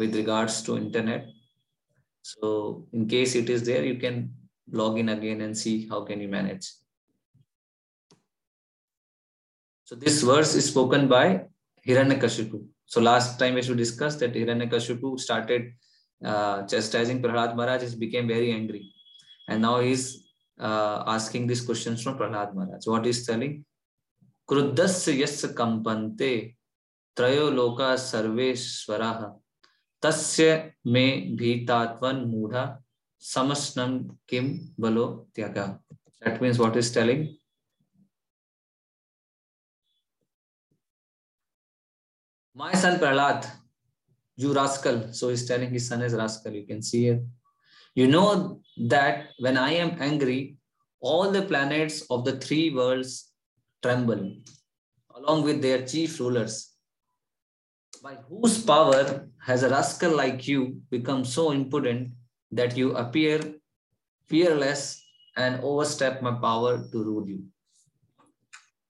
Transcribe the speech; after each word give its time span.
with 0.00 0.16
regards 0.16 0.62
to 0.66 0.76
internet. 0.86 1.28
So 2.22 2.86
in 2.92 3.06
case 3.14 3.34
it 3.40 3.48
is 3.54 3.62
there, 3.64 3.84
you 3.84 3.96
can 4.04 4.16
log 4.80 4.98
in 4.98 5.08
again 5.10 5.40
and 5.46 5.56
see 5.56 5.88
how 5.90 6.00
can 6.08 6.20
you 6.20 6.28
manage. 6.28 6.66
So 9.84 9.96
this 9.96 10.22
verse 10.22 10.54
is 10.54 10.66
spoken 10.72 11.08
by 11.08 11.24
Hiranyakashipu. 11.86 12.58
So 12.86 13.00
last 13.00 13.38
time 13.38 13.54
we 13.54 13.62
should 13.62 13.76
discuss 13.84 14.16
that 14.16 14.34
Hiranyakashipu 14.34 15.18
started 15.26 15.72
uh, 16.24 16.62
chastising 16.66 17.20
Prahlad 17.22 17.56
Maharaj, 17.56 17.90
he 17.90 17.96
became 17.96 18.28
very 18.28 18.52
angry. 18.52 18.92
And 19.48 19.62
now 19.62 19.80
he's 19.80 20.04
uh, 20.58 21.02
asking 21.06 21.46
these 21.46 21.62
questions 21.62 22.02
from 22.02 22.16
Prahlad 22.18 22.54
Maharaj. 22.54 22.86
What 22.86 23.04
he's 23.04 23.26
telling? 23.26 23.64
Kruddasya 24.48 25.12
yasya 25.22 25.54
kampante 25.54 26.54
trayo 27.16 27.50
loka 27.58 27.88
तस्य 30.02 30.52
मे 30.86 31.06
भीतात्वन 31.38 32.24
मूढ़ा 32.26 32.64
समस्नम 33.22 33.98
किम 34.28 34.48
बलो 34.80 35.06
त्याग। 35.34 35.58
That 35.58 36.42
means 36.42 36.58
what 36.58 36.76
is 36.76 36.94
telling 36.94 37.26
my 42.56 42.80
son 42.80 42.96
Prahlad 42.98 43.46
you 44.38 44.52
rascal 44.52 45.00
so 45.18 45.30
is 45.30 45.46
telling 45.48 45.72
his 45.72 45.88
son 45.88 46.02
is 46.04 46.16
rascal 46.16 46.54
you 46.56 46.62
can 46.66 46.80
see 46.88 47.06
it 47.08 47.28
you 47.96 48.06
know 48.08 48.24
that 48.94 49.28
when 49.42 49.58
I 49.58 49.74
am 49.74 49.90
angry 50.02 50.38
all 51.02 51.38
the 51.38 51.46
planets 51.48 52.06
of 52.10 52.28
the 52.28 52.40
three 52.42 52.58
worlds 52.74 53.14
tremble 53.82 54.18
along 55.14 55.44
with 55.44 55.60
their 55.62 55.86
chief 55.86 56.18
rulers 56.20 56.58
By 58.02 58.16
whose 58.28 58.62
power 58.62 59.28
has 59.44 59.62
a 59.62 59.68
rascal 59.68 60.16
like 60.16 60.48
you 60.48 60.80
become 60.90 61.24
so 61.24 61.50
impudent 61.50 62.12
that 62.52 62.76
you 62.76 62.96
appear 62.96 63.54
fearless 64.26 65.04
and 65.36 65.60
overstep 65.62 66.22
my 66.22 66.32
power 66.32 66.86
to 66.90 67.04
rule 67.04 67.28
you? 67.28 67.44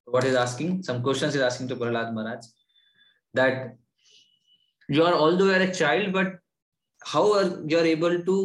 What 0.04 0.24
is 0.24 0.34
asking? 0.34 0.82
Some 0.82 1.02
questions 1.02 1.34
is 1.34 1.42
asking 1.42 1.68
to 1.68 1.76
Prahlad 1.76 2.14
Maharaj 2.14 2.44
that 3.34 3.76
you 4.88 5.04
are 5.04 5.14
although 5.14 5.46
you 5.46 5.52
are 5.52 5.66
a 5.68 5.74
child 5.74 6.12
but 6.12 6.38
how 7.12 7.32
are 7.32 7.48
you 7.66 7.78
are 7.78 7.88
able 7.96 8.16
to 8.30 8.36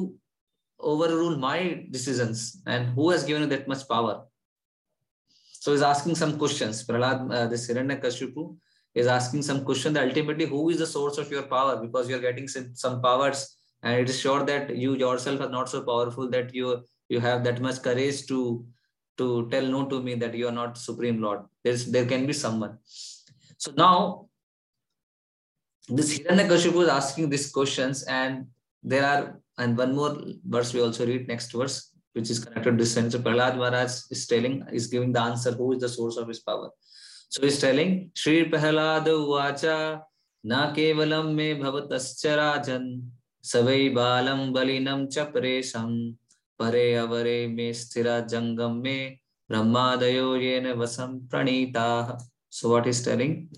overrule 0.80 1.38
my 1.38 1.86
decisions 1.90 2.62
and 2.68 2.90
who 2.90 3.10
has 3.10 3.24
given 3.24 3.44
you 3.44 3.50
that 3.54 3.68
much 3.68 3.88
power 3.88 4.26
so 5.52 5.72
he's 5.72 5.82
asking 5.82 6.16
some 6.22 6.38
questions 6.38 6.86
prahlad 6.88 7.34
uh, 7.38 7.48
this 7.54 7.68
hiranyakashipu 7.70 8.44
is 8.96 9.08
asking 9.08 9.42
some 9.44 9.64
question 9.64 9.94
that 9.94 10.08
ultimately 10.08 10.46
who 10.46 10.70
is 10.70 10.80
the 10.80 10.88
source 10.88 11.18
of 11.18 11.32
your 11.32 11.44
power 11.44 11.76
because 11.82 12.10
you're 12.10 12.26
getting 12.28 12.48
some 12.48 13.02
powers 13.02 13.58
and 13.84 14.00
it 14.00 14.10
is 14.10 14.20
sure 14.20 14.44
that 14.44 14.76
you 14.76 14.96
yourself 14.96 15.42
are 15.42 15.50
not 15.50 15.70
so 15.70 15.82
powerful 15.82 16.30
that 16.30 16.54
you 16.56 16.82
you 17.10 17.20
have 17.20 17.44
that 17.44 17.62
much 17.62 17.82
courage 17.82 18.26
to 18.28 18.66
to 19.18 19.48
tell 19.50 19.66
no 19.66 19.86
to 19.86 20.02
me 20.02 20.16
that 20.16 20.34
you 20.34 20.48
are 20.48 20.58
not 20.62 20.78
supreme 20.78 21.22
lord 21.22 21.42
there's 21.64 21.86
there 21.98 22.06
can 22.06 22.26
be 22.26 22.34
someone 22.34 22.78
so 23.58 23.72
now 23.78 24.28
this 25.88 26.18
Hiranyakashipu 26.18 26.84
is 26.84 26.90
asking 26.90 27.30
these 27.30 27.52
questions, 27.52 28.04
and 28.04 28.48
there 28.82 29.06
are, 29.06 29.42
and 29.58 29.78
one 29.78 29.96
more 29.96 30.18
verse 30.44 30.74
we 30.74 30.82
also 30.82 31.06
read 31.06 31.28
next 31.28 31.52
verse, 31.52 31.92
which 32.14 32.30
is 32.30 32.40
connected 32.40 32.72
to 32.72 32.78
this 32.78 32.94
sense. 32.94 33.14
So 33.14 33.20
Prahlad 33.20 33.58
Maharaj 33.58 33.92
is 34.10 34.26
telling, 34.28 34.66
is 34.72 34.88
giving 34.88 35.12
the 35.12 35.22
answer 35.22 35.52
who 35.52 35.74
is 35.74 35.82
the 35.82 35.90
source 35.90 36.18
of 36.18 36.28
his 36.28 36.40
power. 36.40 36.72
So 37.30 37.42
he's 37.42 37.60
telling, 37.60 38.12
Shri 38.14 38.50
Prahlad 38.50 39.06
Uvacha, 39.06 40.02
Na 40.44 40.72
kevalam 40.72 41.34
me 41.34 41.56
bhavatascha 41.56 42.38
rajan, 42.38 43.02
savai 43.44 43.92
balam 43.92 44.54
balinam 44.54 45.12
cha 45.12 45.26
presam, 45.26 46.16
pare 46.58 46.94
avare 47.04 47.52
me 47.52 47.72
sthira 47.72 48.30
jangam 48.30 48.80
me, 48.80 49.20
brahmadayo 49.52 50.38
yena 50.38 50.76
vasam 50.76 51.22
pranita. 51.28 52.22
So 52.50 52.70
what 52.70 52.86
he's 52.86 53.02
telling? 53.04 53.50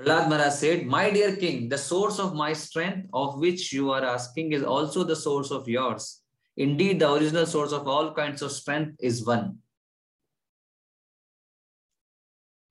Prahlad 0.00 0.30
Maharaj 0.30 0.54
said, 0.54 0.86
My 0.86 1.10
dear 1.10 1.36
king, 1.36 1.68
the 1.68 1.76
source 1.76 2.18
of 2.18 2.34
my 2.34 2.54
strength 2.54 3.08
of 3.12 3.38
which 3.38 3.74
you 3.74 3.90
are 3.90 4.04
asking 4.04 4.52
is 4.52 4.62
also 4.62 5.04
the 5.04 5.16
source 5.16 5.50
of 5.50 5.68
yours. 5.68 6.22
Indeed, 6.56 7.00
the 7.00 7.12
original 7.12 7.44
source 7.44 7.72
of 7.72 7.86
all 7.86 8.14
kinds 8.14 8.40
of 8.40 8.52
strength 8.52 8.96
is 9.00 9.26
one. 9.26 9.58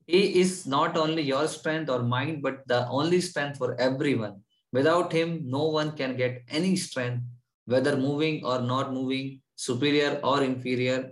He 0.07 0.39
is 0.39 0.67
not 0.67 0.97
only 0.97 1.23
your 1.23 1.47
strength 1.47 1.89
or 1.89 2.03
mine, 2.03 2.41
but 2.41 2.67
the 2.67 2.87
only 2.87 3.21
strength 3.21 3.57
for 3.57 3.79
everyone. 3.79 4.41
Without 4.71 5.11
him, 5.11 5.41
no 5.45 5.67
one 5.69 5.91
can 5.93 6.15
get 6.15 6.43
any 6.49 6.75
strength, 6.75 7.23
whether 7.65 7.95
moving 7.97 8.45
or 8.45 8.61
not 8.61 8.93
moving, 8.93 9.41
superior 9.55 10.19
or 10.23 10.43
inferior, 10.43 11.11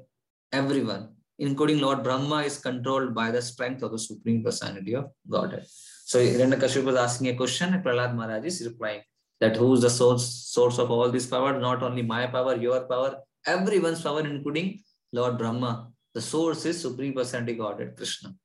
everyone, 0.51 1.15
including 1.39 1.79
Lord 1.79 2.03
Brahma, 2.03 2.43
is 2.43 2.59
controlled 2.59 3.15
by 3.15 3.31
the 3.31 3.41
strength 3.41 3.81
of 3.81 3.91
the 3.91 3.99
Supreme 3.99 4.43
Personality 4.43 4.93
of 4.95 5.05
Godhead. 5.27 5.65
So 6.05 6.19
Hiranyakashipu 6.19 6.83
was 6.83 6.95
asking 6.95 7.29
a 7.29 7.35
question 7.35 7.73
and 7.73 7.83
Prahlad 7.83 8.13
Maharaj 8.15 8.45
is 8.45 8.67
replying 8.67 9.01
that 9.39 9.55
who 9.55 9.73
is 9.73 9.81
the 9.81 9.89
source, 9.89 10.25
source 10.25 10.77
of 10.77 10.91
all 10.91 11.09
this 11.09 11.25
power? 11.25 11.59
Not 11.59 11.81
only 11.81 12.01
my 12.01 12.27
power, 12.27 12.55
your 12.55 12.81
power, 12.81 13.15
everyone's 13.47 14.01
power, 14.01 14.19
including 14.19 14.83
Lord 15.11 15.37
Brahma. 15.37 15.89
The 16.13 16.21
source 16.21 16.65
is 16.65 16.79
Supreme 16.79 17.13
Personality 17.13 17.55
Godhead, 17.55 17.95
Krishna. 17.97 18.35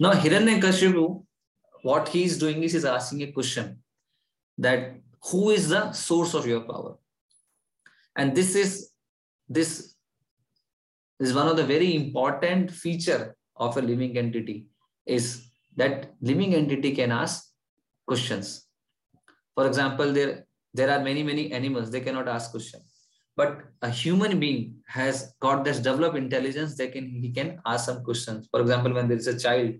Now 0.00 0.12
Hiranyakashipu, 0.12 1.24
what 1.82 2.08
he 2.08 2.24
is 2.24 2.38
doing 2.38 2.62
is 2.62 2.72
he's 2.72 2.84
asking 2.84 3.22
a 3.22 3.32
question 3.32 3.78
that 4.58 4.96
who 5.30 5.50
is 5.50 5.68
the 5.68 5.92
source 5.92 6.34
of 6.34 6.46
your 6.46 6.60
power? 6.60 6.96
And 8.16 8.34
this 8.34 8.54
is 8.54 8.90
this 9.48 9.94
is 11.20 11.34
one 11.34 11.48
of 11.48 11.56
the 11.56 11.64
very 11.64 11.94
important 11.94 12.70
feature 12.70 13.36
of 13.56 13.76
a 13.76 13.82
living 13.82 14.16
entity 14.18 14.66
is 15.06 15.46
that 15.76 16.12
living 16.20 16.54
entity 16.54 16.94
can 16.94 17.12
ask 17.12 17.50
questions. 18.06 18.66
For 19.54 19.66
example, 19.66 20.12
there, 20.12 20.46
there 20.72 20.90
are 20.90 21.02
many, 21.02 21.22
many 21.22 21.52
animals, 21.52 21.90
they 21.90 22.00
cannot 22.00 22.28
ask 22.28 22.50
questions. 22.50 22.93
But 23.36 23.64
a 23.82 23.90
human 23.90 24.38
being 24.38 24.76
has 24.86 25.34
got 25.40 25.64
this 25.64 25.80
developed 25.80 26.16
intelligence, 26.16 26.76
they 26.76 26.88
can 26.88 27.08
he 27.08 27.30
can 27.30 27.60
ask 27.66 27.86
some 27.86 28.04
questions. 28.04 28.48
For 28.50 28.60
example, 28.60 28.92
when 28.92 29.08
there 29.08 29.16
is 29.16 29.26
a 29.26 29.38
child, 29.38 29.74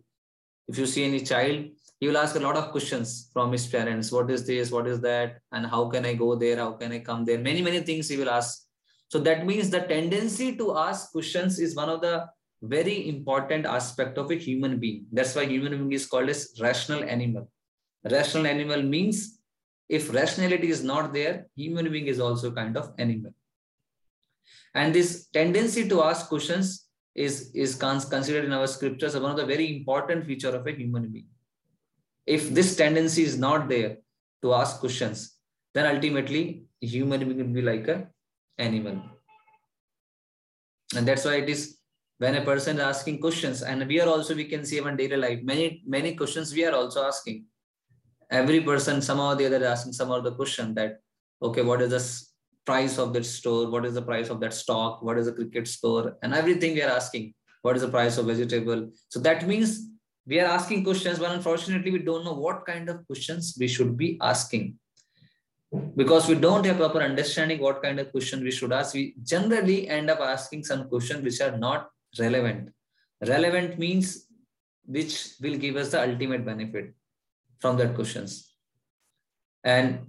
if 0.67 0.79
you 0.79 0.87
see 0.87 1.05
any 1.05 1.21
child, 1.21 1.67
he 2.01 2.09
will 2.09 2.19
ask 2.19 2.35
a 2.37 2.41
lot 2.41 2.57
of 2.57 2.71
questions 2.71 3.31
from 3.33 3.53
his 3.53 3.67
parents. 3.67 4.11
What 4.11 4.31
is 4.31 4.47
this? 4.47 4.71
What 4.71 4.87
is 4.87 5.01
that? 5.01 5.39
And 5.53 5.67
how 5.67 5.89
can 5.89 6.05
I 6.05 6.15
go 6.15 6.35
there? 6.35 6.57
How 6.57 6.73
can 6.73 6.93
I 6.93 6.99
come 6.99 7.25
there? 7.25 7.39
Many, 7.39 7.63
many 7.63 7.81
things 7.81 8.09
he 8.09 8.17
will 8.17 8.31
ask. 8.31 8.67
So 9.09 9.21
that 9.21 9.47
means 9.47 9.71
the 9.71 9.81
tendency 9.81 10.57
to 10.57 10.77
ask 10.77 11.13
questions 11.13 11.61
is 11.61 11.77
one 11.77 11.89
of 11.89 12.01
the 12.01 12.27
very 12.63 13.09
important 13.09 13.67
aspect 13.67 14.19
of 14.19 14.31
a 14.31 14.35
human 14.35 14.81
being. 14.81 15.07
That's 15.13 15.35
why 15.37 15.45
human 15.45 15.73
being 15.79 15.93
is 15.93 16.07
called 16.07 16.29
as 16.29 16.53
rational 16.61 17.05
animal. 17.05 17.49
Rational 18.11 18.47
animal 18.47 18.83
means 18.83 19.39
if 19.89 20.13
rationality 20.13 20.71
is 20.71 20.83
not 20.83 21.13
there, 21.13 21.47
human 21.57 21.91
being 21.93 22.07
is 22.07 22.21
also 22.21 22.51
kind 22.51 22.77
of 22.77 22.93
animal. 22.99 23.33
And 24.75 24.95
this 24.95 25.29
tendency 25.29 25.89
to 25.89 26.03
ask 26.03 26.29
questions 26.29 26.87
is, 27.15 27.51
is 27.55 27.77
considered 27.77 28.45
in 28.45 28.53
our 28.53 28.67
scriptures 28.67 29.15
as 29.15 29.21
one 29.21 29.31
of 29.31 29.37
the 29.37 29.47
very 29.47 29.77
important 29.77 30.27
feature 30.27 30.55
of 30.55 30.67
a 30.67 30.73
human 30.73 31.11
being. 31.11 31.29
If 32.27 32.51
this 32.51 32.75
tendency 32.75 33.23
is 33.23 33.39
not 33.39 33.69
there 33.69 33.99
to 34.43 34.55
ask 34.55 34.81
questions, 34.81 35.37
then 35.75 35.95
ultimately 35.95 36.65
human 36.81 37.21
being 37.21 37.37
will 37.37 37.55
be 37.55 37.63
like 37.63 37.89
a 37.89 38.09
animal. 38.59 39.01
And 40.97 41.07
that's 41.07 41.25
why 41.25 41.37
it 41.37 41.49
is 41.49 41.79
when 42.19 42.37
a 42.37 42.45
person 42.45 42.77
is 42.77 42.83
asking 42.83 43.21
questions 43.21 43.63
and 43.63 43.87
we 43.87 44.01
are 44.01 44.09
also 44.09 44.35
we 44.35 44.45
can 44.45 44.65
see 44.65 44.77
even 44.77 44.97
daily 44.97 45.17
life 45.17 45.41
many 45.43 45.83
many 45.87 46.15
questions 46.15 46.55
we 46.55 46.65
are 46.65 46.75
also 46.75 47.05
asking 47.05 47.45
every 48.31 48.61
person 48.61 49.03
somehow 49.03 49.33
or 49.33 49.35
the 49.35 49.47
other 49.47 49.65
asking 49.67 49.93
some 49.93 50.11
of 50.11 50.23
the 50.25 50.33
question 50.33 50.75
that 50.75 51.01
okay 51.43 51.63
what 51.63 51.83
is 51.83 51.91
the 51.91 52.03
price 52.65 52.99
of 52.99 53.13
that 53.13 53.27
store 53.27 53.71
what 53.71 53.85
is 53.85 53.95
the 53.95 54.03
price 54.03 54.29
of 54.29 54.41
that 54.41 54.55
stock 54.55 55.03
what 55.03 55.19
is 55.19 55.27
the 55.27 55.33
cricket 55.33 55.69
score 55.69 56.17
and 56.23 56.35
everything 56.35 56.75
we 56.75 56.83
are 56.83 56.97
asking 57.01 57.33
what 57.63 57.77
is 57.77 57.83
the 57.83 57.89
price 57.89 58.19
of 58.19 58.27
vegetable 58.27 58.89
so 59.09 59.21
that 59.21 59.47
means 59.47 59.89
we 60.27 60.41
are 60.41 60.47
asking 60.47 60.83
questions 60.85 61.19
but 61.19 61.31
unfortunately 61.33 61.91
we 61.91 61.99
don't 61.99 62.25
know 62.25 62.39
what 62.47 62.65
kind 62.67 62.89
of 62.89 63.07
questions 63.07 63.57
we 63.59 63.69
should 63.69 63.97
be 63.97 64.19
asking 64.23 64.75
because 65.97 66.29
we 66.29 66.35
don't 66.35 66.65
have 66.65 66.77
proper 66.77 67.01
understanding 67.01 67.61
what 67.61 67.83
kind 67.83 67.99
of 67.99 68.11
question 68.11 68.43
we 68.43 68.51
should 68.51 68.73
ask 68.73 68.95
we 68.95 69.15
generally 69.23 69.89
end 69.89 70.11
up 70.11 70.21
asking 70.21 70.65
some 70.65 70.89
questions 70.89 71.23
which 71.25 71.41
are 71.41 71.57
not 71.59 71.89
relevant. 72.19 72.71
Relevant 73.27 73.79
means 73.79 74.27
which 74.87 75.35
will 75.41 75.57
give 75.57 75.77
us 75.77 75.91
the 75.91 76.01
ultimate 76.01 76.45
benefit 76.45 76.95
from 77.61 77.77
that 77.79 77.95
questions. 77.95 78.55
And 79.63 80.07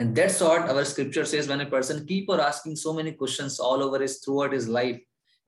and 0.00 0.16
that's 0.16 0.40
what 0.40 0.68
our 0.68 0.84
scripture 0.84 1.26
says 1.26 1.46
when 1.46 1.60
a 1.60 1.66
person 1.66 2.06
keep 2.06 2.30
on 2.30 2.40
asking 2.40 2.74
so 2.74 2.92
many 2.94 3.12
questions 3.12 3.60
all 3.60 3.82
over 3.82 4.00
his 4.00 4.18
throughout 4.20 4.52
his 4.52 4.66
life, 4.66 4.98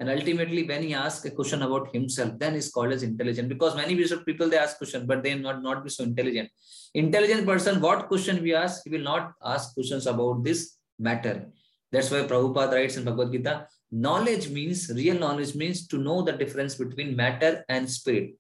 And 0.02 0.10
ultimately, 0.10 0.64
when 0.64 0.82
he 0.82 0.94
asks 0.94 1.25
a 1.26 1.31
question 1.31 1.62
about 1.62 1.93
himself, 1.94 2.37
then 2.37 2.54
he's 2.54 2.70
called 2.72 2.93
as 2.93 3.04
intelligent. 3.04 3.49
Because 3.49 3.76
many 3.76 3.94
people 4.25 4.49
they 4.49 4.58
ask 4.58 4.76
question, 4.78 5.06
but 5.06 5.22
they 5.22 5.34
not 5.34 5.62
not 5.62 5.84
be 5.84 5.90
so 5.90 6.02
intelligent. 6.02 6.50
Intelligent 6.94 7.46
person, 7.46 7.81
what 7.81 8.08
question 8.08 8.43
we 8.43 8.52
ask, 8.52 8.82
he 8.84 8.90
will 8.90 9.02
not 9.02 9.32
ask 9.44 9.75
questions 9.75 10.08
about 10.08 10.43
this 10.43 10.76
matter. 10.98 11.46
That's 11.93 12.10
why 12.10 12.22
Prabhupada 12.22 12.72
writes 12.72 12.96
in 12.96 13.05
Bhagavad 13.05 13.32
Gita, 13.32 13.69
knowledge 13.93 14.48
means, 14.48 14.90
real 14.93 15.19
knowledge 15.19 15.55
means 15.55 15.87
to 15.87 15.98
know 15.98 16.22
the 16.22 16.32
difference 16.32 16.75
between 16.75 17.14
matter 17.14 17.64
and 17.69 17.88
spirit. 17.88 18.34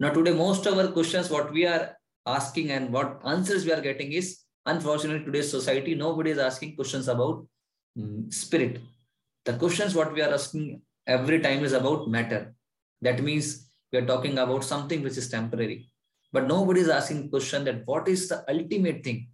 Now 0.00 0.10
today, 0.10 0.32
most 0.32 0.66
of 0.66 0.78
our 0.78 0.88
questions, 0.88 1.30
what 1.30 1.52
we 1.52 1.66
are 1.66 1.96
asking 2.26 2.70
and 2.72 2.92
what 2.92 3.20
answers 3.24 3.64
we 3.64 3.72
are 3.72 3.80
getting 3.80 4.12
is, 4.12 4.40
unfortunately, 4.66 5.24
today's 5.24 5.50
society, 5.50 5.94
nobody 5.94 6.30
is 6.30 6.38
asking 6.38 6.76
questions 6.76 7.08
about 7.08 7.46
um, 7.98 8.30
spirit. 8.30 8.80
The 9.44 9.54
questions 9.54 9.94
what 9.94 10.12
we 10.12 10.22
are 10.22 10.32
asking 10.32 10.82
every 11.06 11.40
time 11.40 11.64
is 11.64 11.72
about 11.72 12.08
matter. 12.08 12.54
That 13.02 13.22
means 13.22 13.68
we 13.92 13.98
are 13.98 14.06
talking 14.06 14.38
about 14.38 14.64
something 14.64 15.02
which 15.02 15.18
is 15.18 15.28
temporary. 15.28 15.90
But 16.32 16.48
nobody 16.48 16.80
is 16.80 16.88
asking 16.88 17.30
question 17.30 17.64
that 17.64 17.86
what 17.86 18.08
is 18.08 18.28
the 18.28 18.44
ultimate 18.48 19.04
thing? 19.04 19.28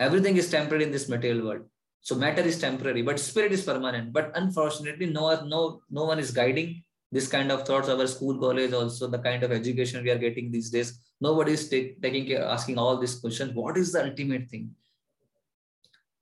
Everything 0.00 0.36
is 0.36 0.50
temporary 0.50 0.84
in 0.84 0.92
this 0.92 1.08
material 1.08 1.46
world. 1.46 1.62
So 2.00 2.16
matter 2.16 2.42
is 2.42 2.58
temporary, 2.58 3.02
but 3.02 3.20
spirit 3.20 3.52
is 3.52 3.62
permanent. 3.62 4.12
But 4.12 4.32
unfortunately, 4.34 5.06
no, 5.06 5.44
no, 5.44 5.82
no 5.90 6.04
one 6.04 6.18
is 6.18 6.32
guiding 6.32 6.82
this 7.12 7.28
kind 7.28 7.52
of 7.52 7.64
thoughts. 7.66 7.88
Our 7.88 8.06
school, 8.06 8.38
college, 8.38 8.72
also 8.72 9.06
the 9.06 9.18
kind 9.18 9.42
of 9.42 9.52
education 9.52 10.02
we 10.02 10.10
are 10.10 10.18
getting 10.18 10.50
these 10.50 10.70
days. 10.70 10.98
Nobody 11.26 11.52
is 11.52 11.68
take, 11.68 12.02
taking 12.02 12.26
care, 12.26 12.44
asking 12.44 12.78
all 12.78 12.96
these 12.98 13.14
questions. 13.22 13.54
What 13.54 13.76
is 13.76 13.92
the 13.92 14.02
ultimate 14.08 14.50
thing? 14.50 14.74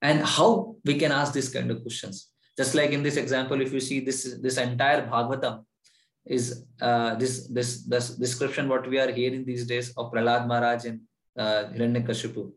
And 0.01 0.23
how 0.23 0.75
we 0.85 0.95
can 1.01 1.11
ask 1.11 1.33
this 1.33 1.49
kind 1.55 1.71
of 1.71 1.81
questions? 1.81 2.29
Just 2.57 2.75
like 2.75 2.91
in 2.91 3.01
this 3.01 3.17
example, 3.17 3.61
if 3.61 3.73
you 3.73 3.79
see 3.79 3.99
this, 3.99 4.37
this 4.41 4.57
entire 4.57 5.01
Bhagavatam 5.07 5.65
is 6.25 6.65
uh, 6.81 7.15
this, 7.15 7.47
this, 7.47 7.83
this 7.83 8.09
description 8.09 8.69
what 8.69 8.87
we 8.87 8.99
are 8.99 9.11
hearing 9.11 9.43
these 9.43 9.65
days 9.65 9.91
of 9.97 10.11
Prahlad 10.11 10.47
Maharaj 10.47 10.85
and 10.85 10.99
uh, 11.37 11.63
Hiranyakashipu. 11.73 12.51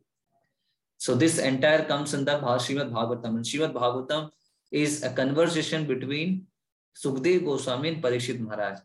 So 0.99 1.15
this 1.15 1.39
entire 1.39 1.85
comes 1.85 2.13
in 2.13 2.25
the 2.25 2.39
Srimad 2.39 2.91
Bhagavatam. 2.93 3.37
And 3.37 3.45
Srimad 3.45 3.73
Bhagavatam 3.73 4.31
is 4.71 5.03
a 5.03 5.11
conversation 5.11 5.87
between 5.87 6.47
Sukdev 6.95 7.45
Goswami 7.45 7.89
and 7.89 8.03
Parikshit 8.03 8.39
Maharaj. 8.41 8.81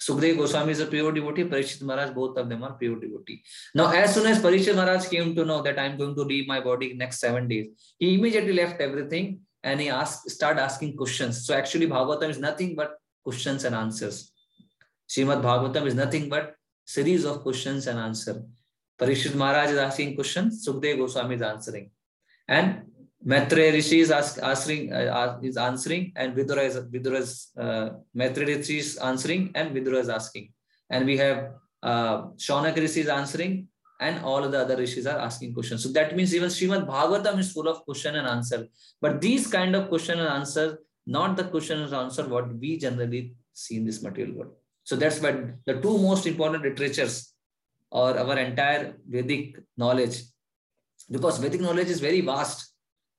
Sukhdev 0.00 0.36
Goswami 0.36 0.72
is 0.72 0.82
a 0.82 0.88
pure 0.90 1.12
devotee 1.12 1.44
Parikshit 1.44 1.82
Maharaj 1.82 2.10
both 2.10 2.38
of 2.38 2.46
them 2.46 2.64
pure 2.80 2.98
devotee 2.98 3.40
now 3.76 3.92
as 3.94 4.10
soon 4.10 4.26
as 4.26 4.42
Parikshit 4.42 4.74
Maharaj 4.74 5.06
came 5.06 5.34
to 5.36 5.44
know 5.44 5.60
that 5.62 5.78
I 5.78 5.88
am 5.88 5.96
going 5.96 6.14
to 6.16 6.24
leave 6.24 6.44
my 6.48 6.60
body 6.60 6.92
next 6.96 7.20
seven 7.20 7.48
days 7.48 7.68
he 8.00 8.14
immediately 8.14 8.52
left 8.52 8.80
everything 8.80 9.36
and 9.64 9.80
he 9.80 9.88
ask 9.94 10.30
start 10.30 10.58
asking 10.58 10.92
questions 10.98 11.46
so 11.46 11.54
actually 11.54 11.86
Bhagavatam 11.86 12.30
is 12.30 12.40
nothing 12.44 12.76
but 12.76 12.96
questions 13.24 13.64
and 13.64 13.74
answers 13.74 14.22
Shrimad 15.10 15.42
Bhagavatam 15.42 15.86
is 15.86 16.00
nothing 16.00 16.30
but 16.30 16.54
series 16.88 17.26
of 17.26 17.42
questions 17.42 17.88
and 17.88 17.98
answer 17.98 18.44
Parikshit 19.00 19.36
Maharaj 19.36 19.70
is 19.70 19.78
asking 19.80 20.14
questions 20.14 20.64
Sukhdev 20.64 20.96
Goswami 20.96 21.34
is 21.34 21.44
answering 21.44 21.86
and 22.48 22.74
Maitreya 23.28 23.72
Rishi 23.72 24.00
is 24.00 24.10
ask, 24.10 24.42
answering, 24.42 24.92
uh, 24.92 25.38
is 25.42 25.58
answering, 25.58 26.12
and 26.16 26.34
Vidura 26.34 26.64
is, 26.64 26.76
Vidura 26.76 27.18
is 27.18 27.48
uh, 27.58 27.90
Maitreya 28.16 28.56
Rishi 28.56 28.78
is 28.78 28.96
answering, 28.96 29.50
and 29.54 29.76
Vidura 29.76 30.00
is 30.00 30.08
asking. 30.08 30.50
And 30.88 31.04
we 31.04 31.18
have 31.18 31.38
uh, 31.82 32.16
Shaunak 32.46 32.76
Rishi 32.76 33.00
is 33.00 33.08
answering, 33.08 33.68
and 34.00 34.24
all 34.24 34.44
of 34.44 34.52
the 34.52 34.60
other 34.60 34.76
rishis 34.76 35.06
are 35.06 35.18
asking 35.18 35.52
questions. 35.52 35.82
So 35.82 35.90
that 35.90 36.16
means 36.16 36.34
even 36.34 36.48
Srimad 36.48 36.86
Bhagavatam 36.86 37.38
is 37.38 37.52
full 37.52 37.68
of 37.68 37.84
question 37.84 38.14
and 38.14 38.26
answer. 38.26 38.66
But 39.00 39.20
these 39.20 39.46
kind 39.46 39.74
of 39.74 39.88
question 39.88 40.20
and 40.20 40.28
answer, 40.28 40.78
not 41.06 41.36
the 41.36 41.44
question 41.44 41.80
and 41.80 41.92
answer 41.92 42.26
what 42.26 42.54
we 42.58 42.78
generally 42.78 43.34
see 43.52 43.76
in 43.76 43.84
this 43.84 44.02
material 44.02 44.36
world. 44.36 44.52
So 44.84 44.96
that's 44.96 45.20
why 45.20 45.32
the 45.66 45.80
two 45.80 45.98
most 45.98 46.26
important 46.26 46.62
literatures 46.62 47.34
or 47.90 48.16
our 48.16 48.38
entire 48.38 48.94
Vedic 49.06 49.58
knowledge, 49.76 50.22
because 51.10 51.38
Vedic 51.38 51.60
knowledge 51.60 51.88
is 51.88 52.00
very 52.00 52.20
vast. 52.20 52.72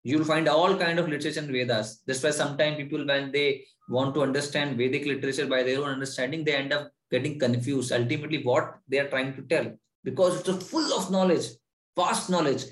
You'll 0.04 0.24
find 0.24 0.48
all 0.48 0.76
kind 0.78 0.98
of 0.98 1.10
literature 1.10 1.42
in 1.42 1.52
Vedas. 1.52 2.02
That's 2.06 2.24
why 2.24 2.32
sometimes 2.32 2.78
people, 2.78 3.06
when 3.06 3.32
they 3.32 3.66
want 3.90 4.14
to 4.16 4.22
understand 4.22 4.78
Vedic 4.78 5.06
literature 5.06 5.48
by 5.48 5.64
their 5.64 5.80
own 5.80 5.90
understanding, 5.90 6.44
they 6.44 6.56
end 6.56 6.72
up 6.72 6.90
getting 7.12 7.38
confused. 7.38 7.92
Ultimately, 7.92 8.44
what 8.44 8.76
they 8.88 9.00
are 9.00 9.10
trying 9.10 9.36
to 9.36 9.42
tell 9.44 9.72
because 10.04 10.48
it's 10.48 10.70
full 10.70 10.94
of 10.98 11.12
knowledge, 11.12 11.48
vast 11.96 12.30
knowledge. 12.30 12.64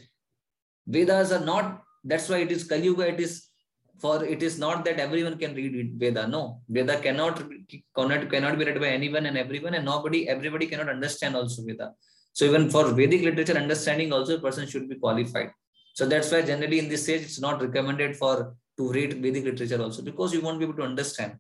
Vedas 0.88 1.32
are 1.32 1.44
not, 1.44 1.82
that's 2.04 2.30
why 2.30 2.38
it 2.38 2.52
is 2.52 2.64
Kali 2.64 2.84
Yuga, 2.84 3.08
it 3.08 3.20
is 3.20 3.48
for 4.00 4.24
it 4.24 4.44
is 4.44 4.60
not 4.60 4.86
that 4.86 5.00
everyone 5.00 5.38
can 5.38 5.56
read 5.56 5.96
Veda. 5.98 6.28
No, 6.28 6.62
Veda 6.70 7.00
cannot, 7.00 7.44
cannot, 7.96 8.30
cannot 8.30 8.58
be 8.60 8.66
read 8.66 8.80
by 8.80 8.88
anyone 8.88 9.26
and 9.26 9.38
everyone, 9.38 9.74
and 9.74 9.86
nobody, 9.86 10.30
everybody 10.30 10.68
cannot 10.68 10.90
understand 10.90 11.36
also 11.36 11.64
Veda. 11.64 11.94
So 12.34 12.46
even 12.46 12.70
for 12.70 12.86
Vedic 12.92 13.24
literature 13.24 13.58
understanding, 13.58 14.14
also 14.14 14.38
a 14.38 14.40
person 14.40 14.68
should 14.68 14.88
be 14.88 14.96
qualified. 14.96 15.50
So 15.98 16.06
that's 16.06 16.32
why 16.32 16.44
generally 16.44 16.78
in 16.78 16.90
this 16.90 17.04
stage, 17.06 17.24
it's 17.24 17.40
not 17.40 17.60
recommended 17.60 18.16
for 18.16 18.56
to 18.78 18.92
read 18.96 19.14
Vedic 19.20 19.46
literature 19.46 19.82
also 19.82 20.04
because 20.04 20.32
you 20.32 20.42
won't 20.42 20.60
be 20.60 20.66
able 20.66 20.76
to 20.76 20.84
understand. 20.84 21.40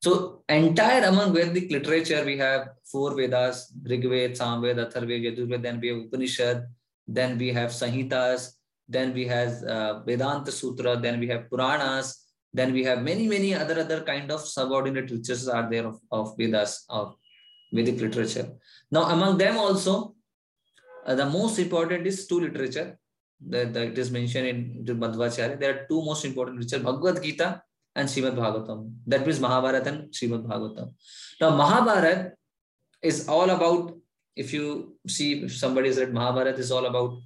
So 0.00 0.44
entire 0.48 1.02
among 1.08 1.34
Vedic 1.34 1.68
literature, 1.68 2.24
we 2.24 2.38
have 2.38 2.68
four 2.84 3.16
Vedas, 3.16 3.72
Rigved, 3.82 4.36
Samved, 4.38 4.78
Atharved, 4.84 5.24
Yajurved, 5.26 5.60
then 5.60 5.80
we 5.80 5.88
have 5.88 5.98
Upanishad, 6.04 6.68
then 7.08 7.36
we 7.36 7.48
have 7.48 7.70
Sahitas, 7.70 8.52
then 8.88 9.12
we 9.12 9.26
have 9.26 9.60
uh, 9.64 10.04
Vedanta 10.04 10.52
Sutra, 10.52 10.96
then 10.96 11.18
we 11.18 11.26
have 11.26 11.50
Puranas, 11.50 12.24
then 12.54 12.72
we 12.72 12.84
have 12.84 13.02
many, 13.02 13.26
many 13.26 13.56
other 13.56 13.80
other 13.80 14.02
kind 14.02 14.30
of 14.30 14.46
subordinate 14.46 15.10
literatures 15.10 15.48
are 15.48 15.68
there 15.68 15.88
of, 15.88 15.98
of 16.12 16.36
Vedas, 16.38 16.84
of 16.88 17.16
Vedic 17.72 18.00
literature. 18.00 18.52
Now 18.92 19.06
among 19.10 19.36
them 19.38 19.58
also, 19.58 20.14
uh, 21.04 21.16
the 21.16 21.26
most 21.26 21.58
important 21.58 22.06
is 22.06 22.28
two 22.28 22.38
literature 22.38 22.98
that, 23.48 23.72
that 23.74 23.98
is 23.98 24.10
mentioned 24.10 24.46
in 24.46 24.84
Madhvacharya. 24.86 25.58
There 25.58 25.74
are 25.74 25.86
two 25.88 26.04
most 26.04 26.24
important 26.24 26.58
literature, 26.58 26.82
Bhagavad 26.82 27.22
Gita 27.22 27.62
and 27.94 28.08
Srimad 28.08 28.36
Bhagavatam. 28.36 28.92
That 29.06 29.26
means 29.26 29.40
Mahabharata 29.40 29.88
and 29.88 30.10
Srimad 30.10 30.46
Bhagavatam. 30.46 30.92
Now, 31.40 31.50
Mahabharata 31.56 32.32
is 33.02 33.28
all 33.28 33.50
about, 33.50 33.96
if 34.36 34.52
you 34.52 34.96
see, 35.06 35.44
if 35.44 35.56
somebody 35.56 35.90
read 35.90 36.12
Mahabharata, 36.12 36.58
is 36.58 36.70
all 36.70 36.86
about 36.86 37.18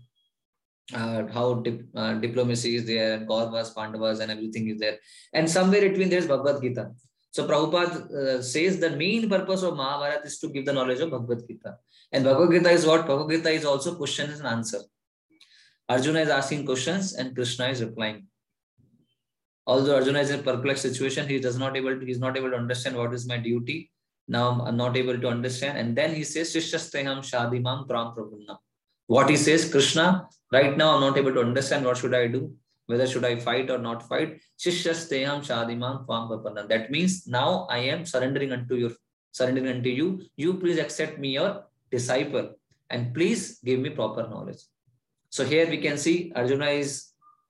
uh, 0.95 1.27
how 1.33 1.55
dip, 1.55 1.83
uh, 1.95 2.15
diplomacy 2.15 2.77
is 2.77 2.87
there, 2.87 3.21
Kauravas, 3.21 3.75
Pandavas, 3.75 4.21
and 4.21 4.31
everything 4.31 4.69
is 4.69 4.79
there. 4.79 4.99
And 5.33 5.49
somewhere 5.51 5.83
between 5.83 6.09
there 6.09 6.21
is 6.21 6.27
Bhagavad 6.27 6.63
Gita. 6.63 6.91
So 7.31 7.47
Prabhupada 7.47 8.11
uh, 8.11 8.43
says 8.43 8.79
the 8.79 8.91
main 8.91 9.29
purpose 9.29 9.63
of 9.63 9.77
Mahabharata 9.77 10.27
is 10.27 10.39
to 10.39 10.49
give 10.49 10.65
the 10.65 10.73
knowledge 10.73 11.01
of 11.01 11.11
Bhagavad 11.11 11.47
Gita. 11.47 11.77
And 12.13 12.25
Bhagavad 12.25 12.51
Gita 12.51 12.71
is 12.71 12.87
what? 12.87 13.07
Bhagavad 13.07 13.31
Gita 13.31 13.51
is 13.51 13.65
also 13.65 13.95
questions 13.95 14.39
and 14.39 14.49
answer. 14.49 14.79
Arjuna 15.89 16.21
is 16.21 16.29
asking 16.29 16.67
questions 16.67 17.15
and 17.15 17.35
Krishna 17.35 17.69
is 17.69 17.83
replying 17.83 18.27
although 19.67 19.97
Arjuna 19.97 20.21
is 20.21 20.31
in 20.31 20.41
a 20.41 20.43
perplexed 20.43 20.83
situation, 20.83 21.29
he 21.29 21.41
does 21.41 21.59
not 21.59 21.77
able 21.77 21.99
to, 21.99 22.07
he's 22.07 22.21
not 22.21 22.37
able 22.37 22.51
to 22.51 22.57
understand 22.57 22.97
what 22.97 23.13
is 23.13 23.27
my 23.27 23.37
duty. 23.37 23.91
Now 24.29 24.61
I'm 24.65 24.77
not 24.77 24.97
able 24.97 25.19
to 25.19 25.29
understand. 25.29 25.79
And 25.79 25.97
then 25.97 26.15
he 26.15 26.25
says, 26.25 26.55
Shishasteham 26.55 27.19
Shadimam 27.19 27.89
Pram. 27.89 28.15
What 29.07 29.31
he 29.31 29.37
says, 29.37 29.71
Krishna, 29.71 30.29
right 30.53 30.77
now 30.77 30.95
I'm 30.95 31.01
not 31.01 31.17
able 31.17 31.33
to 31.35 31.41
understand 31.41 31.85
what 31.85 31.97
should 31.97 32.15
I 32.15 32.27
do, 32.27 32.53
whether 32.87 33.07
should 33.07 33.25
I 33.25 33.39
fight 33.39 33.71
or 33.71 33.79
not 33.79 34.09
fight. 34.09 34.41
Shishasteham 34.59 35.47
Shadimam 35.47 36.07
Pram. 36.07 36.69
That 36.69 36.91
means 36.91 37.27
now 37.27 37.67
I 37.71 37.79
am 37.79 38.05
surrendering 38.05 38.53
unto 38.53 38.75
your 38.75 38.91
surrendering 39.31 39.69
unto 39.69 39.91
you. 39.91 40.23
You 40.37 40.55
please 40.55 40.79
accept 40.79 41.19
me 41.19 41.35
your 41.35 41.65
disciple 41.91 42.55
and 42.91 43.15
please 43.15 43.61
give 43.65 43.79
me 43.81 43.91
proper 43.91 44.27
knowledge. 44.29 44.63
So 45.37 45.45
here 45.45 45.69
we 45.69 45.77
can 45.77 45.99
see 45.99 46.33
Arjuna 46.35 46.69
is 46.83 46.91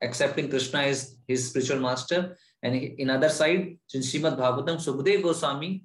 accepting 0.03 0.51
Krishna 0.51 0.81
as 0.93 1.19
his 1.29 1.51
spiritual 1.51 1.79
master. 1.79 2.37
And 2.65 2.75
in 2.75 3.11
other 3.11 3.29
side, 3.29 3.79
in 3.95 4.01
Srimad 4.01 4.37
Bhagavatam, 4.41 4.79
Sukdev 4.87 5.23
Goswami 5.23 5.85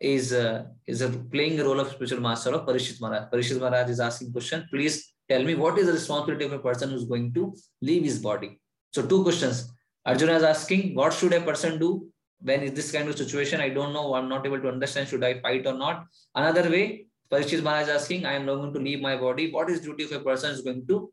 is, 0.00 0.32
uh, 0.32 0.64
is 0.86 1.06
playing 1.30 1.58
the 1.58 1.64
role 1.64 1.78
of 1.78 1.88
spiritual 1.90 2.20
master 2.20 2.52
of 2.54 2.66
Parishit 2.66 3.02
Maharaj. 3.02 3.28
Parishit 3.30 3.60
Maharaj 3.60 3.90
is 3.90 4.00
asking 4.00 4.32
question, 4.32 4.66
please 4.70 5.12
tell 5.28 5.44
me 5.44 5.54
what 5.54 5.78
is 5.78 5.88
the 5.88 5.92
responsibility 5.92 6.46
of 6.46 6.54
a 6.54 6.58
person 6.58 6.88
who's 6.88 7.04
going 7.04 7.34
to 7.34 7.54
leave 7.82 8.02
his 8.02 8.18
body. 8.18 8.58
So 8.94 9.04
two 9.04 9.22
questions. 9.22 9.70
Arjuna 10.06 10.36
is 10.36 10.44
asking, 10.54 10.94
what 10.94 11.12
should 11.12 11.34
a 11.34 11.42
person 11.42 11.78
do 11.78 12.08
when 12.40 12.62
is 12.62 12.72
this 12.72 12.90
kind 12.90 13.10
of 13.10 13.18
situation? 13.18 13.60
I 13.60 13.68
don't 13.68 13.92
know. 13.92 14.14
I'm 14.14 14.30
not 14.30 14.46
able 14.46 14.62
to 14.62 14.68
understand. 14.68 15.08
Should 15.08 15.22
I 15.22 15.38
fight 15.40 15.66
or 15.66 15.74
not? 15.74 16.06
Another 16.34 16.70
way, 16.70 17.08
Parishit 17.30 17.62
Maharaj 17.62 17.88
is 17.88 17.96
asking, 18.00 18.24
I 18.24 18.32
am 18.32 18.46
not 18.46 18.54
going 18.54 18.72
to 18.72 18.80
leave 18.80 19.02
my 19.02 19.18
body. 19.18 19.50
What 19.52 19.68
is 19.68 19.82
duty 19.82 20.04
of 20.04 20.12
a 20.12 20.20
person 20.20 20.52
who's 20.52 20.62
going 20.62 20.86
to 20.86 21.12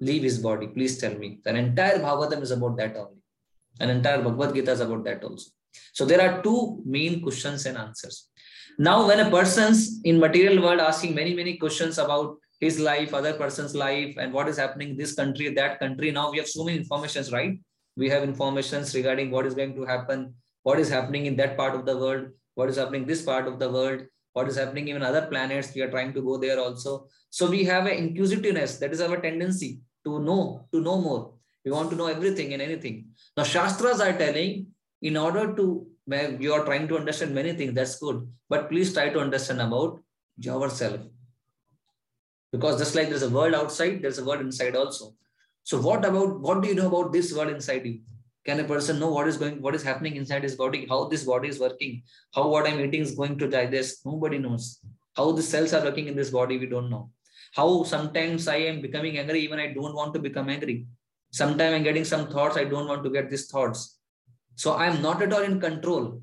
leave 0.00 0.22
his 0.22 0.38
body. 0.38 0.66
Please 0.66 0.98
tell 0.98 1.14
me. 1.16 1.40
An 1.46 1.56
entire 1.56 1.98
Bhagavatam 1.98 2.42
is 2.42 2.50
about 2.50 2.76
that 2.76 2.96
only. 2.96 3.20
An 3.80 3.90
entire 3.90 4.22
Bhagavad 4.22 4.54
Gita 4.54 4.72
is 4.72 4.80
about 4.80 5.04
that 5.04 5.22
also. 5.24 5.50
So 5.92 6.04
there 6.04 6.20
are 6.20 6.42
two 6.42 6.82
main 6.84 7.22
questions 7.22 7.66
and 7.66 7.78
answers. 7.78 8.28
Now, 8.78 9.06
when 9.06 9.20
a 9.20 9.30
person's 9.30 10.00
in 10.04 10.18
material 10.18 10.62
world 10.62 10.80
asking 10.80 11.14
many, 11.14 11.34
many 11.34 11.56
questions 11.56 11.98
about 11.98 12.36
his 12.60 12.78
life, 12.78 13.12
other 13.12 13.34
person's 13.34 13.74
life, 13.74 14.14
and 14.18 14.32
what 14.32 14.48
is 14.48 14.56
happening 14.56 14.90
in 14.90 14.96
this 14.96 15.14
country, 15.14 15.52
that 15.54 15.78
country, 15.78 16.10
now 16.10 16.30
we 16.30 16.38
have 16.38 16.48
so 16.48 16.64
many 16.64 16.78
informations, 16.78 17.32
right? 17.32 17.58
We 17.96 18.08
have 18.08 18.22
informations 18.22 18.94
regarding 18.94 19.30
what 19.30 19.46
is 19.46 19.54
going 19.54 19.74
to 19.74 19.84
happen, 19.84 20.34
what 20.62 20.78
is 20.78 20.88
happening 20.88 21.26
in 21.26 21.36
that 21.36 21.56
part 21.56 21.74
of 21.74 21.84
the 21.84 21.96
world, 21.96 22.28
what 22.54 22.68
is 22.68 22.76
happening 22.76 23.06
this 23.06 23.22
part 23.22 23.46
of 23.46 23.58
the 23.58 23.70
world, 23.70 24.02
what 24.32 24.48
is 24.48 24.56
happening 24.56 24.88
in 24.88 25.02
other 25.02 25.26
planets. 25.26 25.74
We 25.74 25.82
are 25.82 25.90
trying 25.90 26.12
to 26.14 26.22
go 26.22 26.38
there 26.38 26.58
also. 26.58 27.08
So 27.30 27.50
we 27.50 27.64
have 27.64 27.86
an 27.86 27.92
inquisitiveness. 27.92 28.78
That 28.78 28.92
is 28.92 29.00
our 29.00 29.16
tendency 29.20 29.80
to 30.04 30.18
know, 30.20 30.66
to 30.72 30.80
know 30.80 31.00
more. 31.00 31.34
We 31.64 31.70
want 31.70 31.90
to 31.90 31.96
know 31.96 32.06
everything 32.06 32.52
and 32.52 32.62
anything. 32.62 33.06
Now, 33.36 33.44
Shastras 33.44 34.00
are 34.00 34.16
telling 34.16 34.66
in 35.00 35.16
order 35.16 35.54
to, 35.54 35.86
you 36.40 36.52
are 36.52 36.64
trying 36.64 36.88
to 36.88 36.96
understand 36.96 37.34
many 37.34 37.52
things, 37.52 37.74
that's 37.74 37.98
good. 37.98 38.26
But 38.48 38.68
please 38.68 38.92
try 38.92 39.10
to 39.10 39.20
understand 39.20 39.60
about 39.60 40.00
yourself. 40.38 41.00
Because 42.50 42.78
just 42.78 42.94
like 42.94 43.08
there's 43.08 43.22
a 43.22 43.30
world 43.30 43.54
outside, 43.54 44.02
there's 44.02 44.18
a 44.18 44.24
world 44.24 44.40
inside 44.40 44.76
also. 44.76 45.14
So 45.62 45.80
what 45.80 46.04
about, 46.04 46.40
what 46.40 46.62
do 46.62 46.68
you 46.68 46.74
know 46.74 46.88
about 46.88 47.12
this 47.12 47.32
world 47.32 47.50
inside 47.50 47.86
you? 47.86 48.00
Can 48.44 48.58
a 48.58 48.64
person 48.64 48.98
know 48.98 49.10
what 49.10 49.28
is 49.28 49.36
going, 49.36 49.62
what 49.62 49.74
is 49.74 49.84
happening 49.84 50.16
inside 50.16 50.42
his 50.42 50.56
body, 50.56 50.86
how 50.88 51.04
this 51.04 51.24
body 51.24 51.48
is 51.48 51.60
working, 51.60 52.02
how 52.34 52.48
what 52.48 52.66
I'm 52.66 52.80
eating 52.80 53.02
is 53.02 53.14
going 53.14 53.38
to 53.38 53.48
digest? 53.48 54.04
Nobody 54.04 54.38
knows. 54.38 54.80
How 55.14 55.30
the 55.32 55.42
cells 55.42 55.72
are 55.72 55.84
working 55.84 56.08
in 56.08 56.16
this 56.16 56.30
body, 56.30 56.58
we 56.58 56.66
don't 56.66 56.90
know. 56.90 57.10
How 57.54 57.84
sometimes 57.84 58.48
I 58.48 58.56
am 58.56 58.80
becoming 58.80 59.18
angry, 59.18 59.40
even 59.40 59.60
I 59.60 59.72
don't 59.72 59.94
want 59.94 60.12
to 60.14 60.20
become 60.20 60.48
angry. 60.48 60.86
Sometimes 61.30 61.74
I'm 61.74 61.82
getting 61.82 62.04
some 62.04 62.28
thoughts, 62.28 62.56
I 62.56 62.64
don't 62.64 62.88
want 62.88 63.04
to 63.04 63.10
get 63.10 63.30
these 63.30 63.46
thoughts. 63.46 63.98
So 64.56 64.74
I'm 64.74 65.00
not 65.00 65.22
at 65.22 65.32
all 65.32 65.42
in 65.42 65.60
control. 65.60 66.20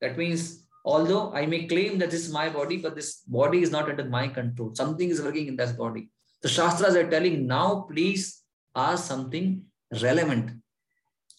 That 0.00 0.18
means, 0.18 0.66
although 0.84 1.32
I 1.32 1.46
may 1.46 1.66
claim 1.66 1.98
that 1.98 2.10
this 2.10 2.26
is 2.26 2.32
my 2.32 2.48
body, 2.48 2.78
but 2.78 2.96
this 2.96 3.22
body 3.26 3.62
is 3.62 3.70
not 3.70 3.88
under 3.88 4.04
my 4.04 4.28
control. 4.28 4.74
Something 4.74 5.10
is 5.10 5.22
working 5.22 5.46
in 5.46 5.56
this 5.56 5.72
body. 5.72 6.10
The 6.42 6.48
Shastras 6.48 6.96
are 6.96 7.08
telling 7.08 7.46
now, 7.46 7.86
please 7.90 8.42
ask 8.74 9.06
something 9.06 9.62
relevant. 10.02 10.52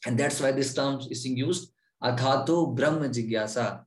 And 0.05 0.17
that's 0.17 0.39
why 0.39 0.51
this 0.51 0.73
term 0.73 1.01
is 1.09 1.23
being 1.23 1.37
used, 1.37 1.71
Adhato 2.01 2.75
Brahma 2.75 3.09
Jigyasa. 3.09 3.83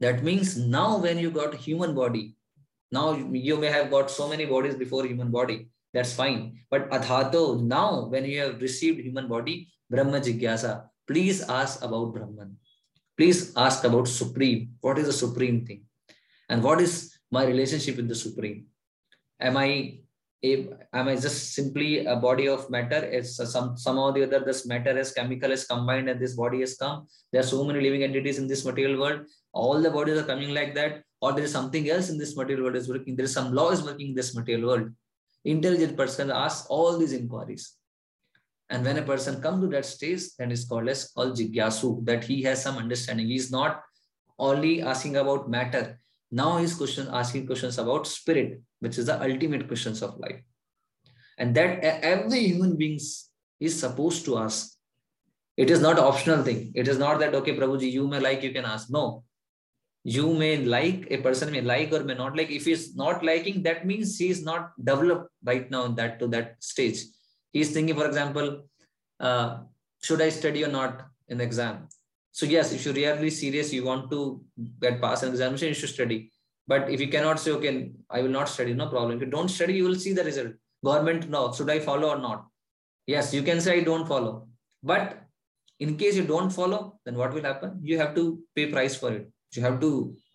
That 0.00 0.22
means 0.22 0.56
now 0.56 0.98
when 0.98 1.18
you 1.18 1.30
got 1.30 1.54
human 1.54 1.94
body, 1.94 2.36
now 2.92 3.14
you 3.14 3.56
may 3.56 3.68
have 3.68 3.90
got 3.90 4.10
so 4.10 4.28
many 4.28 4.44
bodies 4.44 4.74
before 4.74 5.04
human 5.06 5.30
body. 5.30 5.68
That's 5.92 6.12
fine. 6.12 6.58
But 6.70 6.90
Adhato, 6.90 7.60
now 7.62 8.06
when 8.08 8.24
you 8.26 8.40
have 8.40 8.60
received 8.60 9.00
human 9.00 9.28
body, 9.28 9.68
Brahma 9.88 10.20
Jigyasa, 10.20 10.84
please 11.06 11.42
ask 11.42 11.82
about 11.82 12.12
Brahman. 12.12 12.56
Please 13.16 13.56
ask 13.56 13.84
about 13.84 14.08
Supreme. 14.08 14.74
What 14.82 14.98
is 14.98 15.06
the 15.06 15.12
Supreme 15.12 15.64
thing? 15.64 15.84
And 16.50 16.62
what 16.62 16.80
is 16.80 17.18
my 17.30 17.46
relationship 17.46 17.96
with 17.96 18.08
the 18.08 18.14
Supreme? 18.14 18.66
Am 19.40 19.56
I 19.56 20.00
am 20.44 21.08
I 21.08 21.16
just 21.16 21.54
simply 21.54 22.04
a 22.04 22.16
body 22.16 22.48
of 22.48 22.68
matter? 22.70 22.96
It's 22.96 23.36
some 23.36 23.76
somehow 23.76 24.10
the 24.10 24.24
other 24.24 24.44
this 24.44 24.66
matter 24.66 24.96
as 24.98 25.12
chemical 25.12 25.50
is 25.50 25.66
combined 25.66 26.08
and 26.08 26.20
this 26.20 26.34
body 26.34 26.60
has 26.60 26.76
come. 26.76 27.06
There 27.32 27.40
are 27.40 27.44
so 27.44 27.64
many 27.64 27.80
living 27.80 28.02
entities 28.02 28.38
in 28.38 28.46
this 28.46 28.64
material 28.64 29.00
world. 29.00 29.20
All 29.52 29.80
the 29.80 29.90
bodies 29.90 30.18
are 30.18 30.24
coming 30.24 30.52
like 30.52 30.74
that, 30.74 31.02
or 31.20 31.32
there 31.32 31.44
is 31.44 31.52
something 31.52 31.88
else 31.88 32.10
in 32.10 32.18
this 32.18 32.36
material 32.36 32.64
world 32.64 32.76
is 32.76 32.88
working. 32.88 33.16
There 33.16 33.24
is 33.24 33.32
some 33.32 33.52
law 33.52 33.70
is 33.70 33.82
working 33.82 34.08
in 34.08 34.14
this 34.14 34.34
material 34.34 34.68
world. 34.68 34.90
Intelligent 35.44 35.96
person 35.96 36.30
asks 36.30 36.66
all 36.68 36.98
these 36.98 37.12
inquiries. 37.12 37.74
And 38.68 38.84
when 38.84 38.98
a 38.98 39.02
person 39.02 39.40
comes 39.40 39.62
to 39.62 39.68
that 39.68 39.86
stage, 39.86 40.22
then 40.38 40.50
it's 40.50 40.66
called 40.66 40.88
as 40.88 41.10
called 41.12 41.36
jigyasu, 41.36 42.04
that 42.04 42.24
he 42.24 42.42
has 42.42 42.62
some 42.62 42.76
understanding. 42.76 43.28
He's 43.28 43.50
not 43.50 43.82
only 44.38 44.82
asking 44.82 45.16
about 45.16 45.48
matter. 45.48 46.00
Now 46.32 46.58
he's 46.58 46.74
question 46.74 47.08
asking 47.10 47.46
questions 47.46 47.78
about 47.78 48.06
spirit, 48.06 48.60
which 48.80 48.98
is 48.98 49.06
the 49.06 49.22
ultimate 49.22 49.66
questions 49.66 50.02
of 50.02 50.18
life. 50.18 50.40
And 51.38 51.54
that 51.54 51.84
every 51.84 52.40
human 52.46 52.76
beings 52.76 53.28
is 53.60 53.78
supposed 53.78 54.24
to 54.26 54.38
ask. 54.38 54.72
It 55.56 55.70
is 55.70 55.80
not 55.80 55.98
optional 55.98 56.42
thing. 56.42 56.72
It 56.74 56.88
is 56.88 56.98
not 56.98 57.18
that, 57.20 57.34
okay, 57.34 57.56
Prabhuji, 57.56 57.90
you 57.90 58.06
may 58.06 58.20
like, 58.20 58.42
you 58.42 58.52
can 58.52 58.64
ask. 58.64 58.90
No. 58.90 59.24
You 60.04 60.34
may 60.34 60.58
like, 60.58 61.06
a 61.10 61.18
person 61.18 61.50
may 61.50 61.62
like 61.62 61.92
or 61.92 62.04
may 62.04 62.14
not 62.14 62.36
like. 62.36 62.50
If 62.50 62.66
he's 62.66 62.94
not 62.94 63.24
liking, 63.24 63.62
that 63.64 63.86
means 63.86 64.18
he 64.18 64.28
is 64.28 64.44
not 64.44 64.72
developed 64.82 65.30
right 65.44 65.70
now 65.70 65.88
that 65.88 66.18
to 66.20 66.26
that 66.28 66.56
stage. 66.60 67.02
He's 67.52 67.72
thinking, 67.72 67.96
for 67.96 68.06
example, 68.06 68.68
uh, 69.18 69.58
should 70.02 70.20
I 70.20 70.28
study 70.28 70.64
or 70.64 70.68
not 70.68 71.06
in 71.28 71.40
exam? 71.40 71.88
So 72.32 72.44
yes, 72.44 72.72
if 72.72 72.84
you're 72.84 72.94
really 72.94 73.30
serious, 73.30 73.72
you 73.72 73.84
want 73.84 74.10
to 74.10 74.44
get 74.80 75.00
pass 75.00 75.22
an 75.22 75.30
examination, 75.30 75.68
you 75.68 75.74
should 75.74 75.88
study. 75.88 76.30
But 76.68 76.90
if 76.90 77.00
you 77.00 77.08
cannot 77.08 77.38
say, 77.38 77.52
okay, 77.52 77.90
I 78.10 78.22
will 78.22 78.30
not 78.30 78.48
study, 78.48 78.74
no 78.74 78.88
problem. 78.88 79.16
If 79.16 79.20
you 79.20 79.30
don't 79.30 79.48
study, 79.48 79.74
you 79.74 79.84
will 79.84 79.94
see 79.94 80.12
the 80.12 80.24
result. 80.24 80.54
Government, 80.84 81.28
no, 81.28 81.52
should 81.52 81.70
I 81.70 81.78
follow 81.78 82.08
or 82.08 82.18
not? 82.18 82.46
Yes, 83.06 83.32
you 83.32 83.42
can 83.42 83.60
say 83.60 83.78
I 83.78 83.84
don't 83.84 84.06
follow. 84.06 84.48
But 84.82 85.22
in 85.78 85.96
case 85.96 86.16
you 86.16 86.24
don't 86.24 86.50
follow, 86.50 86.98
then 87.04 87.16
what 87.16 87.32
will 87.32 87.42
happen? 87.42 87.78
You 87.82 87.98
have 87.98 88.14
to 88.16 88.40
pay 88.54 88.66
price 88.66 88.96
for 88.96 89.12
it. 89.12 89.30
You 89.52 89.62
have 89.62 89.80
to 89.80 90.16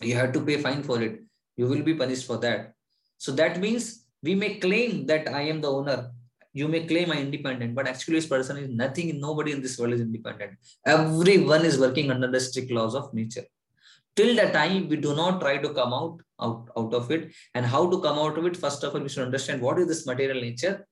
you 0.00 0.14
have 0.14 0.32
to 0.32 0.40
pay 0.40 0.56
fine 0.56 0.82
for 0.82 1.00
it. 1.02 1.20
You 1.56 1.66
will 1.66 1.82
be 1.82 1.94
punished 1.94 2.26
for 2.26 2.38
that. 2.38 2.72
So 3.18 3.30
that 3.32 3.60
means 3.60 4.06
we 4.22 4.34
may 4.34 4.54
claim 4.54 5.06
that 5.06 5.28
I 5.28 5.42
am 5.42 5.60
the 5.60 5.70
owner. 5.70 6.10
You 6.54 6.68
may 6.68 6.86
claim 6.86 7.10
I'm 7.10 7.18
independent, 7.18 7.74
but 7.74 7.86
actually 7.86 8.16
this 8.16 8.26
person 8.26 8.56
is 8.58 8.68
nothing, 8.68 9.18
nobody 9.20 9.52
in 9.52 9.62
this 9.62 9.78
world 9.78 9.92
is 9.92 10.00
independent. 10.00 10.52
Everyone 10.86 11.64
is 11.64 11.78
working 11.78 12.10
under 12.10 12.30
the 12.30 12.40
strict 12.40 12.70
laws 12.70 12.94
of 12.94 13.12
nature 13.14 13.44
till 14.16 14.36
the 14.36 14.50
time 14.52 14.88
we 14.88 14.96
do 14.96 15.14
not 15.16 15.40
try 15.40 15.58
to 15.58 15.72
come 15.72 15.92
out, 15.92 16.18
out 16.40 16.68
out 16.76 16.94
of 16.94 17.10
it. 17.10 17.32
And 17.54 17.64
how 17.64 17.90
to 17.90 18.00
come 18.00 18.18
out 18.18 18.38
of 18.38 18.46
it? 18.46 18.56
First 18.56 18.84
of 18.84 18.94
all 18.94 19.00
we 19.00 19.08
should 19.08 19.24
understand 19.24 19.62
what 19.62 19.78
is 19.78 19.88
this 19.88 20.06
material 20.06 20.40
nature? 20.40 20.86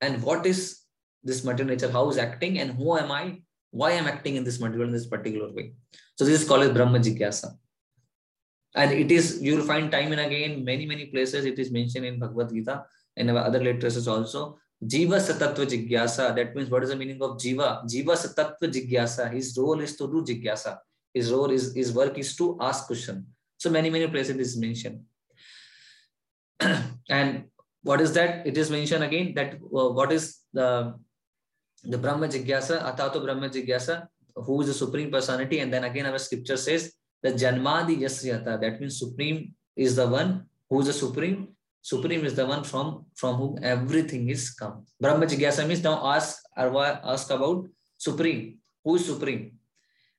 And 0.00 0.22
what 0.22 0.46
is 0.46 0.80
this 1.22 1.44
material 1.44 1.74
nature? 1.74 1.90
How 1.90 2.08
is 2.10 2.18
acting? 2.18 2.58
And 2.58 2.72
who 2.72 2.96
am 2.96 3.12
i? 3.12 3.40
Why 3.70 3.92
i'm 3.92 4.06
acting 4.06 4.36
in 4.36 4.44
this 4.44 4.60
material 4.60 4.88
in 4.88 4.92
this 4.92 5.06
particular 5.06 5.52
way? 5.52 5.72
So 6.16 6.24
this 6.24 6.42
is 6.42 6.48
called 6.48 6.62
as 6.62 6.72
brahma 6.72 6.98
jigyasa. 6.98 7.56
And 8.74 8.92
it 8.92 9.12
is 9.12 9.42
you 9.42 9.56
will 9.56 9.64
find 9.64 9.90
time 9.90 10.12
and 10.12 10.20
again 10.20 10.64
many 10.64 10.86
many 10.86 11.06
places 11.06 11.44
it 11.44 11.58
is 11.58 11.70
mentioned 11.70 12.06
in 12.06 12.18
bhagavad 12.18 12.52
gita 12.52 12.84
and 13.16 13.30
other 13.30 13.62
literatures 13.62 14.08
also. 14.08 14.58
Jiva 14.84 15.18
satatva 15.26 15.64
jigyasa. 15.72 16.34
That 16.34 16.56
means 16.56 16.68
what 16.68 16.82
is 16.82 16.90
the 16.90 16.96
meaning 16.96 17.22
of 17.22 17.36
jiva? 17.36 17.84
Jiva 17.84 18.16
satatva 18.22 18.72
jigyasa. 18.76 19.32
His 19.32 19.56
role 19.56 19.80
is 19.80 19.96
to 19.96 20.06
do 20.08 20.24
jigyasa 20.24 20.78
his 21.14 21.32
role 21.32 21.50
is 21.50 21.74
his 21.74 21.92
work 21.92 22.18
is 22.18 22.34
to 22.36 22.56
ask 22.60 22.86
question. 22.86 23.26
So 23.58 23.70
many 23.70 23.90
many 23.90 24.06
places 24.08 24.36
is 24.36 24.56
mentioned. 24.56 25.00
and 27.08 27.44
what 27.82 28.00
is 28.00 28.12
that? 28.14 28.46
It 28.46 28.56
is 28.56 28.70
mentioned 28.70 29.04
again 29.04 29.34
that 29.34 29.54
uh, 29.54 29.90
what 29.90 30.12
is 30.12 30.38
the 30.52 30.94
the 31.84 31.98
Brahma 31.98 32.28
Jigyasa, 32.28 32.82
Atato 32.82 33.22
Brahma 33.22 33.48
Jigyasa, 33.48 34.06
who 34.36 34.60
is 34.62 34.68
the 34.68 34.74
supreme 34.74 35.10
personality, 35.10 35.58
and 35.58 35.72
then 35.72 35.84
again 35.84 36.06
our 36.06 36.18
scripture 36.18 36.56
says 36.56 36.92
the 37.22 37.32
Janmadi 37.32 37.98
Yasyata. 37.98 38.60
That 38.60 38.80
means 38.80 38.98
supreme 38.98 39.54
is 39.76 39.96
the 39.96 40.06
one 40.06 40.46
who 40.70 40.80
is 40.80 40.86
the 40.86 40.92
supreme. 40.92 41.48
Supreme 41.84 42.24
is 42.24 42.36
the 42.36 42.46
one 42.46 42.62
from 42.62 43.06
from 43.14 43.36
whom 43.36 43.58
everything 43.62 44.28
is 44.28 44.50
come. 44.50 44.86
Brahma 45.00 45.26
Jigyasa 45.26 45.66
means 45.66 45.82
now 45.82 45.98
ask 46.06 46.38
ask 46.56 47.30
about 47.30 47.66
supreme. 47.98 48.58
Who 48.84 48.96
is 48.96 49.06
supreme? 49.06 49.58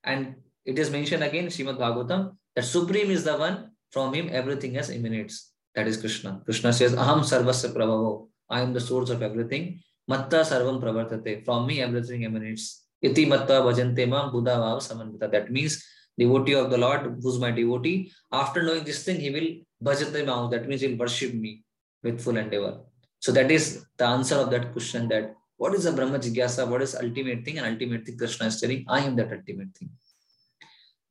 And 0.04 0.36
it 0.64 0.78
is 0.78 0.90
mentioned 0.90 1.22
again, 1.22 1.46
Srimad 1.46 1.78
Bhagavatam, 1.78 2.36
that 2.54 2.64
Supreme 2.64 3.10
is 3.10 3.24
the 3.24 3.36
one 3.36 3.70
from 3.90 4.14
him 4.14 4.28
everything 4.32 4.76
else 4.76 4.90
emanates. 4.90 5.52
That 5.74 5.86
is 5.88 5.96
Krishna. 5.96 6.40
Krishna 6.44 6.72
says, 6.72 6.94
Aham 6.94 7.20
sarvasya 7.20 7.74
prabhavo. 7.74 8.28
I 8.48 8.60
am 8.60 8.72
the 8.72 8.80
source 8.80 9.10
of 9.10 9.22
everything. 9.22 9.80
Matta 10.06 10.38
sarvam 10.50 10.80
pravartate. 10.82 11.44
From 11.44 11.66
me 11.66 11.80
everything 11.80 12.24
emanates. 12.24 12.84
Iti 13.02 13.26
matta 13.26 13.54
bhajante 13.66 14.08
mam 14.08 14.30
buddha 14.32 14.52
vav 14.52 14.78
samanvita. 14.78 15.30
That 15.30 15.50
means 15.50 15.84
devotee 16.18 16.54
of 16.54 16.70
the 16.70 16.78
Lord, 16.78 17.18
who's 17.22 17.38
my 17.38 17.50
devotee, 17.50 18.12
after 18.32 18.62
knowing 18.62 18.84
this 18.84 19.04
thing, 19.04 19.20
he 19.20 19.30
will 19.30 19.48
bhajate 19.82 20.24
mam. 20.24 20.50
That 20.50 20.68
means 20.68 20.80
he 20.80 20.88
will 20.88 20.98
worship 20.98 21.34
me 21.34 21.64
with 22.02 22.20
full 22.20 22.36
endeavor. 22.36 22.80
So 23.18 23.32
that 23.32 23.50
is 23.50 23.84
the 23.96 24.06
answer 24.06 24.36
of 24.36 24.50
that 24.50 24.72
question 24.72 25.08
that 25.08 25.34
what 25.56 25.74
is 25.74 25.84
the 25.84 25.92
Brahma 25.92 26.18
Jigyasa? 26.18 26.68
What 26.68 26.82
is 26.82 26.94
ultimate 26.94 27.44
thing? 27.44 27.58
And 27.58 27.66
ultimate 27.66 28.04
thing 28.04 28.18
Krishna 28.18 28.46
is 28.46 28.60
telling, 28.60 28.84
I 28.88 29.00
am 29.00 29.16
that 29.16 29.32
ultimate 29.32 29.74
thing. 29.76 29.90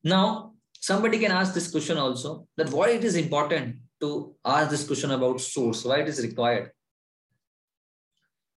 Now, 0.03 0.53
somebody 0.79 1.19
can 1.19 1.31
ask 1.31 1.53
this 1.53 1.71
question 1.71 1.97
also 1.97 2.47
that 2.57 2.69
why 2.69 2.89
it 2.89 3.03
is 3.03 3.15
important 3.15 3.77
to 4.01 4.35
ask 4.43 4.69
this 4.69 4.85
question 4.85 5.11
about 5.11 5.39
source, 5.39 5.85
why 5.85 5.99
it 5.99 6.09
is 6.09 6.21
required. 6.21 6.71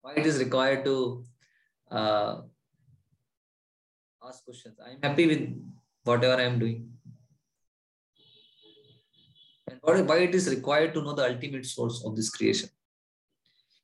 Why 0.02 0.14
it 0.18 0.26
is 0.26 0.40
required 0.40 0.86
to 0.86 1.24
uh, 1.92 2.42
ask 4.28 4.44
questions. 4.44 4.78
I'm 4.86 5.00
happy 5.02 5.28
with 5.28 5.44
whatever 6.04 6.42
I'm 6.42 6.60
doing. 6.60 6.90
And 9.68 9.80
why 9.82 10.18
it 10.20 10.34
is 10.34 10.50
required 10.50 10.94
to 10.94 11.02
know 11.02 11.14
the 11.14 11.26
ultimate 11.26 11.66
source 11.66 12.04
of 12.06 12.16
this 12.16 12.30
creation 12.30 12.70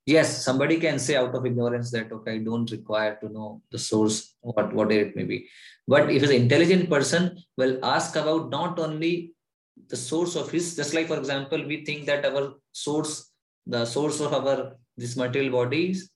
yes 0.06 0.44
somebody 0.44 0.80
can 0.80 0.98
say 1.00 1.16
out 1.16 1.34
of 1.36 1.46
ignorance 1.46 1.92
that 1.92 2.12
okay 2.12 2.34
i 2.36 2.38
don't 2.38 2.72
require 2.72 3.18
to 3.22 3.30
know 3.30 3.62
the 3.72 3.78
source 3.78 4.36
what 4.42 4.74
whatever 4.74 5.02
it 5.08 5.16
may 5.16 5.24
be 5.24 5.48
but 5.88 6.10
if 6.10 6.24
an 6.24 6.32
intelligent 6.32 6.90
person 6.90 7.38
will 7.58 7.78
ask 7.84 8.16
about 8.16 8.50
not 8.50 8.80
only 8.80 9.34
the 9.90 9.96
source 9.96 10.36
of 10.36 10.50
his 10.52 10.76
just 10.76 10.94
like 10.94 11.08
for 11.08 11.18
example 11.18 11.64
we 11.66 11.86
think 11.86 12.06
that 12.06 12.26
our 12.26 12.54
source 12.72 13.32
the 13.66 13.86
source 13.86 14.20
of 14.20 14.34
our 14.34 14.76
this 14.98 15.16
material 15.16 15.52
bodies 15.52 16.10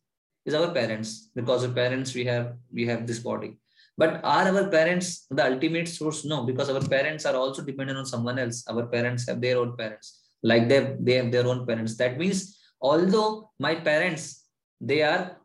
is 0.46 0.54
our 0.54 0.72
parents. 0.72 1.30
Because 1.36 1.64
of 1.64 1.76
parents, 1.76 2.14
we 2.14 2.26
have 2.26 2.54
we 2.72 2.86
have 2.86 3.06
this 3.08 3.20
body. 3.20 3.58
But 3.98 4.22
are 4.24 4.48
our 4.52 4.68
parents 4.70 5.26
the 5.30 5.46
ultimate 5.46 5.88
source? 5.88 6.26
No, 6.26 6.44
because 6.44 6.70
our 6.70 6.82
parents 6.82 7.26
are 7.26 7.36
also 7.36 7.64
dependent 7.64 7.98
on 7.98 8.06
someone 8.06 8.38
else. 8.38 8.64
Our 8.68 8.86
parents 8.88 9.28
have 9.28 9.42
their 9.42 9.58
own 9.58 9.76
parents, 9.78 10.22
like 10.44 10.68
they, 10.68 10.96
they 11.00 11.14
have 11.14 11.32
their 11.32 11.48
own 11.48 11.66
parents. 11.66 11.96
That 11.98 12.18
means 12.18 12.60
although 12.82 13.52
my 13.60 13.76
parents, 13.76 14.48
they 14.82 15.02
are 15.02 15.38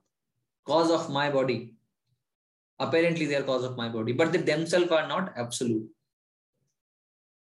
cause 0.67 0.91
of 0.91 1.11
my 1.11 1.31
body, 1.31 1.75
apparently 2.79 3.27
they 3.27 3.37
are 3.37 3.43
cause 3.43 3.65
of 3.65 3.77
my 3.77 3.89
body, 3.89 4.13
but 4.13 4.33
they 4.33 4.39
themselves 4.39 4.91
are 4.91 5.07
not 5.09 5.33
absolute. 5.37 5.89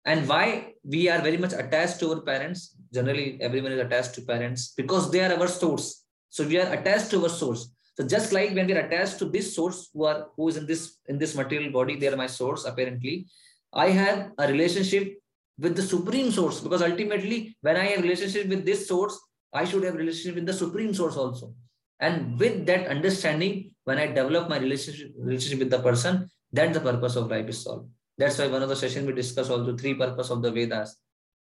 And 0.05 0.29
why 0.29 0.75
we 0.85 1.09
are 1.09 1.21
very 1.21 1.37
much 1.37 1.53
attached 1.53 2.01
to 2.01 2.11
our 2.11 2.21
parents? 2.21 2.75
Generally, 2.93 3.39
everyone 3.41 3.73
is 3.73 3.81
attached 3.81 4.15
to 4.15 4.23
parents 4.23 4.75
because 4.77 5.11
they 5.11 5.21
are 5.25 5.33
our 5.39 5.47
source. 5.49 6.05
So 6.29 6.47
we 6.47 6.59
are 6.59 6.73
attached 6.73 7.11
to 7.11 7.23
our 7.23 7.29
source. 7.29 7.71
So 7.95 8.07
just 8.07 8.33
like 8.33 8.55
when 8.55 8.67
we 8.67 8.75
are 8.75 8.87
attached 8.87 9.19
to 9.19 9.27
this 9.27 9.55
source 9.55 9.91
who 9.93 10.05
are 10.05 10.29
who 10.37 10.49
is 10.49 10.57
in 10.57 10.67
this 10.67 10.97
in 11.07 11.19
this 11.19 11.35
material 11.35 11.71
body, 11.73 11.97
they 11.97 12.09
are 12.09 12.17
my 12.17 12.27
source 12.27 12.65
apparently. 12.65 13.27
I 13.73 13.91
have 13.91 14.33
a 14.39 14.49
relationship 14.49 15.19
with 15.59 15.77
the 15.77 15.83
supreme 15.83 16.31
source 16.31 16.61
because 16.61 16.83
ultimately 16.83 17.57
when 17.61 17.77
I 17.77 17.85
have 17.89 18.03
relationship 18.03 18.49
with 18.49 18.65
this 18.65 18.89
source, 18.89 19.19
I 19.52 19.64
should 19.64 19.85
have 19.85 19.94
relationship 19.94 20.37
with 20.37 20.47
the 20.47 20.52
supreme 20.52 20.94
source 20.94 21.16
also. 21.16 21.54
And 22.00 22.38
with 22.38 22.66
that 22.66 22.88
understanding, 22.88 23.71
when 23.85 23.99
I 23.99 24.06
develop 24.06 24.49
my 24.49 24.59
relationship 24.59 25.12
relationship 25.16 25.61
with 25.61 25.71
the 25.71 25.78
person, 25.78 26.28
then 26.52 26.73
the 26.73 26.80
purpose 26.80 27.16
of 27.16 27.30
life 27.30 27.49
is 27.49 27.62
solved. 27.62 27.88
That's 28.18 28.38
why 28.38 28.49
one 28.49 28.62
of 28.62 28.68
the 28.68 28.76
sessions 28.76 29.06
we 29.06 29.12
discuss 29.12 29.50
also 29.50 29.76
three 29.76 29.94
purpose 29.94 30.30
of 30.30 30.42
the 30.42 30.50
Vedas. 30.50 30.97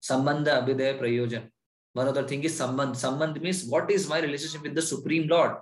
Sambandha, 0.02 0.62
Abhidaya, 0.62 0.98
Prayojan. 1.00 1.48
One 1.92 2.08
of 2.08 2.14
the 2.14 2.24
thing 2.24 2.44
is 2.44 2.58
Sambandh. 2.58 2.94
Sambandh 2.94 3.40
means 3.40 3.64
what 3.64 3.90
is 3.90 4.08
my 4.08 4.20
relationship 4.20 4.62
with 4.62 4.74
the 4.74 4.82
Supreme 4.82 5.28
Lord? 5.28 5.56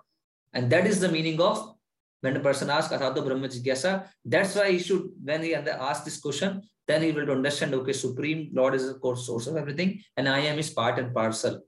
And 0.53 0.71
that 0.71 0.87
is 0.87 1.01
the 1.01 1.09
meaning 1.09 1.41
of 1.41 1.77
when 2.21 2.37
a 2.37 2.41
person 2.41 2.71
asks 2.71 2.93
Athato 2.93 3.25
Brahma 3.25 3.49
Jigyasa, 3.49 4.09
that's 4.25 4.55
why 4.57 4.73
he 4.73 4.79
should, 4.79 5.11
when 5.23 5.43
he 5.43 5.55
asks 5.55 6.05
this 6.05 6.19
question, 6.19 6.63
then 6.89 7.03
he 7.03 7.13
will 7.13 7.31
understand, 7.31 7.75
okay, 7.75 7.93
Supreme 7.93 8.51
Lord 8.53 8.75
is 8.75 8.87
the 8.87 8.95
core 8.95 9.17
source 9.17 9.47
of 9.47 9.57
everything, 9.57 10.03
and 10.17 10.29
I 10.29 10.41
am 10.41 10.57
his 10.57 10.71
part 10.71 10.99
and 10.99 11.15
parcel. 11.15 11.61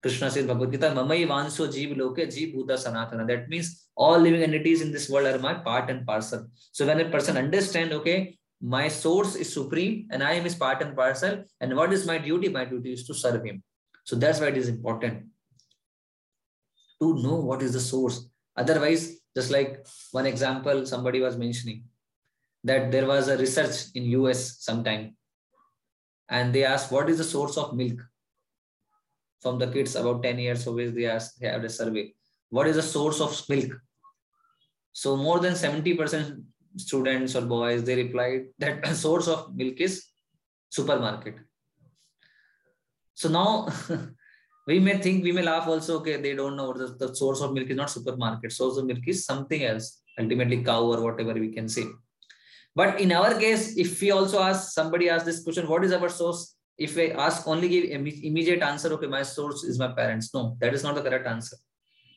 Krishna 0.00 0.30
says 0.30 0.46
Bhagavad 0.46 0.72
Gita, 0.72 0.90
Mamai 0.90 1.26
Vanso 1.26 1.66
Jeev 1.66 1.96
Loke 1.96 2.18
Jeev 2.18 2.54
Bhuta 2.54 2.76
Sanatana. 2.76 3.26
That 3.26 3.48
means 3.48 3.86
all 3.96 4.18
living 4.18 4.42
entities 4.42 4.80
in 4.80 4.92
this 4.92 5.10
world 5.10 5.26
are 5.26 5.38
my 5.38 5.54
part 5.54 5.90
and 5.90 6.06
parcel. 6.06 6.46
So 6.70 6.86
when 6.86 7.00
a 7.00 7.10
person 7.10 7.36
understand, 7.36 7.92
okay, 7.92 8.38
my 8.60 8.88
source 8.88 9.34
is 9.34 9.52
supreme 9.52 10.08
and 10.10 10.22
I 10.22 10.32
am 10.32 10.44
his 10.44 10.54
part 10.54 10.82
and 10.82 10.96
parcel, 10.96 11.44
and 11.60 11.76
what 11.76 11.92
is 11.92 12.06
my 12.06 12.18
duty? 12.18 12.48
My 12.48 12.64
duty 12.64 12.92
is 12.92 13.06
to 13.06 13.14
serve 13.14 13.44
him. 13.44 13.62
So 14.04 14.16
that's 14.16 14.40
why 14.40 14.48
it 14.48 14.56
is 14.56 14.68
important 14.68 15.26
to 17.00 17.14
know 17.22 17.36
what 17.36 17.62
is 17.62 17.72
the 17.72 17.80
source. 17.80 18.28
Otherwise, 18.56 19.20
just 19.36 19.50
like 19.50 19.86
one 20.12 20.26
example 20.26 20.86
somebody 20.86 21.20
was 21.20 21.36
mentioning, 21.36 21.84
that 22.64 22.90
there 22.90 23.06
was 23.06 23.28
a 23.28 23.36
research 23.36 23.86
in 23.94 24.04
US 24.04 24.62
sometime, 24.62 25.16
and 26.28 26.52
they 26.52 26.64
asked 26.64 26.90
what 26.90 27.08
is 27.08 27.18
the 27.18 27.24
source 27.24 27.56
of 27.56 27.76
milk 27.76 28.00
from 29.40 29.58
the 29.58 29.66
kids 29.66 29.96
about 29.96 30.22
10 30.22 30.38
years 30.38 30.66
age. 30.66 30.94
They 30.94 31.06
asked, 31.06 31.40
they 31.40 31.48
had 31.48 31.64
a 31.64 31.68
survey. 31.68 32.14
What 32.50 32.66
is 32.66 32.76
the 32.76 32.82
source 32.82 33.20
of 33.20 33.48
milk? 33.48 33.72
So 34.92 35.16
more 35.16 35.38
than 35.38 35.54
70% 35.54 36.42
students 36.76 37.36
or 37.36 37.42
boys, 37.42 37.84
they 37.84 37.96
replied 37.96 38.46
that 38.58 38.82
the 38.82 38.94
source 39.06 39.28
of 39.28 39.54
milk 39.54 39.80
is 39.80 40.04
supermarket. 40.68 41.36
So 43.14 43.28
now 43.28 43.68
we 44.66 44.78
may 44.80 44.98
think, 44.98 45.24
we 45.24 45.32
may 45.32 45.42
laugh 45.42 45.66
also, 45.66 46.00
okay, 46.00 46.20
they 46.20 46.34
don't 46.34 46.56
know 46.56 46.72
the, 46.72 46.96
the 46.98 47.14
source 47.14 47.40
of 47.40 47.52
milk 47.52 47.68
is 47.68 47.76
not 47.76 47.90
supermarket. 47.90 48.52
Source 48.52 48.76
of 48.78 48.86
milk 48.86 49.06
is 49.06 49.24
something 49.24 49.64
else, 49.64 50.02
ultimately 50.18 50.62
cow 50.62 50.82
or 50.82 51.00
whatever 51.00 51.34
we 51.34 51.52
can 51.52 51.68
say. 51.68 51.84
But 52.74 53.00
in 53.00 53.12
our 53.12 53.34
case, 53.38 53.76
if 53.76 54.00
we 54.00 54.12
also 54.12 54.40
ask, 54.40 54.72
somebody 54.72 55.10
ask 55.10 55.24
this 55.24 55.42
question, 55.42 55.68
what 55.68 55.84
is 55.84 55.92
our 55.92 56.08
source? 56.08 56.54
If 56.78 56.94
we 56.96 57.10
ask 57.12 57.46
only 57.46 57.68
give 57.68 57.84
immediate 57.90 58.62
answer, 58.62 58.92
okay, 58.94 59.06
my 59.06 59.22
source 59.22 59.64
is 59.64 59.78
my 59.78 59.88
parents. 59.88 60.32
No, 60.32 60.56
that 60.60 60.72
is 60.74 60.84
not 60.84 60.94
the 60.94 61.02
correct 61.02 61.26
answer. 61.26 61.56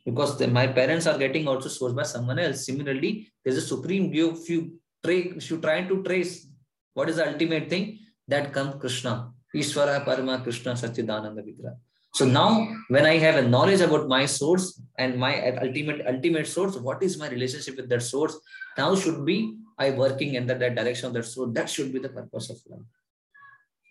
Because 0.06 0.38
the, 0.38 0.48
my 0.48 0.68
parents 0.68 1.08
are 1.08 1.18
getting 1.18 1.48
also 1.48 1.70
sourced 1.70 1.96
by 1.96 2.04
someone 2.04 2.40
else. 2.40 2.66
Similarly, 2.66 3.28
there's 3.44 3.58
a 3.58 3.62
supreme 3.62 4.12
view. 4.12 4.32
If 4.32 4.50
you, 4.50 4.80
try, 5.04 5.32
if 5.36 5.50
you 5.50 5.58
try 5.60 5.84
to 5.84 6.04
trace 6.04 6.48
what 6.94 7.10
is 7.10 7.16
the 7.16 7.28
ultimate 7.28 7.70
thing, 7.70 8.00
that 8.28 8.54
comes 8.54 8.76
Krishna. 8.80 9.32
Ishvara 9.56 10.06
Parama 10.06 10.44
Krishna 10.44 10.74
Sachidananda 10.74 11.44
Vigra. 11.44 11.76
So 12.14 12.26
now 12.26 12.68
when 12.90 13.06
I 13.06 13.18
have 13.18 13.36
a 13.36 13.48
knowledge 13.48 13.82
about 13.82 14.08
my 14.08 14.26
source 14.26 14.82
and 14.98 15.18
my 15.18 15.52
ultimate 15.58 16.06
ultimate 16.06 16.48
source, 16.48 16.76
what 16.76 17.02
is 17.02 17.18
my 17.18 17.30
relationship 17.30 17.78
with 17.78 17.90
that 17.90 18.04
source? 18.04 18.38
Now 18.78 18.96
should 18.96 19.26
be 19.26 19.58
I 19.78 19.92
working 19.92 20.36
in 20.36 20.46
that, 20.48 20.60
that 20.60 20.76
direction 20.76 21.08
of 21.08 21.14
that 21.14 21.26
source. 21.26 21.52
That 21.54 21.70
should 21.70 21.94
be 21.94 22.00
the 22.00 22.10
purpose 22.10 22.50
of 22.50 22.58
life. 22.70 22.82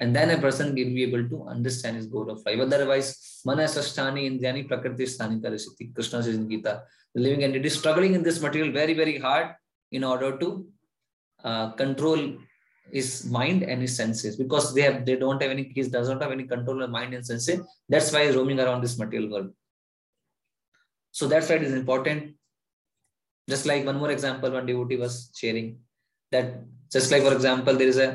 And 0.01 0.17
then 0.17 0.31
a 0.31 0.39
person 0.41 0.69
will 0.69 0.93
be 0.99 1.03
able 1.03 1.29
to 1.29 1.47
understand 1.47 1.97
his 1.97 2.07
goal 2.07 2.31
of 2.31 2.43
life. 2.47 2.59
Otherwise, 2.59 3.43
mana 3.45 3.65
sasthani 3.65 4.23
indriyani 4.31 4.67
prakriti 4.67 5.05
sthani 5.05 5.41
karasiti. 5.43 5.95
Krishna 5.95 6.23
says 6.23 6.37
in 6.37 6.49
Gita, 6.49 6.83
the 7.15 7.21
living 7.21 7.45
entity 7.45 7.67
is 7.67 7.79
struggling 7.79 8.15
in 8.15 8.23
this 8.23 8.41
material 8.41 8.73
very, 8.73 8.95
very 8.95 9.19
hard 9.19 9.55
in 9.93 10.03
order 10.05 10.39
to 10.39 10.67
uh, 11.45 11.71
control 11.73 12.39
his 12.93 13.27
mind 13.27 13.63
and 13.63 13.81
his 13.81 13.97
senses 13.97 14.37
because 14.37 14.75
they 14.75 14.83
have 14.83 15.05
they 15.07 15.17
don't 15.17 15.41
have 15.43 15.51
any 15.51 15.65
he 15.75 15.83
does 15.83 16.09
not 16.09 16.21
have 16.23 16.33
any 16.33 16.45
control 16.45 16.83
of 16.83 16.91
mind 16.91 17.15
and 17.15 17.25
senses 17.25 17.61
that's 17.89 18.13
why 18.13 18.25
he's 18.25 18.37
roaming 18.37 18.61
around 18.61 18.81
this 18.83 18.99
material 18.99 19.31
world 19.31 19.51
so 21.13 21.29
that's 21.29 21.49
why 21.49 21.57
it 21.57 21.63
is 21.63 21.73
important 21.73 22.35
just 23.49 23.67
like 23.67 23.85
one 23.85 23.99
more 23.99 24.11
example 24.11 24.51
one 24.51 24.67
devotee 24.67 24.97
was 24.97 25.31
sharing 25.41 25.79
that 26.33 26.49
just 26.91 27.11
like 27.13 27.23
for 27.23 27.33
example 27.33 27.75
there 27.75 27.93
is 27.95 27.99
a 27.99 28.11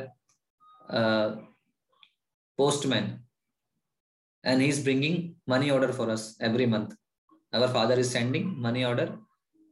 uh, 0.90 1.36
postman. 2.58 3.20
And 4.44 4.62
he's 4.62 4.84
bringing 4.84 5.36
money 5.48 5.72
order 5.72 5.92
for 5.92 6.10
us 6.10 6.36
every 6.40 6.66
month. 6.66 6.96
Our 7.54 7.68
father 7.68 7.96
is 7.96 8.12
sending 8.12 8.60
money 8.60 8.86
order 8.86 9.18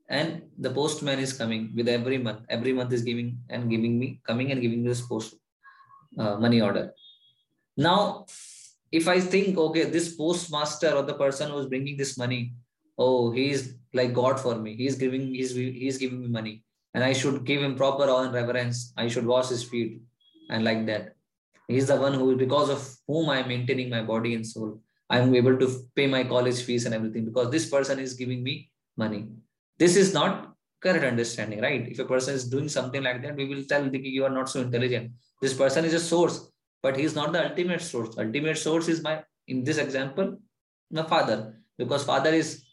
and 0.10 0.44
the 0.58 0.70
postman 0.70 1.20
is 1.20 1.34
coming 1.34 1.72
with 1.76 1.88
every 1.88 2.18
month. 2.18 2.42
Every 2.50 2.74
month 2.74 2.92
is 2.94 3.04
giving 3.04 3.38
and 3.50 3.70
giving 3.70 4.00
me 4.00 4.22
coming 4.26 4.52
and 4.52 4.62
giving 4.62 4.84
this 4.84 5.02
post 5.02 5.36
uh, 6.18 6.36
money 6.38 6.62
order. 6.62 6.94
Now 7.78 8.26
if 8.98 9.08
i 9.08 9.20
think 9.20 9.58
okay 9.58 9.86
this 9.94 10.16
postmaster 10.16 10.92
or 10.98 11.02
the 11.04 11.16
person 11.22 11.50
who 11.50 11.58
is 11.58 11.66
bringing 11.72 11.98
this 11.98 12.16
money 12.16 12.54
oh 13.06 13.32
he's 13.32 13.76
like 13.94 14.14
god 14.14 14.40
for 14.40 14.56
me. 14.56 14.76
He's 14.76 14.96
giving 14.96 15.34
he's 15.34 15.56
he's 15.56 15.98
giving 15.98 16.22
me 16.22 16.28
money. 16.28 16.64
And 16.94 17.04
i 17.04 17.14
should 17.14 17.44
give 17.44 17.62
him 17.62 17.76
proper 17.76 18.04
awe 18.04 18.24
and 18.26 18.34
reverence. 18.34 18.94
I 18.98 19.08
should 19.08 19.26
wash 19.26 19.50
his 19.50 19.64
feet 19.64 20.02
and 20.50 20.64
like 20.64 20.86
that 20.86 21.16
he's 21.68 21.88
the 21.88 21.96
one 21.96 22.14
who 22.14 22.36
because 22.36 22.70
of 22.70 22.82
whom 23.08 23.30
i'm 23.30 23.48
maintaining 23.48 23.90
my 23.90 24.02
body 24.02 24.34
and 24.36 24.46
soul 24.46 24.80
i'm 25.10 25.36
able 25.36 25.58
to 25.58 25.68
pay 25.96 26.08
my 26.08 26.24
college 26.24 26.62
fees 26.64 26.86
and 26.86 26.96
everything 26.96 27.26
because 27.26 27.50
this 27.52 27.70
person 27.70 28.00
is 28.00 28.14
giving 28.14 28.44
me 28.44 28.70
money 28.98 29.28
this 29.80 29.96
is 29.96 30.14
not 30.14 30.54
correct 30.84 31.06
understanding, 31.06 31.62
right? 31.62 31.88
If 31.90 32.00
a 32.00 32.06
person 32.06 32.36
is 32.36 32.50
doing 32.50 32.70
something 32.70 33.02
like 33.02 33.22
that, 33.24 33.36
we 33.36 33.46
will 33.46 33.64
tell 33.64 33.84
that 33.90 34.04
you 34.18 34.26
are 34.26 34.36
not 34.38 34.50
so 34.50 34.62
intelligent. 34.62 35.12
This 35.42 35.54
person 35.54 35.86
is 35.86 35.94
a 35.94 36.00
source, 36.00 36.52
but 36.84 36.98
he 36.98 37.04
is 37.04 37.16
not 37.16 37.32
the 37.32 37.50
ultimate 37.50 37.82
source. 37.82 38.18
Ultimate 38.18 38.58
source 38.58 38.88
is 38.90 39.02
my, 39.02 39.24
in 39.48 39.64
this 39.64 39.78
example, 39.78 40.38
my 40.92 41.04
father, 41.04 41.56
because 41.78 42.04
father 42.04 42.32
is 42.32 42.64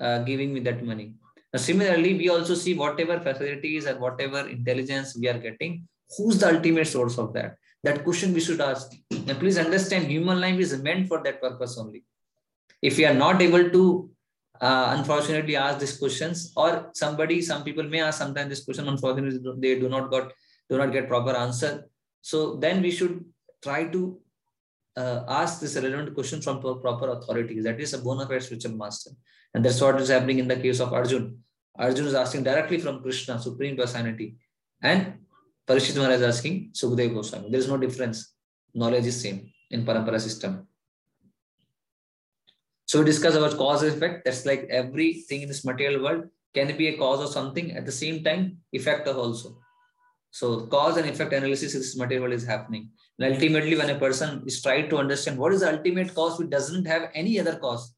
uh, 0.00 0.18
giving 0.24 0.52
me 0.52 0.60
that 0.60 0.84
money. 0.84 1.14
Now, 1.52 1.60
similarly, 1.60 2.14
we 2.14 2.28
also 2.28 2.54
see 2.54 2.74
whatever 2.74 3.18
facilities 3.20 3.86
and 3.86 4.00
whatever 4.00 4.48
intelligence 4.48 5.16
we 5.18 5.28
are 5.28 5.38
getting, 5.38 5.88
who's 6.16 6.38
the 6.38 6.48
ultimate 6.54 6.86
source 6.86 7.18
of 7.18 7.32
that? 7.34 7.56
That 7.82 8.04
question 8.04 8.34
we 8.34 8.40
should 8.40 8.60
ask. 8.60 8.92
And 9.10 9.38
please 9.38 9.58
understand, 9.58 10.06
human 10.06 10.40
life 10.40 10.58
is 10.58 10.80
meant 10.82 11.08
for 11.08 11.22
that 11.22 11.40
purpose 11.40 11.78
only. 11.78 12.04
If 12.82 12.96
we 12.96 13.06
are 13.06 13.14
not 13.14 13.40
able 13.40 13.70
to 13.70 14.10
uh, 14.60 14.94
unfortunately 14.98 15.56
ask 15.56 15.78
these 15.78 15.96
questions 15.96 16.52
or 16.56 16.90
somebody 16.92 17.40
some 17.40 17.64
people 17.64 17.82
may 17.82 18.00
ask 18.00 18.18
sometimes 18.18 18.50
this 18.50 18.62
question 18.62 18.86
unfortunately 18.88 19.40
they 19.58 19.80
do 19.80 19.88
not 19.88 20.10
got 20.10 20.32
do 20.68 20.76
not 20.76 20.92
get 20.92 21.08
proper 21.08 21.30
answer. 21.30 21.88
So 22.20 22.56
then 22.56 22.82
we 22.82 22.90
should 22.90 23.24
try 23.62 23.84
to 23.84 24.20
uh, 24.96 25.24
ask 25.28 25.60
this 25.60 25.76
relevant 25.76 26.14
question 26.14 26.42
from 26.42 26.60
proper 26.60 27.10
authorities 27.10 27.64
that 27.64 27.80
is 27.80 27.94
a 27.94 27.98
bona 27.98 28.26
fide 28.26 28.42
spiritual 28.42 28.76
master. 28.76 29.10
And 29.54 29.64
that's 29.64 29.80
what 29.80 30.00
is 30.00 30.10
happening 30.10 30.38
in 30.38 30.48
the 30.48 30.56
case 30.56 30.80
of 30.80 30.92
arjun. 30.92 31.38
Arjun 31.78 32.06
is 32.06 32.14
asking 32.14 32.44
directly 32.44 32.78
from 32.78 33.02
krishna 33.02 33.40
supreme 33.40 33.76
personality. 33.76 34.36
And 34.82 35.19
parishit 35.70 36.00
maharaj 36.00 36.20
is 36.20 36.28
asking 36.32 36.56
sukhdev 36.80 37.14
goswami 37.18 37.50
there 37.52 37.62
is 37.64 37.70
no 37.74 37.78
difference 37.86 38.20
knowledge 38.82 39.08
is 39.12 39.20
same 39.26 39.40
in 39.76 39.86
parampara 39.90 40.20
system 40.28 40.58
so 42.90 42.98
we 42.98 43.04
discuss 43.04 43.36
about 43.36 43.56
cause 43.56 43.84
and 43.84 43.92
effect. 43.92 44.24
That's 44.24 44.44
like 44.44 44.66
everything 44.68 45.42
in 45.42 45.48
this 45.48 45.64
material 45.64 46.02
world 46.02 46.24
can 46.54 46.76
be 46.76 46.88
a 46.88 46.96
cause 46.98 47.20
of 47.20 47.28
something 47.28 47.70
at 47.76 47.86
the 47.86 47.92
same 47.92 48.24
time, 48.24 48.58
effect 48.72 49.06
of 49.06 49.16
also. 49.16 49.58
So 50.32 50.66
cause 50.66 50.96
and 50.96 51.08
effect 51.08 51.32
analysis 51.32 51.74
in 51.74 51.82
this 51.82 51.96
material 51.96 52.22
world 52.22 52.34
is 52.34 52.44
happening. 52.44 52.90
And 53.20 53.32
ultimately, 53.32 53.76
when 53.76 53.90
a 53.90 53.98
person 54.00 54.42
is 54.44 54.60
trying 54.60 54.88
to 54.88 54.98
understand 54.98 55.38
what 55.38 55.52
is 55.52 55.60
the 55.60 55.70
ultimate 55.70 56.12
cause, 56.16 56.36
which 56.40 56.50
doesn't 56.50 56.84
have 56.86 57.10
any 57.14 57.38
other 57.38 57.54
cause. 57.54 57.94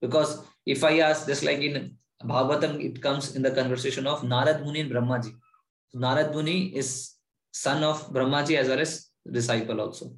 Because 0.00 0.42
if 0.64 0.82
I 0.82 1.00
ask, 1.00 1.26
just 1.26 1.42
like 1.42 1.58
in 1.58 1.98
Bhagavatam, 2.24 2.82
it 2.82 3.02
comes 3.02 3.36
in 3.36 3.42
the 3.42 3.50
conversation 3.50 4.06
of 4.06 4.22
Narad 4.22 4.64
Muni 4.64 4.80
and 4.80 4.90
Brahmaji. 4.90 5.34
Narad 5.94 6.32
Muni 6.32 6.74
is 6.76 7.14
son 7.52 7.82
of 7.84 8.12
Brahmaji 8.12 8.56
as 8.56 8.68
well 8.68 8.80
as 8.80 9.08
disciple 9.30 9.80
also. 9.80 10.14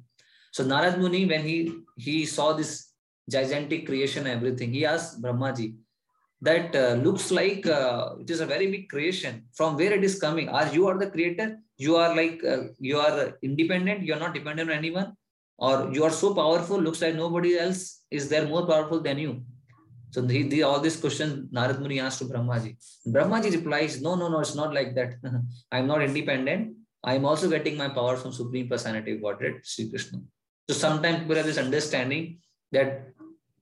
So 0.51 0.63
Narad 0.63 0.97
Muni, 0.97 1.25
when 1.25 1.43
he, 1.43 1.73
he 1.97 2.25
saw 2.25 2.53
this 2.53 2.91
gigantic 3.29 3.85
creation 3.85 4.27
everything, 4.27 4.71
he 4.71 4.85
asked 4.85 5.21
Brahmaji, 5.21 5.75
that 6.41 6.75
uh, 6.75 6.93
looks 6.95 7.31
like 7.31 7.65
uh, 7.65 8.15
it 8.19 8.29
is 8.29 8.39
a 8.39 8.45
very 8.45 8.67
big 8.69 8.89
creation. 8.89 9.45
From 9.53 9.75
where 9.77 9.93
it 9.93 10.03
is 10.03 10.19
coming? 10.19 10.49
Are 10.49 10.67
you 10.67 10.87
are 10.87 10.97
the 10.97 11.09
creator? 11.09 11.57
You 11.77 11.95
are 11.95 12.15
like, 12.15 12.43
uh, 12.43 12.63
you 12.79 12.99
are 12.99 13.37
independent, 13.41 14.03
you 14.03 14.13
are 14.13 14.19
not 14.19 14.33
dependent 14.33 14.69
on 14.69 14.77
anyone? 14.77 15.15
Or 15.57 15.89
you 15.91 16.03
are 16.03 16.11
so 16.11 16.33
powerful, 16.33 16.77
looks 16.77 17.01
like 17.01 17.15
nobody 17.15 17.57
else 17.57 18.01
is 18.11 18.29
there 18.29 18.47
more 18.47 18.65
powerful 18.65 19.01
than 19.01 19.17
you? 19.17 19.43
So 20.15 20.21
the, 20.21 20.63
all 20.63 20.79
these 20.79 20.95
questions 20.95 21.51
Narad 21.51 21.81
Muni 21.81 21.99
asked 21.99 22.19
to 22.19 22.25
Brahmaji. 22.25 22.77
Brahmaji 23.05 23.51
replies, 23.51 24.01
no, 24.01 24.15
no, 24.15 24.29
no, 24.29 24.39
it's 24.39 24.55
not 24.55 24.73
like 24.73 24.95
that. 24.95 25.15
I'm 25.73 25.87
not 25.87 26.01
independent. 26.01 26.77
I'm 27.03 27.25
also 27.25 27.49
getting 27.49 27.75
my 27.75 27.89
power 27.89 28.15
from 28.15 28.31
Supreme 28.31 28.69
Personality 28.69 29.15
of 29.15 29.21
Godhead, 29.21 29.55
Sri 29.63 29.89
Krishna. 29.89 30.19
So 30.69 30.73
sometimes 30.73 31.19
people 31.19 31.35
have 31.35 31.45
this 31.45 31.57
understanding 31.57 32.37
that 32.71 33.09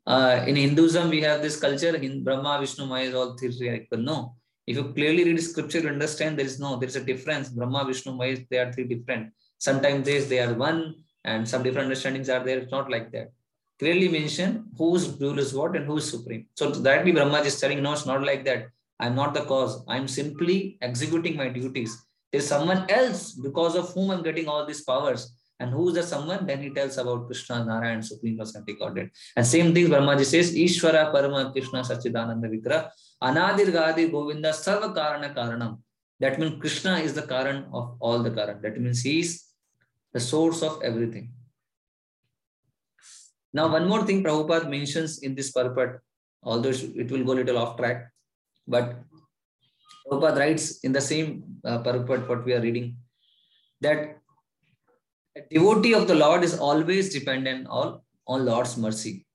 uh, 0.06 0.46
in 0.46 0.56
Hinduism, 0.56 1.10
we 1.10 1.22
have 1.22 1.42
this 1.42 1.60
culture 1.60 1.96
in 1.96 2.24
Brahma, 2.24 2.60
Vishnu, 2.60 2.86
Maya 2.86 3.06
is 3.06 3.16
all 3.16 3.36
three 3.36 3.72
equal. 3.74 3.98
No. 3.98 4.36
If 4.68 4.78
you 4.78 4.94
clearly 4.94 5.24
read 5.24 5.42
scripture, 5.42 5.80
you 5.80 5.90
understand 5.90 6.38
there 6.38 6.46
is 6.46 6.60
no, 6.60 6.76
there 6.78 6.88
is 6.88 6.98
a 6.98 7.04
difference. 7.04 7.50
Brahma, 7.50 7.84
Vishnu, 7.84 8.14
Maya, 8.14 8.38
they 8.52 8.60
are 8.60 8.72
three 8.72 8.84
different. 8.84 9.34
Sometimes 9.58 10.06
they, 10.06 10.20
they 10.20 10.40
are 10.40 10.54
one 10.54 10.98
and 11.26 11.50
some 11.50 11.64
different 11.64 11.86
understandings 11.86 12.30
are 12.30 12.44
there. 12.44 12.60
It's 12.60 12.72
not 12.72 12.92
like 12.92 13.12
that 13.14 13.32
clearly 13.84 14.08
mention 14.08 14.50
whose 14.78 15.06
rule 15.22 15.40
is 15.44 15.54
what 15.54 15.76
and 15.78 15.86
who 15.86 15.98
is 16.02 16.10
supreme. 16.10 16.44
So 16.56 16.72
directly 16.88 17.12
Brahma 17.12 17.40
is 17.52 17.60
telling, 17.60 17.84
no, 17.84 17.92
it's 17.94 18.06
not 18.06 18.24
like 18.24 18.46
that. 18.46 18.68
I'm 19.00 19.16
not 19.22 19.34
the 19.34 19.42
cause. 19.42 19.84
I'm 19.90 20.08
simply 20.08 20.78
executing 20.82 21.36
my 21.36 21.50
duties. 21.50 21.92
There's 22.32 22.48
someone 22.48 22.86
else 22.90 23.34
because 23.48 23.76
of 23.76 23.94
whom 23.94 24.12
I'm 24.12 24.24
getting 24.24 24.48
all 24.48 24.66
these 24.66 24.84
powers. 24.84 25.34
And 25.60 25.72
who 25.72 25.90
is 25.90 25.96
the 25.96 26.04
someone? 26.04 26.46
Then 26.46 26.62
he 26.62 26.70
tells 26.78 26.98
about 26.98 27.28
Krishna, 27.28 27.64
Narayan, 27.66 28.02
Supreme 28.02 28.38
Personality 28.38 28.76
Godhead. 28.80 29.10
And 29.36 29.46
same 29.46 29.74
thing 29.74 29.88
Brahmaji 29.88 30.26
says, 30.26 30.56
Ishvara 30.56 31.14
Parama 31.14 31.52
Krishna 31.52 31.82
Sachidananda 31.82 32.50
Vikra, 32.54 32.90
Anadir 33.22 33.72
Gadi 33.72 34.08
Govinda 34.08 34.50
Sarva 34.50 34.96
Karana 34.96 35.36
Karanam. 35.36 35.80
That 36.20 36.40
means 36.40 36.60
Krishna 36.62 36.96
is 37.00 37.14
the 37.14 37.24
Karan 37.24 37.66
of 37.74 37.98
all 38.00 38.20
the 38.24 38.32
Karan. 38.32 38.62
That 38.62 38.80
means 38.80 39.04
he 39.04 39.20
is 39.20 39.44
the 40.14 40.20
source 40.20 40.64
of 40.64 40.82
everything. 40.84 41.32
Now, 43.54 43.72
one 43.72 43.88
more 43.88 44.04
thing 44.04 44.24
Prabhupada 44.24 44.70
mentions 44.70 45.20
in 45.20 45.36
this 45.36 45.52
purport, 45.52 46.02
although 46.42 46.70
it 46.70 47.12
will 47.12 47.24
go 47.24 47.34
a 47.34 47.40
little 47.42 47.58
off 47.58 47.78
track, 47.78 48.12
but 48.68 48.96
Prabhupada 50.08 50.38
writes 50.38 50.80
in 50.80 50.92
the 50.92 51.02
same 51.02 51.44
uh, 51.64 51.80
purport 51.80 52.28
what 52.28 52.46
we 52.46 52.54
are 52.54 52.62
reading, 52.62 52.98
that 53.82 54.18
a 55.36 55.42
devotee 55.52 55.94
of 55.94 56.08
the 56.08 56.16
Lord 56.16 56.44
is 56.44 56.58
always 56.58 57.14
dependent 57.14 57.68
on, 57.68 58.00
on 58.28 58.46
Lord's 58.46 58.78
mercy. 58.78 59.26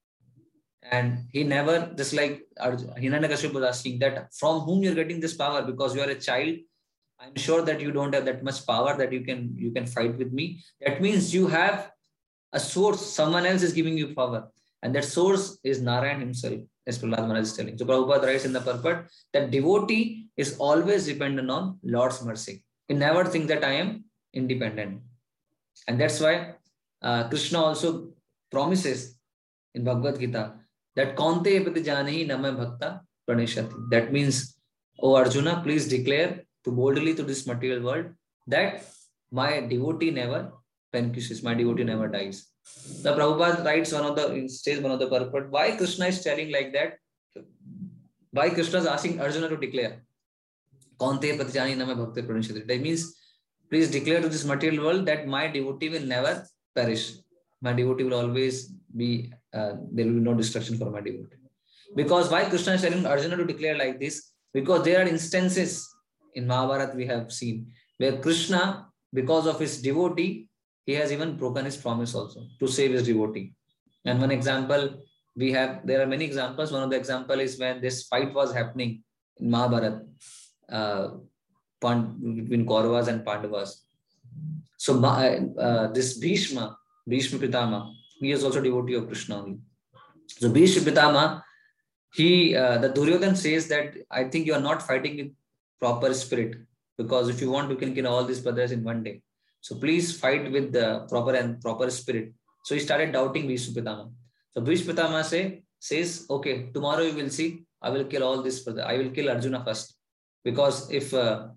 And 0.90 1.26
he 1.33 1.44
never, 1.44 1.92
just 1.96 2.14
like 2.14 2.46
Hiranyakashipu 2.59 3.52
was 3.54 3.64
asking, 3.64 3.98
that 3.98 4.33
from 4.35 4.61
whom 4.61 4.83
you're 4.83 4.94
getting 4.94 5.20
this 5.20 5.35
power 5.35 5.62
because 5.62 5.94
you 5.94 6.00
are 6.00 6.09
a 6.11 6.14
child, 6.14 6.57
I'm 7.20 7.35
sure 7.37 7.62
that 7.62 7.81
you 7.81 7.90
don't 7.92 8.14
have 8.14 8.24
that 8.26 8.44
much 8.44 8.64
power 8.66 8.96
that 8.96 9.12
you 9.12 9.22
can 9.22 9.52
you 9.57 9.72
can 9.72 9.87
fight 9.87 10.16
with 10.16 10.33
me. 10.33 10.61
That 10.81 11.02
means 11.02 11.35
you 11.35 11.48
have 11.48 11.90
a 12.53 12.61
source, 12.61 13.05
someone 13.05 13.47
else 13.47 13.63
is 13.63 13.73
giving 13.73 13.97
you 13.97 14.15
power. 14.15 14.49
And 14.83 14.95
that 14.95 15.05
source 15.05 15.59
is 15.65 15.81
Narayan 15.83 16.21
himself, 16.21 16.61
as 16.87 16.99
Prahlad 16.99 17.27
Maharaj 17.27 17.43
is 17.43 17.57
telling. 17.57 17.77
So 17.77 17.85
Prabhupada 17.85 18.25
writes 18.25 18.45
in 18.45 18.53
the 18.53 18.61
purport 18.61 19.11
that 19.33 19.51
devotee 19.51 20.29
is 20.37 20.57
always 20.59 21.07
dependent 21.07 21.51
on 21.51 21.79
Lord's 21.83 22.25
mercy. 22.25 22.63
He 22.87 22.95
never 22.95 23.25
thinks 23.25 23.49
that 23.49 23.65
I 23.65 23.73
am 23.73 24.05
independent. 24.33 25.03
And 25.89 26.01
that's 26.01 26.21
why 26.21 26.55
uh, 27.03 27.29
Krishna 27.29 27.61
also 27.61 28.11
promises 28.51 29.17
in 29.75 29.85
Bhagavad 29.85 30.21
Gita 30.21 30.55
that 30.97 31.17
Kante 31.17 31.65
pati 31.65 31.83
janahi 31.83 32.27
nama 32.27 32.53
bhakta 32.53 33.01
praneshati. 33.29 33.91
That 33.91 34.13
means, 34.13 34.57
O 35.01 35.17
Arjuna, 35.17 35.61
please 35.63 35.89
declare 35.89 36.45
to 36.65 36.71
boldly 36.71 37.15
to 37.15 37.23
this 37.23 37.47
material 37.47 37.83
world 37.83 38.07
that 38.47 38.85
my 39.31 39.61
devotee 39.61 40.11
never 40.11 40.53
vanquishes, 40.92 41.42
my 41.42 41.55
devotee 41.55 41.85
never 41.85 42.09
dies. 42.09 42.46
The 43.03 43.14
Prabhupada 43.14 43.64
writes 43.64 43.92
one 43.92 44.05
of 44.05 44.16
the 44.16 44.48
says 44.48 44.81
one 44.81 44.92
of 44.92 44.98
the 44.98 45.09
purport. 45.09 45.51
Why 45.51 45.77
Krishna 45.77 46.07
is 46.07 46.22
telling 46.22 46.51
like 46.53 46.72
that? 46.72 46.98
Why 48.31 48.51
Krishna 48.51 48.81
is 48.81 48.87
asking 48.87 49.20
Arjuna 49.20 49.48
to 49.48 49.57
declare? 49.57 50.03
That 51.01 52.81
means 52.83 53.16
please 53.70 53.90
declare 53.90 54.20
to 54.20 54.29
this 54.29 54.44
material 54.44 54.85
world 54.85 55.07
that 55.07 55.27
my 55.27 55.46
devotee 55.48 55.88
will 55.88 56.03
never 56.03 56.46
perish. 56.74 57.12
My 57.61 57.72
devotee 57.72 58.05
will 58.05 58.14
always 58.14 58.66
be 58.94 59.33
uh, 59.53 59.72
there 59.92 60.07
will 60.07 60.14
be 60.14 60.20
no 60.20 60.35
destruction 60.35 60.77
for 60.77 60.90
my 60.90 61.01
devotee. 61.01 61.37
Because 61.94 62.31
why 62.31 62.44
Krishna 62.44 62.74
is 62.74 62.83
telling 62.83 63.07
Arjuna 63.07 63.37
to 63.37 63.44
declare 63.44 63.77
like 63.79 63.98
this? 63.98 64.33
Because 64.53 64.85
there 64.85 65.01
are 65.03 65.09
instances 65.09 65.88
in 66.35 66.46
Mahabharata 66.46 66.96
we 66.96 67.07
have 67.07 67.33
seen 67.33 67.72
where 67.98 68.18
Krishna, 68.18 68.87
because 69.12 69.46
of 69.46 69.59
his 69.59 69.81
devotee, 69.83 70.48
he 70.88 70.94
has 70.94 71.12
even 71.14 71.37
broken 71.40 71.66
his 71.68 71.77
promise 71.77 72.14
also 72.18 72.40
to 72.61 72.66
save 72.66 72.92
his 72.92 73.07
devotee. 73.07 73.53
And 74.07 74.18
one 74.24 74.31
example 74.31 74.83
we 75.37 75.53
have, 75.53 75.87
there 75.87 76.01
are 76.03 76.07
many 76.07 76.24
examples. 76.24 76.72
One 76.72 76.83
of 76.83 76.90
the 76.90 76.96
example 76.96 77.38
is 77.40 77.59
when 77.59 77.83
this 77.83 78.07
fight 78.07 78.33
was 78.33 78.55
happening 78.55 79.03
in 79.37 79.51
Mahabharata 79.51 80.01
uh, 80.72 81.09
between 81.81 82.64
Kauravas 82.70 83.09
and 83.09 83.22
Pandavas. 83.22 83.85
So 84.79 84.98
uh, 85.05 85.40
uh, 85.66 85.92
this 85.92 86.18
Bhishma, 86.18 86.79
Bhishma 87.07 87.38
Pitama, 87.38 87.92
he 88.20 88.31
is 88.31 88.42
also 88.42 88.62
devotee 88.62 88.94
of 88.94 89.09
Krishna 89.09 89.42
only. 89.42 89.59
So 90.27 90.48
Bhishma 90.48 90.90
Pitama, 90.90 91.42
he, 92.14 92.57
uh, 92.57 92.79
the 92.79 92.88
Duryodhan 92.88 93.37
says 93.37 93.68
that 93.68 93.94
I 94.11 94.24
think 94.24 94.46
you 94.46 94.55
are 94.55 94.66
not 94.70 94.83
fighting 94.83 95.18
with 95.18 95.33
proper 95.79 96.14
spirit 96.14 96.57
because 96.96 97.29
if 97.29 97.42
you 97.42 97.51
want, 97.51 97.70
you 97.70 97.77
can 97.77 97.94
kill 97.94 98.07
all 98.07 98.24
these 98.24 98.40
brothers 98.40 98.72
in 98.72 98.83
one 98.83 99.03
day. 99.03 99.20
So 99.61 99.77
please 99.77 100.18
fight 100.18 100.51
with 100.51 100.73
the 100.73 101.07
proper 101.09 101.35
and 101.35 101.61
proper 101.61 101.90
spirit. 101.90 102.33
So 102.64 102.75
he 102.75 102.81
started 102.81 103.12
doubting 103.12 103.47
Bhishma 103.47 104.11
So 104.53 104.61
Bhishma 104.61 105.25
say, 105.25 105.62
says, 105.79 106.27
okay, 106.31 106.71
tomorrow 106.73 107.03
you 107.03 107.14
will 107.14 107.31
see, 107.31 107.64
I 107.81 107.90
will 107.90 108.05
kill 108.05 108.25
all 108.25 108.42
this 108.42 108.61
brother. 108.61 108.85
I 108.85 108.99
will 108.99 109.11
kill 109.11 109.31
Arjuna 109.31 109.64
first. 109.64 109.97
Because 110.44 110.90
if 110.90 111.14
uh, 111.14 111.49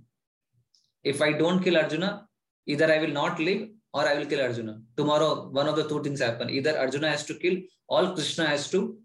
if 1.03 1.21
I 1.21 1.33
don't 1.33 1.63
kill 1.63 1.77
Arjuna, 1.77 2.27
either 2.67 2.91
I 2.91 2.99
will 2.99 3.15
not 3.21 3.39
live 3.39 3.69
or 3.93 4.07
I 4.07 4.17
will 4.17 4.25
kill 4.25 4.41
Arjuna. 4.41 4.79
Tomorrow, 4.97 5.49
one 5.49 5.67
of 5.67 5.75
the 5.75 5.87
two 5.87 6.03
things 6.03 6.21
happen. 6.21 6.49
Either 6.49 6.77
Arjuna 6.77 7.09
has 7.09 7.25
to 7.25 7.33
kill 7.35 7.57
or 7.87 8.13
Krishna 8.13 8.45
has 8.45 8.69
to 8.71 8.97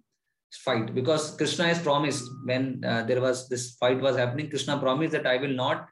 fight. 0.64 0.94
Because 0.94 1.36
Krishna 1.36 1.64
has 1.64 1.80
promised 1.80 2.24
when 2.44 2.84
uh, 2.84 3.02
there 3.02 3.20
was 3.20 3.48
this 3.48 3.76
fight 3.76 4.00
was 4.00 4.16
happening, 4.16 4.50
Krishna 4.50 4.78
promised 4.78 5.12
that 5.12 5.26
I 5.26 5.38
will 5.38 5.54
not 5.54 5.88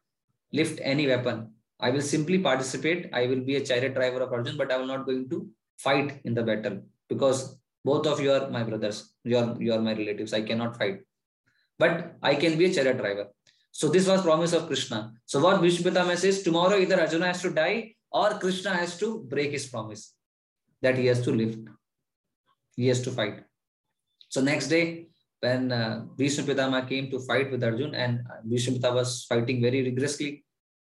lift 0.52 0.78
any 0.82 1.06
weapon. 1.06 1.52
I 1.86 1.90
will 1.90 2.06
simply 2.14 2.38
participate. 2.38 3.10
I 3.12 3.26
will 3.30 3.42
be 3.48 3.56
a 3.56 3.64
chariot 3.68 3.94
driver 3.94 4.20
of 4.22 4.32
Arjun, 4.32 4.56
but 4.56 4.72
I 4.72 4.78
will 4.78 4.92
not 4.94 5.04
going 5.04 5.28
to 5.32 5.38
fight 5.76 6.20
in 6.24 6.32
the 6.38 6.42
battle 6.42 6.76
because 7.10 7.58
both 7.84 8.06
of 8.06 8.20
you 8.20 8.32
are 8.32 8.48
my 8.48 8.62
brothers. 8.62 8.98
You 9.24 9.36
are, 9.40 9.56
you 9.60 9.72
are 9.74 9.82
my 9.88 9.92
relatives. 9.92 10.32
I 10.32 10.42
cannot 10.42 10.78
fight. 10.78 11.00
But 11.78 12.16
I 12.22 12.36
can 12.36 12.56
be 12.56 12.66
a 12.66 12.74
chariot 12.74 12.98
driver. 12.98 13.26
So 13.70 13.88
this 13.88 14.08
was 14.08 14.22
promise 14.22 14.52
of 14.54 14.66
Krishna. 14.66 15.12
So 15.26 15.40
what 15.40 15.60
Bhishma 15.60 16.16
says, 16.16 16.42
tomorrow 16.42 16.78
either 16.78 16.98
Arjuna 17.00 17.26
has 17.26 17.42
to 17.42 17.50
die 17.50 17.94
or 18.10 18.30
Krishna 18.38 18.70
has 18.70 18.96
to 19.00 19.26
break 19.28 19.50
his 19.50 19.66
promise 19.66 20.14
that 20.80 20.96
he 20.96 21.06
has 21.06 21.20
to 21.22 21.32
live. 21.32 21.58
He 22.76 22.86
has 22.88 23.02
to 23.02 23.10
fight. 23.10 23.42
So 24.28 24.40
next 24.40 24.68
day, 24.68 25.08
when 25.40 25.72
uh, 25.72 26.06
Bhishma 26.16 26.86
came 26.88 27.10
to 27.10 27.18
fight 27.18 27.50
with 27.50 27.62
Arjun 27.62 27.94
and 27.94 28.20
Bhishma 28.48 28.92
was 28.92 29.26
fighting 29.28 29.60
very 29.60 29.82
rigorously, 29.82 30.44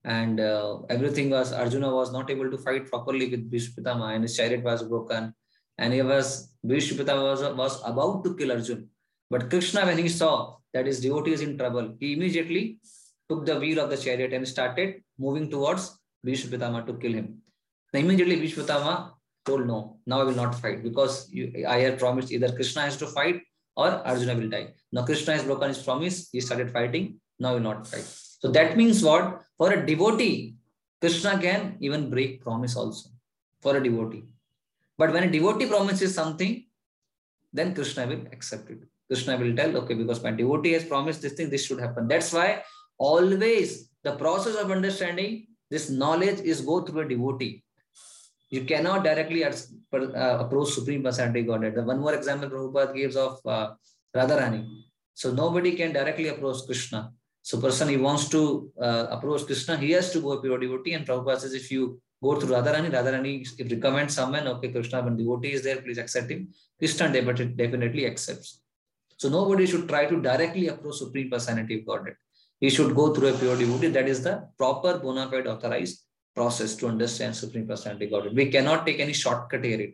and 0.04 0.40
uh, 0.40 0.78
everything 0.88 1.30
was 1.30 1.52
Arjuna 1.52 1.94
was 1.94 2.12
not 2.12 2.30
able 2.30 2.50
to 2.50 2.58
fight 2.58 2.88
properly 2.88 3.28
with 3.30 3.50
Bhishma 3.50 4.10
and 4.12 4.24
his 4.24 4.36
chariot 4.36 4.62
was 4.62 4.82
broken. 4.82 5.34
And 5.78 5.92
he 5.92 6.02
was 6.02 6.52
Bhishma 6.66 7.04
was, 7.04 7.42
was 7.56 7.80
about 7.84 8.24
to 8.24 8.36
kill 8.36 8.52
Arjuna 8.52 8.82
but 9.30 9.48
Krishna 9.48 9.86
when 9.86 9.98
he 9.98 10.08
saw 10.08 10.56
that 10.74 10.86
his 10.86 11.00
devotee 11.00 11.32
is 11.32 11.40
in 11.40 11.56
trouble 11.56 11.94
he 12.00 12.14
immediately 12.14 12.80
took 13.28 13.46
the 13.46 13.58
wheel 13.58 13.78
of 13.78 13.90
the 13.90 13.96
chariot 13.96 14.32
and 14.32 14.46
started 14.46 15.02
moving 15.18 15.48
towards 15.48 15.98
Bhishma 16.24 16.84
to 16.86 16.94
kill 16.94 17.12
him. 17.12 17.38
And 17.92 18.04
immediately 18.04 18.36
Bhishma 18.36 19.12
told 19.44 19.66
no 19.66 19.98
now 20.06 20.20
I 20.20 20.24
will 20.24 20.34
not 20.34 20.54
fight 20.54 20.82
because 20.82 21.28
you, 21.30 21.64
I 21.68 21.78
have 21.78 21.98
promised 21.98 22.32
either 22.32 22.52
Krishna 22.52 22.82
has 22.82 22.96
to 22.96 23.06
fight 23.06 23.42
or 23.76 23.88
Arjuna 24.06 24.34
will 24.34 24.50
die. 24.50 24.74
Now 24.90 25.04
Krishna 25.04 25.34
has 25.34 25.44
broken 25.44 25.68
his 25.68 25.82
promise. 25.82 26.28
He 26.30 26.40
started 26.40 26.70
fighting. 26.70 27.20
Now 27.38 27.50
he 27.50 27.54
will 27.54 27.74
not 27.74 27.86
fight 27.86 28.06
so 28.42 28.50
that 28.50 28.76
means 28.76 29.02
what? 29.04 29.42
For 29.56 29.72
a 29.72 29.86
devotee, 29.86 30.56
Krishna 31.00 31.38
can 31.38 31.76
even 31.78 32.10
break 32.10 32.42
promise 32.42 32.76
also 32.76 33.10
for 33.60 33.76
a 33.76 33.82
devotee. 33.82 34.24
But 34.98 35.12
when 35.12 35.22
a 35.22 35.30
devotee 35.30 35.66
promises 35.66 36.12
something, 36.14 36.64
then 37.52 37.72
Krishna 37.72 38.06
will 38.06 38.26
accept 38.32 38.68
it. 38.70 38.80
Krishna 39.08 39.36
will 39.36 39.54
tell, 39.54 39.76
okay, 39.78 39.94
because 39.94 40.22
my 40.22 40.32
devotee 40.32 40.72
has 40.72 40.84
promised 40.84 41.22
this 41.22 41.34
thing, 41.34 41.50
this 41.50 41.64
should 41.64 41.78
happen. 41.78 42.08
That's 42.08 42.32
why 42.32 42.64
always 42.98 43.90
the 44.02 44.16
process 44.16 44.56
of 44.56 44.72
understanding 44.72 45.46
this 45.70 45.88
knowledge 45.88 46.40
is 46.40 46.62
go 46.62 46.80
through 46.80 47.02
a 47.02 47.08
devotee. 47.08 47.62
You 48.50 48.64
cannot 48.64 49.04
directly 49.04 49.44
uh, 49.44 49.52
approach 49.92 50.70
Supreme 50.70 51.02
Personality 51.04 51.42
Godhead. 51.42 51.76
The 51.76 51.82
one 51.84 52.00
more 52.00 52.14
example 52.14 52.50
Prabhupada 52.50 52.94
gives 52.94 53.16
of 53.16 53.38
uh, 53.46 53.70
Radharani. 54.14 54.66
So 55.14 55.32
nobody 55.32 55.72
can 55.76 55.92
directly 55.92 56.28
approach 56.28 56.66
Krishna. 56.66 57.12
So 57.42 57.60
person 57.60 57.88
he 57.88 57.96
wants 57.96 58.28
to 58.28 58.70
uh, 58.80 59.06
approach 59.10 59.46
Krishna, 59.46 59.76
he 59.76 59.90
has 59.90 60.12
to 60.12 60.20
go 60.20 60.32
a 60.32 60.40
pure 60.40 60.58
devotee. 60.58 60.92
And 60.94 61.06
Prabhupada 61.06 61.40
says, 61.40 61.54
if 61.54 61.70
you 61.70 62.00
go 62.22 62.38
through 62.38 62.54
Radharani, 62.54 62.90
Radharani 62.90 63.46
if 63.58 63.70
recommend 63.70 64.12
someone, 64.12 64.46
okay, 64.46 64.68
Krishna, 64.68 65.02
when 65.02 65.16
devotee 65.16 65.52
is 65.52 65.62
there, 65.62 65.82
please 65.82 65.98
accept 65.98 66.30
him. 66.30 66.48
Krishna 66.78 67.12
definitely 67.12 68.06
accepts. 68.06 68.60
So 69.16 69.28
nobody 69.28 69.66
should 69.66 69.88
try 69.88 70.06
to 70.06 70.20
directly 70.20 70.68
approach 70.68 70.96
Supreme 70.96 71.30
Personality 71.30 71.80
of 71.80 71.86
Godhead. 71.86 72.14
He 72.60 72.70
should 72.70 72.94
go 72.94 73.12
through 73.12 73.28
a 73.34 73.38
pure 73.38 73.56
devotee. 73.56 73.88
That 73.88 74.08
is 74.08 74.22
the 74.22 74.48
proper 74.56 74.98
bona 74.98 75.28
fide 75.28 75.48
authorized 75.48 76.04
process 76.34 76.76
to 76.76 76.86
understand 76.86 77.34
Supreme 77.34 77.66
Personality 77.66 78.04
of 78.06 78.12
Godhead. 78.12 78.36
We 78.36 78.50
cannot 78.50 78.86
take 78.86 79.00
any 79.00 79.12
shortcut 79.12 79.64
here. 79.64 79.90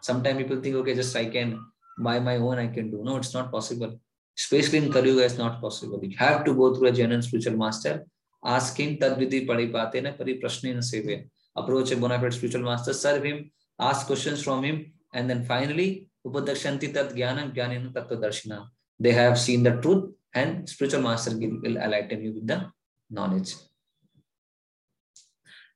Sometimes 0.00 0.38
people 0.38 0.60
think, 0.62 0.74
okay, 0.76 0.94
just 0.94 1.14
I 1.14 1.26
can 1.26 1.60
by 1.98 2.18
my 2.18 2.36
own 2.36 2.58
I 2.58 2.68
can 2.68 2.90
do. 2.90 3.02
No, 3.02 3.16
it's 3.16 3.34
not 3.34 3.50
possible. 3.50 4.00
Especially 4.38 4.78
in 4.78 4.92
Kali 4.92 5.10
it's 5.10 5.36
not 5.36 5.60
possible. 5.60 5.98
You 6.02 6.16
have 6.16 6.44
to 6.44 6.54
go 6.54 6.74
through 6.74 6.88
a 6.88 6.92
genuine 6.92 7.22
spiritual 7.22 7.56
master. 7.56 8.06
Ask 8.44 8.76
him 8.76 8.96
tadvidi 8.96 9.46
padi 9.46 9.66
pate 9.66 10.02
na 10.02 10.12
pari 10.12 10.40
prashni 10.40 10.72
na 10.74 10.80
seve. 10.80 11.28
Approach 11.56 11.90
a 11.90 11.96
bona 11.96 12.20
fide 12.20 12.32
spiritual 12.32 12.62
master, 12.62 12.92
serve 12.92 13.24
him, 13.24 13.50
ask 13.80 14.06
questions 14.06 14.42
from 14.42 14.62
him, 14.62 14.92
and 15.12 15.28
then 15.28 15.44
finally, 15.44 16.06
upadakshanti 16.24 16.94
tat 16.94 17.14
jnanam 17.14 17.52
jnanina 17.52 17.92
tattva 17.92 18.20
darshina. 18.24 18.68
They 19.00 19.12
have 19.12 19.38
seen 19.38 19.64
the 19.64 19.72
truth 19.82 20.12
and 20.32 20.68
spiritual 20.68 21.02
master 21.02 21.36
will, 21.36 21.76
enlighten 21.76 22.22
you 22.22 22.32
with 22.34 22.46
the 22.46 22.70
knowledge. 23.10 23.54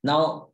Now, 0.05 0.49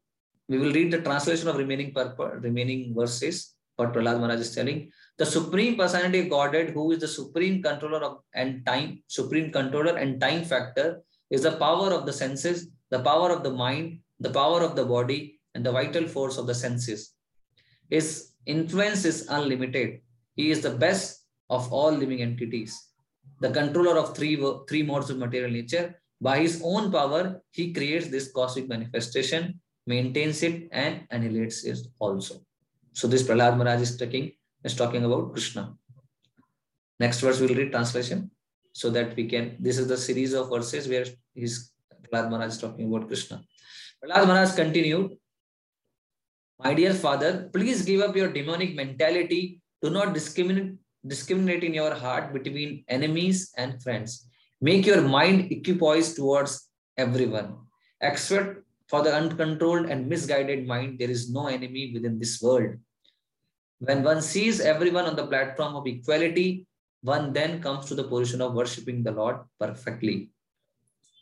we 0.49 0.59
will 0.59 0.73
read 0.73 0.90
the 0.90 1.01
translation 1.01 1.49
of 1.49 1.57
remaining 1.57 1.94
remaining 2.40 2.94
verses. 2.94 3.55
What 3.77 3.92
Prahlad 3.92 4.18
Maharaj 4.18 4.40
is 4.40 4.55
telling. 4.55 4.90
The 5.19 5.27
Supreme 5.27 5.77
Personality 5.77 6.21
of 6.21 6.31
Godhead, 6.31 6.71
who 6.71 6.93
is 6.93 7.01
the 7.01 7.09
supreme 7.09 7.61
controller 7.61 7.99
of 7.99 8.19
and 8.35 8.65
time, 8.65 9.03
supreme 9.09 9.51
controller 9.51 9.97
and 9.97 10.21
time 10.21 10.45
factor, 10.45 11.03
is 11.29 11.43
the 11.43 11.57
power 11.57 11.93
of 11.93 12.07
the 12.07 12.13
senses, 12.13 12.69
the 12.91 13.01
power 13.01 13.33
of 13.33 13.43
the 13.43 13.51
mind, 13.51 13.99
the 14.21 14.31
power 14.31 14.63
of 14.63 14.77
the 14.77 14.85
body, 14.85 15.41
and 15.57 15.67
the 15.67 15.73
vital 15.73 16.07
force 16.07 16.39
of 16.39 16.47
the 16.47 16.55
senses. 16.55 17.15
His 17.91 18.31
influence 18.47 19.05
is 19.05 19.27
unlimited. 19.29 20.03
He 20.37 20.53
is 20.53 20.61
the 20.61 20.71
best 20.71 21.25
of 21.51 21.73
all 21.73 21.91
living 21.91 22.23
entities. 22.23 22.81
The 23.41 23.51
controller 23.51 23.99
of 23.99 24.17
three, 24.17 24.37
three 24.69 24.85
modes 24.85 25.11
of 25.11 25.19
material 25.19 25.51
nature. 25.51 26.01
By 26.21 26.39
his 26.39 26.63
own 26.65 26.93
power, 26.93 27.43
he 27.51 27.73
creates 27.73 28.07
this 28.07 28.31
cosmic 28.31 28.69
manifestation, 28.69 29.61
maintains 29.85 30.45
it, 30.45 30.69
and 30.71 31.09
annihilates 31.11 31.65
it 31.65 31.79
also. 31.99 32.37
So 32.93 33.09
this 33.09 33.25
Prahlad 33.25 33.57
Maharaj 33.57 33.81
is 33.81 33.97
talking 33.97 34.33
is 34.64 34.75
talking 34.75 35.05
about 35.05 35.33
Krishna. 35.33 35.75
Next 37.01 37.21
verse 37.21 37.40
we'll 37.40 37.55
read 37.55 37.71
translation 37.71 38.31
so 38.73 38.90
that 38.90 39.14
we 39.16 39.29
can, 39.29 39.57
this 39.59 39.79
is 39.79 39.88
the 39.88 39.97
series 39.97 40.35
of 40.35 40.51
verses 40.51 40.88
where 40.88 41.07
his 41.35 41.71
Prahlad 42.12 42.31
Maharaj 42.31 42.53
is 42.53 42.59
talking 42.59 42.92
about 42.92 43.07
Krishna. 43.09 43.42
Prahlad 44.03 44.27
Maharaj 44.27 44.55
continued, 44.55 45.16
My 46.62 46.75
dear 46.75 46.94
father, 46.94 47.51
please 47.53 47.83
give 47.83 48.01
up 48.01 48.16
your 48.16 48.33
demonic 48.33 48.75
mentality. 48.75 49.61
Do 49.83 49.90
not 49.90 50.12
discriminate, 50.12 50.75
discriminate 51.07 51.62
in 51.64 51.75
your 51.75 51.94
heart 51.94 52.33
between 52.33 52.85
enemies 52.88 53.53
and 53.57 53.83
friends. 53.83 54.29
Make 54.61 54.87
your 54.87 55.03
mind 55.03 55.53
equipoised 55.53 56.16
towards 56.16 56.68
everyone. 56.97 57.59
Except 58.01 58.59
for 58.88 59.03
the 59.03 59.14
uncontrolled 59.14 59.87
and 59.87 60.09
misguided 60.09 60.66
mind, 60.66 60.99
there 60.99 61.11
is 61.11 61.31
no 61.31 61.47
enemy 61.47 61.92
within 61.92 62.18
this 62.18 62.40
world. 62.42 62.75
When 63.81 64.03
one 64.03 64.23
sees 64.23 64.61
everyone 64.61 65.07
on 65.07 65.17
the 65.17 65.27
platform 65.27 65.77
of 65.77 65.87
equality, 65.87 66.67
one 67.03 67.33
then 67.33 67.62
comes 67.62 67.87
to 67.87 67.95
the 67.95 68.05
position 68.05 68.41
of 68.41 68.55
worshipping 68.55 69.05
the 69.05 69.12
Lord 69.12 69.37
perfectly. 69.61 70.31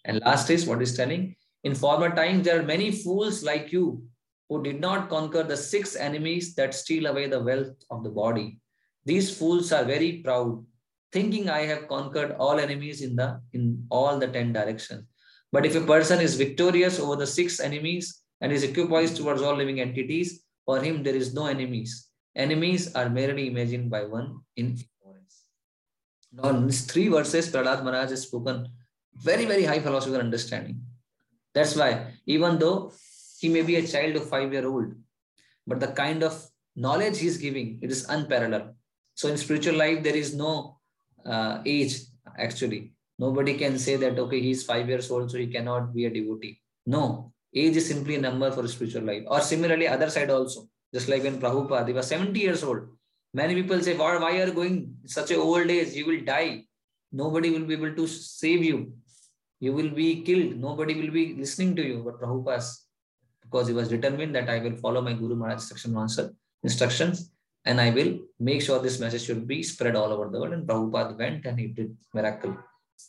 And 0.04 0.20
last 0.20 0.48
is 0.50 0.66
what 0.66 0.80
is 0.80 0.96
telling. 0.96 1.36
In 1.64 1.74
former 1.74 2.14
times, 2.14 2.44
there 2.44 2.60
are 2.60 2.64
many 2.64 2.92
fools 2.92 3.42
like 3.42 3.72
you 3.72 4.04
who 4.48 4.62
did 4.62 4.80
not 4.80 5.08
conquer 5.08 5.42
the 5.42 5.56
six 5.56 5.96
enemies 5.96 6.54
that 6.54 6.74
steal 6.74 7.06
away 7.06 7.26
the 7.26 7.42
wealth 7.42 7.74
of 7.90 8.04
the 8.04 8.10
body. 8.10 8.58
These 9.04 9.36
fools 9.36 9.72
are 9.72 9.84
very 9.84 10.22
proud, 10.24 10.64
thinking 11.12 11.50
I 11.50 11.62
have 11.66 11.88
conquered 11.88 12.36
all 12.38 12.58
enemies 12.58 13.02
in 13.02 13.16
the 13.16 13.40
in 13.52 13.84
all 13.90 14.18
the 14.18 14.28
ten 14.28 14.52
directions. 14.52 15.04
But 15.52 15.66
if 15.66 15.74
a 15.74 15.80
person 15.80 16.20
is 16.20 16.36
victorious 16.36 16.98
over 16.98 17.16
the 17.16 17.26
six 17.26 17.60
enemies 17.60 18.22
and 18.40 18.52
is 18.52 18.62
equipoised 18.62 19.16
towards 19.16 19.42
all 19.42 19.56
living 19.56 19.80
entities, 19.80 20.42
for 20.64 20.80
him 20.80 21.02
there 21.02 21.14
is 21.14 21.34
no 21.34 21.46
enemies. 21.46 22.05
Enemies 22.36 22.94
are 22.94 23.08
merely 23.08 23.48
imagined 23.48 23.88
by 23.90 24.04
one 24.04 24.40
in 24.56 24.76
ignorance. 24.76 25.44
Now, 26.30 26.50
in 26.50 26.66
these 26.66 26.84
three 26.84 27.08
verses, 27.08 27.50
Prahlad 27.50 27.82
Maharaj 27.82 28.10
has 28.10 28.22
spoken 28.22 28.68
very, 29.14 29.46
very 29.46 29.64
high 29.64 29.80
philosophical 29.80 30.20
understanding. 30.20 30.82
That's 31.54 31.74
why, 31.74 32.12
even 32.26 32.58
though 32.58 32.92
he 33.40 33.48
may 33.48 33.62
be 33.62 33.76
a 33.76 33.86
child 33.86 34.16
of 34.16 34.28
five 34.28 34.52
year 34.52 34.66
old, 34.66 34.92
but 35.66 35.80
the 35.80 35.88
kind 35.88 36.22
of 36.22 36.46
knowledge 36.76 37.18
he's 37.18 37.38
giving, 37.38 37.78
it 37.80 37.90
is 37.90 38.04
unparalleled. 38.08 38.74
So 39.14 39.28
in 39.28 39.38
spiritual 39.38 39.76
life, 39.76 40.02
there 40.02 40.14
is 40.14 40.34
no 40.34 40.78
uh, 41.24 41.62
age, 41.64 41.96
actually. 42.38 42.92
Nobody 43.18 43.56
can 43.56 43.78
say 43.78 43.96
that, 43.96 44.18
okay, 44.18 44.40
he's 44.42 44.62
five 44.62 44.90
years 44.90 45.10
old, 45.10 45.30
so 45.30 45.38
he 45.38 45.46
cannot 45.46 45.94
be 45.94 46.04
a 46.04 46.10
devotee. 46.10 46.60
No, 46.84 47.32
age 47.54 47.76
is 47.76 47.88
simply 47.88 48.16
a 48.16 48.20
number 48.20 48.50
for 48.50 48.68
spiritual 48.68 49.04
life. 49.04 49.22
Or 49.26 49.40
similarly, 49.40 49.88
other 49.88 50.10
side 50.10 50.28
also. 50.28 50.68
Just 50.96 51.08
like 51.12 51.22
when 51.24 51.38
Prabhupada, 51.38 51.88
he 51.88 51.92
was 51.92 52.06
70 52.06 52.40
years 52.40 52.62
old. 52.64 52.82
Many 53.34 53.54
people 53.54 53.78
say, 53.86 53.94
why, 53.94 54.16
why 54.16 54.30
are 54.40 54.46
you 54.46 54.52
going 54.52 54.76
such 55.04 55.30
a 55.30 55.36
old 55.36 55.70
age? 55.70 55.92
You 55.92 56.06
will 56.06 56.22
die. 56.24 56.62
Nobody 57.12 57.50
will 57.50 57.66
be 57.70 57.74
able 57.74 57.94
to 57.94 58.06
save 58.06 58.64
you. 58.64 58.78
You 59.60 59.74
will 59.74 59.90
be 59.90 60.22
killed. 60.22 60.56
Nobody 60.56 60.94
will 61.00 61.12
be 61.18 61.34
listening 61.34 61.76
to 61.76 61.82
you. 61.90 62.02
But 62.06 62.18
Prabhupada, 62.20 62.64
because 63.42 63.68
he 63.68 63.74
was 63.74 63.90
determined 63.90 64.34
that 64.36 64.48
I 64.48 64.58
will 64.60 64.76
follow 64.76 65.02
my 65.02 65.12
Guru 65.12 65.36
Maharaj 65.36 65.60
instruction 65.60 66.36
instructions 66.62 67.30
and 67.66 67.78
I 67.78 67.90
will 67.90 68.10
make 68.40 68.62
sure 68.62 68.78
this 68.78 68.98
message 68.98 69.24
should 69.26 69.46
be 69.46 69.62
spread 69.62 69.96
all 69.96 70.10
over 70.14 70.30
the 70.30 70.40
world. 70.40 70.54
And 70.54 70.66
Prabhupada 70.66 71.18
went 71.18 71.44
and 71.44 71.60
he 71.60 71.66
did 71.66 71.94
miracle 72.14 72.56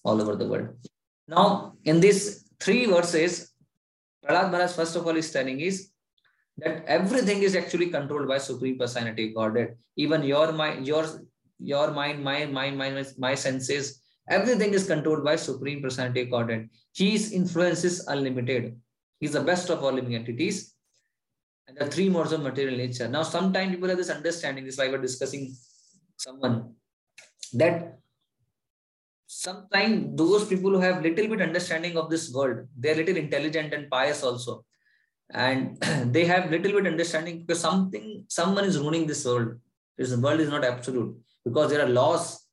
all 0.03 0.21
over 0.21 0.35
the 0.35 0.47
world. 0.47 0.69
Now, 1.27 1.73
in 1.85 2.01
these 2.01 2.49
three 2.59 2.85
verses, 2.85 3.53
Prahlad 4.25 4.51
Maharaj 4.51 4.73
first 4.73 4.95
of 4.97 5.07
all 5.07 5.15
is 5.15 5.31
telling 5.31 5.61
is 5.61 5.89
that 6.57 6.83
everything 6.87 7.43
is 7.43 7.55
actually 7.55 7.89
controlled 7.97 8.27
by 8.27 8.37
supreme 8.37 8.77
personality 8.77 9.33
godhead 9.33 9.75
even 9.95 10.23
your 10.23 10.51
mind 10.51 10.87
your 10.87 11.05
your 11.59 11.91
mind 11.91 12.23
my 12.23 12.45
mind 12.45 12.77
my, 12.77 13.05
my 13.17 13.35
senses 13.35 14.01
everything 14.29 14.73
is 14.73 14.85
controlled 14.87 15.23
by 15.23 15.35
supreme 15.35 15.81
personality 15.81 16.25
godhead 16.25 16.67
his 16.97 17.31
influence 17.31 17.83
is 17.83 18.07
unlimited. 18.07 18.75
He's 19.19 19.33
the 19.33 19.43
best 19.43 19.69
of 19.69 19.83
all 19.83 19.91
living 19.91 20.15
entities. 20.15 20.73
And 21.67 21.77
the 21.77 21.85
three 21.85 22.09
modes 22.09 22.31
of 22.31 22.41
material 22.41 22.75
nature. 22.75 23.07
Now 23.07 23.23
sometimes 23.23 23.71
people 23.71 23.89
have 23.89 23.97
this 23.97 24.09
understanding 24.09 24.65
this 24.65 24.77
why 24.77 24.87
we're 24.87 25.01
discussing 25.01 25.55
someone 26.17 26.73
that 27.53 27.99
sometimes 29.27 30.17
those 30.17 30.45
people 30.47 30.71
who 30.71 30.79
have 30.79 31.03
little 31.03 31.27
bit 31.27 31.41
understanding 31.41 31.97
of 31.97 32.09
this 32.09 32.33
world 32.33 32.65
they're 32.77 32.95
little 32.95 33.17
intelligent 33.17 33.73
and 33.73 33.89
pious 33.89 34.23
also 34.23 34.65
and 35.31 35.77
they 36.13 36.25
have 36.25 36.51
little 36.51 36.71
bit 36.73 36.87
understanding 36.87 37.39
because 37.39 37.59
something 37.59 38.23
someone 38.27 38.65
is 38.65 38.79
ruining 38.79 39.07
this 39.07 39.25
world. 39.25 39.55
This 39.97 40.15
world 40.15 40.39
is 40.39 40.49
not 40.49 40.63
absolute 40.63 41.15
because 41.43 41.71
there 41.71 41.83
are 41.83 41.89
laws 41.89 42.45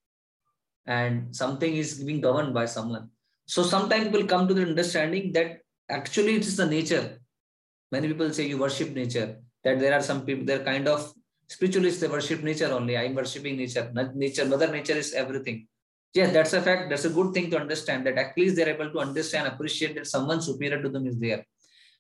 and 0.87 1.35
something 1.35 1.75
is 1.77 2.03
being 2.03 2.21
governed 2.21 2.55
by 2.55 2.67
someone. 2.67 3.11
So 3.47 3.63
sometimes 3.63 4.07
people 4.07 4.27
come 4.27 4.49
to 4.49 4.55
the 4.55 4.63
understanding 4.63 5.33
that 5.33 5.61
actually 5.91 6.37
it 6.37 6.43
is 6.43 6.57
the 6.57 6.67
nature. 6.67 7.19
Many 7.93 8.09
people 8.09 8.33
say 8.33 8.47
you 8.47 8.59
worship 8.59 8.91
nature 8.91 9.37
that 9.63 9.79
there 9.79 9.93
are 9.93 10.03
some 10.03 10.25
people 10.25 10.45
they're 10.45 10.65
kind 10.65 10.89
of 10.89 11.13
spiritualists 11.49 12.01
they 12.01 12.09
worship 12.09 12.43
nature 12.43 12.73
only. 12.73 12.97
I'm 12.97 13.15
worshiping 13.15 13.57
nature. 13.57 13.93
Nature 14.15 14.47
mother 14.47 14.71
nature 14.71 14.95
is 14.95 15.13
everything. 15.13 15.69
Yes 16.15 16.33
that's 16.33 16.53
a 16.55 16.63
fact. 16.63 16.91
That's 16.91 17.05
a 17.05 17.11
good 17.11 17.35
thing 17.35 17.51
to 17.51 17.59
understand 17.59 18.07
that 18.07 18.19
at 18.19 18.37
least 18.37 18.57
they're 18.57 18.75
able 18.75 18.91
to 18.91 18.99
understand 18.99 19.47
appreciate 19.47 19.95
that 19.97 20.07
someone 20.07 20.41
superior 20.41 20.83
to 20.83 20.89
them 20.89 21.07
is 21.07 21.19
there. 21.19 21.45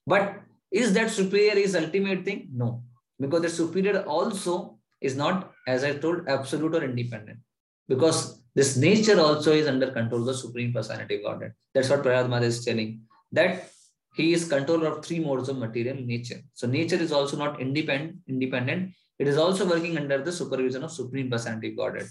But 0.06 0.42
is 0.82 0.92
that 0.94 1.10
superior 1.10 1.56
is 1.64 1.76
ultimate 1.76 2.24
thing? 2.24 2.48
No, 2.52 2.82
because 3.20 3.42
the 3.42 3.48
superior 3.48 4.02
also 4.02 4.78
is 5.00 5.14
not, 5.14 5.52
as 5.68 5.84
I 5.84 5.92
told, 5.94 6.28
absolute 6.28 6.74
or 6.74 6.82
independent. 6.82 7.38
Because 7.86 8.42
this 8.54 8.76
nature 8.76 9.20
also 9.20 9.52
is 9.52 9.68
under 9.68 9.90
control 9.92 10.22
of 10.22 10.26
the 10.26 10.34
Supreme 10.34 10.72
Personality 10.72 11.20
Godhead. 11.22 11.52
That's 11.74 11.90
what 11.90 12.02
Prahlad 12.02 12.42
is 12.42 12.64
telling. 12.64 13.02
That 13.30 13.70
he 14.16 14.32
is 14.32 14.48
controller 14.48 14.88
of 14.88 15.04
three 15.04 15.20
modes 15.20 15.48
of 15.48 15.58
material 15.58 15.96
nature. 15.96 16.40
So 16.54 16.66
nature 16.66 16.96
is 16.96 17.12
also 17.12 17.36
not 17.36 17.60
independent, 17.60 18.16
independent. 18.28 18.94
It 19.18 19.28
is 19.28 19.36
also 19.36 19.68
working 19.68 19.96
under 19.96 20.22
the 20.22 20.32
supervision 20.32 20.82
of 20.82 20.90
Supreme 20.90 21.30
Personality 21.30 21.70
Godhead. 21.70 22.08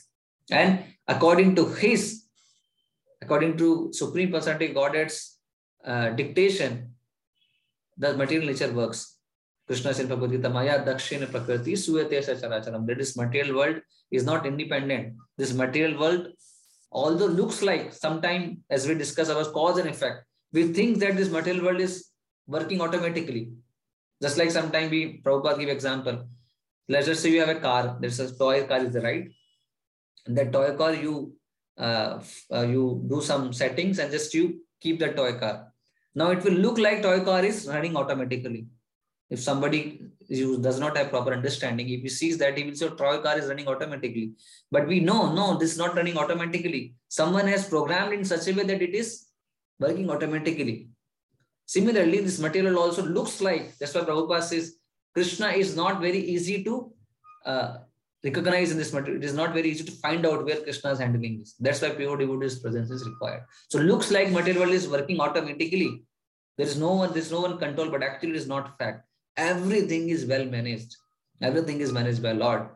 And 0.52 0.84
according 1.08 1.56
to 1.56 1.66
his, 1.66 2.24
according 3.22 3.58
to 3.58 3.92
Supreme 3.92 4.32
Personality 4.32 4.70
Godhead's 4.70 5.38
uh, 5.86 6.10
dictation, 6.12 6.93
the 7.98 8.16
material 8.16 8.48
nature 8.48 8.72
works. 8.72 9.18
Krishna 9.68 9.94
said 9.94 10.10
Bhagavad 10.10 10.32
Gita, 10.32 10.50
Maya 10.50 10.86
Dakshina 10.86 11.30
Prakriti 11.30 11.74
Suyate 11.74 12.20
Sacharacharam. 12.20 12.86
That 12.86 13.00
is 13.00 13.16
material 13.16 13.56
world 13.56 13.82
is 14.12 14.26
not 14.26 14.46
independent. 14.46 15.16
This 15.38 15.54
material 15.54 16.00
world, 16.00 16.28
although 16.92 17.28
looks 17.28 17.62
like 17.62 17.94
sometime 17.94 18.64
as 18.70 18.88
we 18.88 18.96
discuss 18.96 19.30
our 19.30 19.46
cause 19.46 19.78
and 19.78 19.90
effect, 19.90 20.26
we 20.52 20.74
think 20.74 21.00
that 21.00 21.16
this 21.16 21.32
material 21.32 21.64
world 21.66 21.80
is 21.80 22.10
working 22.46 22.82
automatically. 22.82 23.54
Just 24.22 24.38
like 24.38 24.52
sometime 24.52 24.90
we 24.90 25.22
Prabhupada 25.22 25.60
give 25.60 25.70
example. 25.70 26.28
Let's 26.90 27.08
just 27.08 27.24
say 27.24 27.32
you 27.32 27.40
have 27.40 27.50
a 27.50 27.60
car, 27.60 27.98
there's 28.00 28.20
a 28.20 28.36
toy 28.36 28.66
car 28.68 28.80
is 28.80 28.94
the 28.94 29.02
right. 29.02 29.30
That 30.26 30.52
toy 30.52 30.76
car 30.76 30.94
you 30.94 31.36
uh, 31.78 32.20
uh, 32.54 32.62
you 32.62 33.04
do 33.10 33.22
some 33.22 33.52
settings 33.52 34.00
and 34.00 34.12
just 34.12 34.34
you 34.34 34.62
keep 34.80 35.00
that 35.00 35.16
toy 35.16 35.34
car. 35.40 35.73
Now 36.16 36.32
it 36.32 36.44
will 36.44 36.54
look 36.54 36.78
like 36.78 37.02
toy 37.02 37.22
car 37.22 37.44
is 37.44 37.68
running 37.68 37.98
automatically. 37.98 38.68
If 39.30 39.40
somebody 39.40 40.02
does 40.30 40.80
not 40.80 40.96
have 40.96 41.10
proper 41.10 41.34
understanding, 41.34 41.90
if 41.90 42.02
he 42.02 42.10
sees 42.10 42.38
that, 42.38 42.58
he 42.58 42.66
will 42.66 42.76
say 42.76 42.90
toy 42.90 43.18
car 43.20 43.38
is 43.38 43.48
running 43.48 43.68
automatically. 43.68 44.34
But 44.72 44.88
we 44.88 45.00
know, 45.00 45.34
no, 45.34 45.58
this 45.58 45.72
is 45.72 45.78
not 45.78 45.96
running 45.96 46.18
automatically. 46.18 46.96
Someone 47.08 47.48
has 47.48 47.68
programmed 47.68 48.14
in 48.14 48.24
such 48.24 48.48
a 48.48 48.54
way 48.54 48.64
that 48.64 48.82
it 48.82 48.94
is 48.94 49.26
working 49.80 50.10
automatically. 50.10 50.90
Similarly, 51.66 52.20
this 52.20 52.40
material 52.40 52.78
also 52.78 53.04
looks 53.04 53.42
like, 53.42 53.76
that's 53.78 53.96
why 53.96 54.02
Prabhupada 54.02 54.44
says, 54.44 54.76
Krishna 55.14 55.48
is 55.48 55.76
not 55.76 56.02
very 56.02 56.20
easy 56.20 56.64
to 56.64 56.94
uh, 57.46 57.78
recognize 58.24 58.72
in 58.72 58.78
this 58.78 58.94
material. 58.94 59.22
It 59.22 59.26
is 59.26 59.34
not 59.34 59.54
very 59.54 59.70
easy 59.70 59.84
to 59.84 59.92
find 59.92 60.26
out 60.26 60.46
where 60.46 60.62
Krishna 60.62 60.92
is 60.92 61.00
handling 61.00 61.40
this. 61.40 61.56
That's 61.60 61.82
why 61.82 61.90
pure 61.90 62.18
devotee's 62.18 62.60
presence 62.60 62.90
is 62.90 63.06
required. 63.08 63.44
So 63.70 63.80
looks 63.80 64.12
like 64.12 64.32
material 64.32 64.72
is 64.72 64.88
working 64.88 65.20
automatically. 65.20 66.04
There 66.58 66.68
is 66.68 66.78
no 66.78 66.94
one, 66.94 67.14
there's 67.14 67.32
no 67.32 67.42
one 67.42 67.58
control, 67.58 67.90
but 67.90 68.04
actually 68.04 68.32
it 68.32 68.38
is 68.38 68.48
not 68.48 68.78
fact. 68.78 69.06
Everything 69.36 70.10
is 70.10 70.26
well 70.26 70.46
managed. 70.46 70.96
Everything 71.42 71.82
is 71.82 71.92
managed 71.92 72.24
by 72.24 72.32
Lord. 72.32 72.68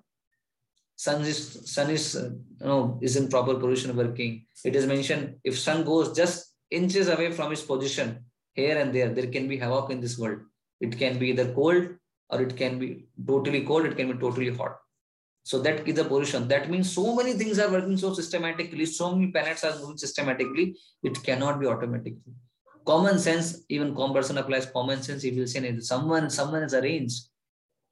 Sun 0.96 1.22
is 1.22 1.72
sun 1.72 1.92
is 1.92 2.16
uh, 2.16 2.32
you 2.60 2.66
know 2.66 3.00
is 3.02 3.16
in 3.16 3.30
proper 3.30 3.54
position 3.54 3.96
working. 3.96 4.46
It 4.66 4.76
is 4.76 4.88
mentioned 4.88 5.36
if 5.44 5.58
sun 5.58 5.84
goes 5.84 6.16
just 6.16 6.56
inches 6.72 7.08
away 7.08 7.32
from 7.32 7.52
its 7.52 7.62
position 7.62 8.26
here 8.54 8.78
and 8.80 8.92
there, 8.94 9.10
there 9.10 9.28
can 9.28 9.48
be 9.48 9.58
havoc 9.58 9.92
in 9.92 10.02
this 10.02 10.18
world. 10.18 10.40
It 10.82 10.98
can 10.98 11.20
be 11.20 11.30
either 11.30 11.54
cold 11.54 11.90
or 12.32 12.42
it 12.42 12.58
can 12.58 12.80
be 12.80 13.08
totally 13.28 13.62
cold. 13.62 13.86
It 13.86 13.96
can 13.96 14.12
be 14.12 14.18
totally 14.18 14.50
hot. 14.56 14.78
So 15.48 15.60
that 15.60 15.88
is 15.88 15.96
the 15.96 16.04
position. 16.04 16.46
That 16.50 16.70
means 16.70 16.92
so 16.92 17.16
many 17.16 17.32
things 17.32 17.58
are 17.58 17.72
working 17.72 17.96
so 17.96 18.14
systematically, 18.14 18.86
so 18.86 19.16
many 19.16 19.28
planets 19.32 19.64
are 19.64 19.80
moving 19.80 19.98
systematically, 19.98 20.76
it 21.04 21.24
cannot 21.24 21.62
be 21.62 21.68
automatically. 21.68 22.34
Common 22.86 23.18
sense, 23.18 23.62
even 23.70 23.96
common 23.96 24.14
person 24.14 24.38
applies 24.38 24.66
common 24.66 25.02
sense. 25.02 25.24
If 25.24 25.36
you 25.36 25.48
say 25.48 25.80
someone, 25.80 26.30
someone 26.30 26.64
is 26.64 26.74
arranged. 26.74 27.30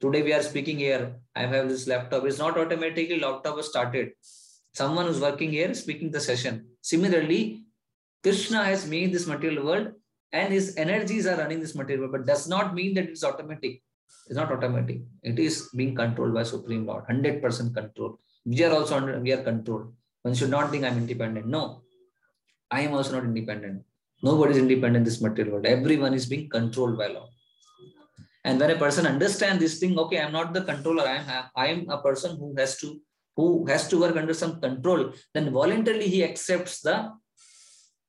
Today 0.02 0.22
we 0.22 0.34
are 0.34 0.42
speaking 0.42 0.76
here. 0.76 1.16
I 1.34 1.46
have 1.46 1.70
this 1.70 1.86
laptop. 1.86 2.26
It's 2.26 2.38
not 2.38 2.58
automatically 2.58 3.20
laptop 3.20 3.56
was 3.56 3.70
started. 3.70 4.10
Someone 4.74 5.06
who's 5.06 5.20
working 5.20 5.50
here 5.50 5.72
speaking 5.72 6.10
the 6.10 6.20
session. 6.20 6.66
Similarly, 6.82 7.62
Krishna 8.22 8.64
has 8.64 8.86
made 8.86 9.14
this 9.14 9.26
material 9.26 9.64
world 9.64 9.92
and 10.30 10.52
his 10.52 10.76
energies 10.76 11.26
are 11.26 11.38
running 11.38 11.60
this 11.60 11.74
material 11.74 12.02
world, 12.02 12.12
but 12.12 12.26
does 12.26 12.46
not 12.46 12.74
mean 12.74 12.92
that 12.96 13.08
it's 13.08 13.24
automatic. 13.24 13.80
It's 14.26 14.36
not 14.36 14.50
automatic. 14.50 15.00
It 15.22 15.38
is 15.38 15.70
being 15.74 15.94
controlled 15.94 16.34
by 16.34 16.42
Supreme 16.42 16.86
Lord, 16.86 17.04
100% 17.06 17.74
control. 17.74 18.18
We 18.44 18.62
are 18.64 18.72
also 18.72 18.96
under, 18.96 19.20
we 19.20 19.32
are 19.32 19.42
controlled. 19.42 19.92
One 20.22 20.34
should 20.34 20.50
not 20.50 20.70
think 20.70 20.84
I'm 20.84 20.98
independent. 20.98 21.46
No, 21.46 21.82
I 22.70 22.80
am 22.82 22.94
also 22.94 23.12
not 23.12 23.24
independent. 23.24 23.82
Nobody 24.22 24.52
is 24.52 24.58
independent 24.58 24.96
in 24.96 25.04
this 25.04 25.20
material 25.20 25.54
world. 25.54 25.66
Everyone 25.66 26.14
is 26.14 26.26
being 26.26 26.48
controlled 26.48 26.98
by 26.98 27.08
Lord. 27.08 27.30
And 28.44 28.60
when 28.60 28.70
a 28.70 28.76
person 28.76 29.06
understands 29.06 29.60
this 29.60 29.78
thing, 29.78 29.98
okay, 29.98 30.20
I'm 30.20 30.32
not 30.32 30.54
the 30.54 30.62
controller. 30.62 31.02
I 31.02 31.16
am 31.16 31.44
I 31.56 31.66
am 31.66 31.90
a 31.90 32.00
person 32.00 32.36
who 32.38 32.54
has 32.56 32.78
to 32.78 33.00
who 33.36 33.66
has 33.66 33.88
to 33.88 34.00
work 34.00 34.16
under 34.16 34.34
some 34.34 34.60
control. 34.60 35.12
Then 35.34 35.52
voluntarily 35.52 36.08
he 36.08 36.24
accepts 36.24 36.80
the 36.80 37.12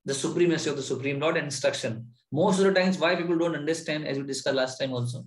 the 0.06 0.14
supremacy 0.14 0.70
of 0.70 0.78
the 0.78 0.84
Supreme 0.84 1.20
Lord 1.20 1.38
and 1.38 1.46
instruction. 1.46 2.08
Most 2.32 2.60
of 2.60 2.66
the 2.66 2.74
times, 2.74 2.98
why 2.98 3.16
people 3.16 3.38
don't 3.38 3.56
understand, 3.56 4.08
as 4.08 4.18
we 4.18 4.24
discussed 4.24 4.56
last 4.56 4.78
time 4.78 4.94
also, 4.94 5.26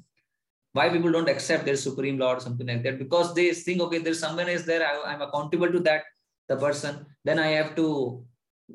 why 0.72 0.88
people 0.88 1.10
don't 1.10 1.28
accept 1.28 1.64
their 1.64 1.76
supreme 1.76 2.18
law 2.18 2.34
or 2.34 2.40
something 2.40 2.66
like 2.66 2.82
that? 2.84 2.98
Because 2.98 3.34
they 3.34 3.52
think 3.52 3.80
okay 3.82 3.98
there's 3.98 4.20
someone 4.20 4.48
is 4.48 4.64
there 4.64 4.86
I, 4.86 5.14
am 5.14 5.22
accountable 5.22 5.70
to 5.70 5.80
that 5.80 6.04
the 6.48 6.56
person. 6.56 7.06
Then 7.24 7.38
i 7.38 7.48
have 7.48 7.74
to 7.76 8.24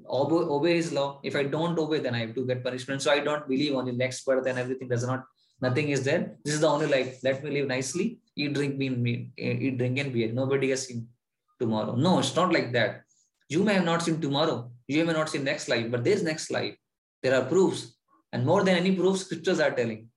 obey, 0.10 0.36
obey 0.36 0.76
his 0.76 0.92
law. 0.92 1.20
If 1.24 1.36
i 1.36 1.44
don't 1.44 1.80
obey 1.80 2.00
then 2.00 2.16
i 2.16 2.20
have 2.20 2.36
to 2.36 2.46
get 2.46 2.64
punishment. 2.64 3.02
So 3.02 3.12
i 3.12 3.20
don't 3.20 3.48
believe 3.48 3.76
on 3.76 3.86
the 3.86 3.94
next 3.94 4.26
birth 4.26 4.46
and 4.46 4.60
everything. 4.60 4.90
Does 4.90 5.08
not 5.08 5.24
nothing 5.62 5.90
is 5.90 6.04
there. 6.04 6.36
This 6.44 6.56
is 6.56 6.62
the 6.62 6.68
only 6.68 6.88
life. 6.88 7.20
Let 7.24 7.44
me 7.44 7.52
live 7.52 7.68
nicely. 7.68 8.20
Eat 8.36 8.54
drink 8.54 8.78
me 8.78 9.32
eat 9.38 9.78
drink 9.78 9.98
and 9.98 10.12
beer 10.12 10.32
nobody 10.34 10.72
has 10.72 10.88
seen 10.88 11.08
tomorrow. 11.60 11.96
No 11.96 12.20
it's 12.20 12.36
not 12.36 12.52
like 12.52 12.74
that. 12.74 13.04
You 13.48 13.64
may 13.64 13.76
have 13.76 13.86
not 13.86 14.02
seen 14.02 14.20
tomorrow. 14.20 14.70
You 14.88 15.06
may 15.06 15.14
not 15.14 15.30
see 15.30 15.40
next 15.40 15.70
life 15.70 15.90
but 15.90 16.04
there's 16.04 16.24
next 16.24 16.52
life. 16.52 16.76
There 17.24 17.36
are 17.40 17.46
proofs. 17.46 17.94
And 18.34 18.46
more 18.46 18.64
than 18.66 18.76
any 18.76 18.94
proofs 18.94 19.22
scriptures 19.22 19.62
are 19.62 19.72
telling 19.72 20.10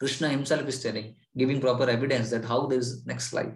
Krishna 0.00 0.28
himself 0.28 0.66
is 0.66 0.82
telling, 0.82 1.14
giving 1.36 1.60
proper 1.60 1.88
evidence 1.88 2.30
that 2.30 2.44
how 2.44 2.66
there 2.66 2.78
is 2.78 3.06
next 3.06 3.32
life. 3.32 3.52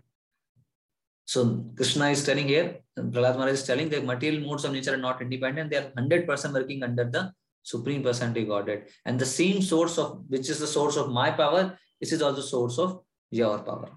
So 1.24 1.64
Krishna 1.74 2.10
is 2.10 2.24
telling 2.24 2.48
here, 2.48 2.80
Prahlad 2.98 3.36
Maharaj 3.36 3.54
is 3.54 3.64
telling 3.64 3.88
that 3.88 4.04
material 4.04 4.46
modes 4.46 4.64
of 4.64 4.72
nature 4.72 4.94
are 4.94 4.98
not 4.98 5.22
independent. 5.22 5.70
They 5.70 5.78
are 5.78 5.90
100% 5.96 6.52
working 6.52 6.82
under 6.82 7.04
the 7.04 7.32
Supreme 7.62 8.02
Personality 8.02 8.44
Godhead. 8.44 8.88
And 9.06 9.18
the 9.18 9.24
same 9.24 9.62
source 9.62 9.96
of, 9.96 10.22
which 10.28 10.50
is 10.50 10.58
the 10.58 10.66
source 10.66 10.96
of 10.96 11.10
my 11.10 11.30
power, 11.30 11.78
this 11.98 12.12
is 12.12 12.20
also 12.20 12.42
source 12.42 12.78
of 12.78 13.00
your 13.30 13.58
power. 13.60 13.90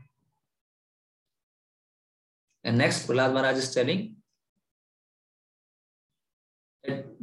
And 2.63 2.77
next, 2.77 3.07
Prahlad 3.07 3.33
Maharaj 3.33 3.57
is 3.57 3.73
telling, 3.73 4.15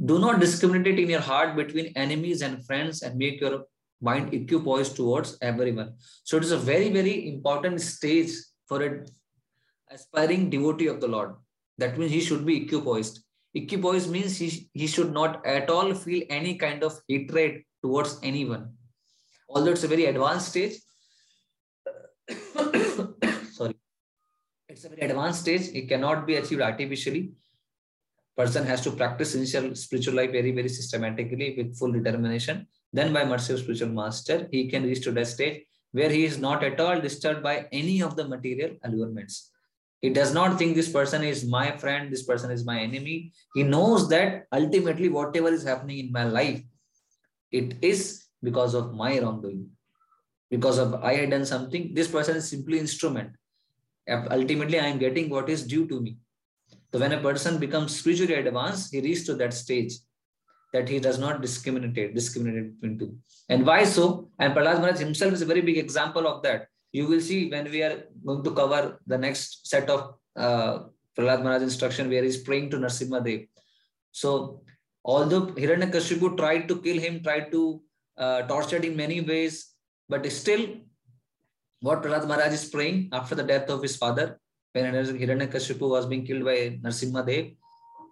do 0.04 0.18
not 0.18 0.38
discriminate 0.38 0.98
in 0.98 1.08
your 1.08 1.20
heart 1.20 1.56
between 1.56 1.92
enemies 1.96 2.42
and 2.42 2.64
friends 2.66 3.02
and 3.02 3.16
make 3.16 3.40
your 3.40 3.64
mind 4.05 4.33
equipoised 4.33 4.95
towards 4.97 5.37
everyone. 5.40 5.95
So 6.25 6.37
it 6.37 6.45
is 6.45 6.53
a 6.53 6.59
very, 6.59 6.90
very 6.90 7.29
important 7.29 7.81
stage 7.81 8.33
for 8.69 8.83
an 8.83 9.07
aspiring 9.90 10.51
devotee 10.51 10.88
of 10.88 11.01
the 11.01 11.09
Lord. 11.09 11.35
That 11.79 11.99
means 11.99 12.12
he 12.12 12.21
should 12.21 12.45
be 12.47 12.67
equipoised. 12.67 13.21
Equipoised 13.57 14.11
means 14.11 14.37
he, 14.37 14.69
he 14.73 14.87
should 14.87 15.12
not 15.12 15.45
at 15.47 15.71
all 15.71 15.95
feel 15.95 16.25
any 16.29 16.57
kind 16.57 16.83
of 16.83 16.99
hatred 17.09 17.62
towards 17.83 18.19
anyone. 18.23 18.73
Although 19.49 19.73
it's 19.73 19.85
a 19.85 19.88
very 19.88 20.07
advanced 20.07 20.49
stage, 20.49 20.75
sorry, 23.53 23.77
it's 24.69 24.85
a 24.85 24.88
very 24.88 25.03
advanced 25.03 25.40
stage. 25.43 25.69
It 25.73 25.88
cannot 25.88 26.27
be 26.27 26.37
achieved 26.37 26.62
artificially. 26.62 27.33
Person 28.37 28.64
has 28.66 28.81
to 28.83 28.90
practice 28.90 29.35
initial 29.35 29.75
spiritual 29.77 30.14
life 30.14 30.33
very, 30.33 30.51
very 30.51 30.68
systematically 30.68 31.55
with 31.57 31.79
full 31.79 31.92
determination 31.92 32.66
then 32.94 33.12
by 33.12 33.25
mercy 33.25 33.53
of 33.53 33.59
spiritual 33.59 33.88
master, 33.88 34.49
he 34.53 34.68
can 34.68 34.85
reach 34.85 35.03
to 35.03 35.11
that 35.12 35.27
stage 35.27 35.64
where 35.90 36.11
he 36.11 36.25
is 36.25 36.38
not 36.38 36.62
at 36.62 36.79
all 36.79 37.01
disturbed 37.01 37.42
by 37.42 37.66
any 37.73 38.01
of 38.01 38.14
the 38.14 38.27
material 38.27 38.77
allurements. 38.85 39.51
He 40.01 40.11
does 40.11 40.33
not 40.33 40.59
think 40.59 40.77
this 40.77 40.92
person 40.92 41.25
is 41.25 41.44
my 41.44 41.77
friend, 41.77 42.12
this 42.12 42.23
person 42.23 42.53
is 42.53 42.64
my 42.64 42.79
enemy. 42.79 43.33
He 43.55 43.64
knows 43.64 44.09
that 44.11 44.44
ultimately 44.53 45.09
whatever 45.09 45.49
is 45.49 45.64
happening 45.64 45.99
in 45.99 46.12
my 46.12 46.23
life, 46.23 46.62
it 47.51 47.75
is 47.83 48.27
because 48.42 48.75
of 48.75 48.94
my 48.94 49.18
wrongdoing. 49.18 49.70
Because 50.49 50.79
of 50.79 50.94
I 50.94 51.14
had 51.14 51.31
done 51.31 51.47
something, 51.47 51.94
this 51.94 52.07
person 52.07 52.37
is 52.37 52.49
simply 52.49 52.79
instrument. 52.79 53.31
Ultimately, 54.09 54.79
I 54.79 54.87
am 54.87 54.99
getting 54.99 55.31
what 55.31 55.49
is 55.49 55.66
due 55.66 55.88
to 55.88 56.01
me. 56.01 56.18
So 56.94 57.00
when 57.00 57.11
a 57.11 57.18
person 57.18 57.59
becomes 57.59 57.96
spiritually 57.98 58.35
advanced, 58.35 58.92
he 58.94 59.00
reaches 59.00 59.26
to 59.26 59.35
that 59.35 59.52
stage 59.52 59.94
that 60.72 60.88
he 60.88 61.00
does 61.00 61.18
not 61.18 61.42
discriminate, 61.42 62.14
discriminate 62.14 62.80
between 62.80 63.00
two. 63.00 63.18
And 63.48 63.66
why 63.66 63.83
so? 63.83 64.31
And 64.38 64.54
Prahlad 64.54 64.79
Maharaj 64.79 65.00
himself 65.00 65.33
is 65.33 65.42
a 65.42 65.44
very 65.44 65.60
big 65.60 65.77
example 65.77 66.29
of 66.29 66.44
that. 66.44 66.69
You 66.92 67.08
will 67.08 67.21
see 67.21 67.50
when 67.50 67.69
we 67.69 67.83
are 67.83 68.04
going 68.25 68.44
to 68.44 68.52
cover 68.52 69.00
the 69.08 69.19
next 69.19 69.66
set 69.66 69.90
of 69.90 70.14
uh, 70.37 70.85
Prahlad 71.19 71.62
instruction 71.62 72.08
where 72.08 72.23
he's 72.23 72.37
praying 72.37 72.71
to 72.71 72.77
Narsimha 72.77 73.25
Dev. 73.25 73.40
So 74.12 74.62
although 75.04 75.46
Hiranyakashipu 75.46 76.37
tried 76.37 76.69
to 76.69 76.81
kill 76.81 77.00
him, 77.00 77.25
tried 77.25 77.50
to 77.50 77.83
uh, 78.16 78.42
torture 78.42 78.77
him 78.77 78.92
in 78.92 78.96
many 78.96 79.21
ways, 79.21 79.75
but 80.08 80.31
still 80.31 80.77
what 81.81 82.04
Prahlad 82.04 82.29
Maharaj 82.29 82.52
is 82.52 82.66
praying 82.66 83.08
after 83.10 83.35
the 83.35 83.42
death 83.42 83.69
of 83.69 83.83
his 83.83 83.96
father, 83.96 84.38
when 84.75 84.92
Hiranyakashipu 84.92 85.88
was 85.88 86.06
being 86.06 86.27
killed 86.27 86.44
by 86.44 86.79
Narsimha 86.83 87.27
Dev, 87.27 87.52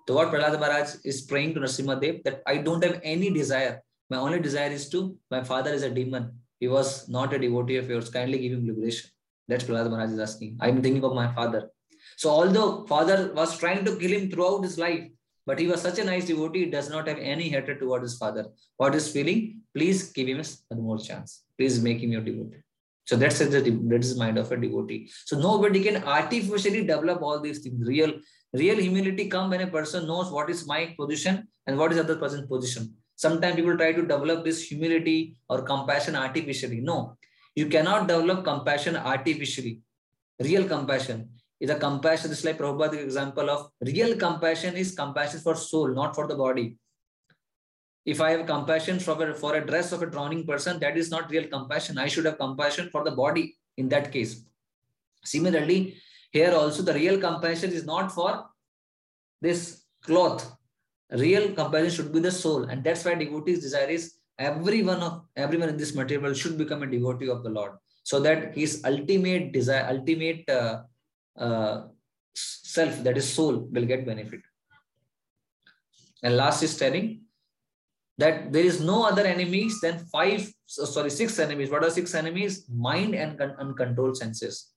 so 0.06 0.14
what 0.14 0.32
Prahlad 0.32 0.58
Maharaj 0.58 0.96
is 1.04 1.22
praying 1.22 1.54
to 1.54 1.60
Narasimha 1.60 2.00
Dev 2.00 2.22
that 2.24 2.42
I 2.46 2.56
don't 2.56 2.82
have 2.82 3.00
any 3.04 3.30
desire. 3.30 3.80
My 4.10 4.16
only 4.16 4.40
desire 4.40 4.70
is 4.70 4.88
to, 4.90 5.16
my 5.30 5.44
father 5.44 5.72
is 5.72 5.82
a 5.82 5.90
demon. 5.90 6.32
He 6.58 6.68
was 6.68 7.08
not 7.08 7.32
a 7.32 7.38
devotee 7.38 7.76
of 7.76 7.88
yours. 7.88 8.08
Kindly 8.08 8.38
give 8.38 8.52
him 8.52 8.66
liberation. 8.66 9.10
That's 9.48 9.64
Prahlad 9.64 9.90
Maharaj 9.90 10.10
is 10.10 10.18
asking. 10.18 10.58
I'm 10.60 10.82
thinking 10.82 11.04
of 11.04 11.14
my 11.14 11.32
father. 11.34 11.70
So 12.16 12.30
although 12.30 12.84
father 12.86 13.32
was 13.34 13.58
trying 13.58 13.84
to 13.84 13.96
kill 13.96 14.10
him 14.10 14.30
throughout 14.30 14.64
his 14.64 14.76
life, 14.76 15.08
but 15.46 15.58
he 15.58 15.66
was 15.66 15.82
such 15.82 15.98
a 15.98 16.04
nice 16.04 16.26
devotee, 16.26 16.64
he 16.64 16.70
does 16.70 16.90
not 16.90 17.08
have 17.08 17.18
any 17.18 17.48
hatred 17.48 17.80
toward 17.80 18.02
his 18.02 18.16
father. 18.16 18.46
What 18.76 18.94
is 18.94 19.10
feeling? 19.10 19.62
Please 19.74 20.12
give 20.12 20.28
him 20.28 20.42
a 20.70 20.74
more 20.74 20.98
chance. 20.98 21.44
Please 21.58 21.82
make 21.82 22.00
him 22.00 22.12
your 22.12 22.22
devotee. 22.22 22.62
So 23.04 23.16
that's 23.16 23.38
the 23.38 23.46
that 23.46 24.04
is 24.04 24.14
the 24.14 24.18
mind 24.18 24.38
of 24.38 24.50
a 24.52 24.56
devotee. 24.56 25.10
So 25.26 25.38
nobody 25.38 25.82
can 25.82 26.04
artificially 26.04 26.86
develop 26.86 27.20
all 27.20 27.40
these 27.40 27.58
things. 27.58 27.86
Real, 27.86 28.12
real 28.52 28.76
humility 28.76 29.28
come 29.28 29.50
when 29.50 29.62
a 29.62 29.66
person 29.66 30.06
knows 30.06 30.30
what 30.30 30.50
is 30.50 30.66
my 30.66 30.94
position 30.98 31.48
and 31.66 31.78
what 31.78 31.92
is 31.92 31.98
other 31.98 32.16
person's 32.16 32.46
position. 32.46 32.94
Sometimes 33.16 33.56
people 33.56 33.76
try 33.76 33.92
to 33.92 34.02
develop 34.02 34.44
this 34.44 34.62
humility 34.62 35.36
or 35.48 35.62
compassion 35.62 36.14
artificially. 36.16 36.80
No, 36.80 37.16
you 37.54 37.66
cannot 37.66 38.06
develop 38.06 38.44
compassion 38.44 38.96
artificially. 38.96 39.80
Real 40.40 40.64
compassion 40.64 41.30
is 41.60 41.70
a 41.70 41.76
compassion. 41.76 42.30
This 42.30 42.40
is 42.40 42.44
like 42.44 42.58
Prabhupada's 42.58 43.02
example 43.02 43.50
of 43.50 43.70
real 43.80 44.16
compassion 44.16 44.76
is 44.76 44.94
compassion 44.94 45.40
for 45.40 45.54
soul, 45.54 45.88
not 45.94 46.14
for 46.14 46.26
the 46.26 46.36
body. 46.36 46.76
If 48.04 48.20
I 48.20 48.30
have 48.32 48.46
compassion 48.46 48.98
for 48.98 49.30
a, 49.30 49.34
for 49.34 49.54
a 49.54 49.64
dress 49.64 49.92
of 49.92 50.02
a 50.02 50.06
drowning 50.06 50.44
person, 50.44 50.80
that 50.80 50.96
is 50.96 51.10
not 51.10 51.30
real 51.30 51.46
compassion. 51.46 51.98
I 51.98 52.08
should 52.08 52.24
have 52.24 52.38
compassion 52.38 52.88
for 52.90 53.04
the 53.04 53.12
body 53.12 53.56
in 53.76 53.88
that 53.90 54.10
case. 54.10 54.44
Similarly, 55.24 55.96
here 56.30 56.52
also 56.52 56.82
the 56.82 56.94
real 56.94 57.20
compassion 57.20 57.70
is 57.70 57.84
not 57.84 58.10
for 58.10 58.46
this 59.40 59.84
cloth. 60.02 60.56
Real 61.10 61.52
compassion 61.52 61.90
should 61.90 62.12
be 62.12 62.20
the 62.20 62.32
soul. 62.32 62.64
And 62.64 62.82
that's 62.82 63.04
why 63.04 63.14
devotees 63.14 63.60
desire 63.60 63.88
is 63.88 64.14
everyone 64.38 65.00
of 65.00 65.22
everyone 65.36 65.68
in 65.68 65.76
this 65.76 65.94
material 65.94 66.34
should 66.34 66.58
become 66.58 66.82
a 66.82 66.86
devotee 66.86 67.28
of 67.28 67.42
the 67.44 67.50
Lord. 67.50 67.72
So 68.02 68.18
that 68.20 68.56
his 68.56 68.82
ultimate 68.84 69.52
desire, 69.52 69.86
ultimate 69.88 70.48
uh, 70.48 70.82
uh, 71.36 71.82
self, 72.34 73.04
that 73.04 73.16
is 73.16 73.32
soul, 73.32 73.68
will 73.70 73.84
get 73.84 74.04
benefit. 74.04 74.40
And 76.24 76.36
last 76.36 76.62
is 76.62 76.76
telling 76.76 77.20
that 78.22 78.52
there 78.54 78.64
is 78.64 78.80
no 78.80 79.04
other 79.10 79.24
enemies 79.26 79.80
than 79.80 79.98
five, 80.16 80.40
sorry, 80.66 81.10
six 81.10 81.38
enemies. 81.44 81.70
What 81.70 81.84
are 81.86 81.90
six 81.90 82.14
enemies? 82.14 82.64
Mind 82.88 83.14
and 83.14 83.40
uncontrolled 83.40 84.16
senses. 84.16 84.68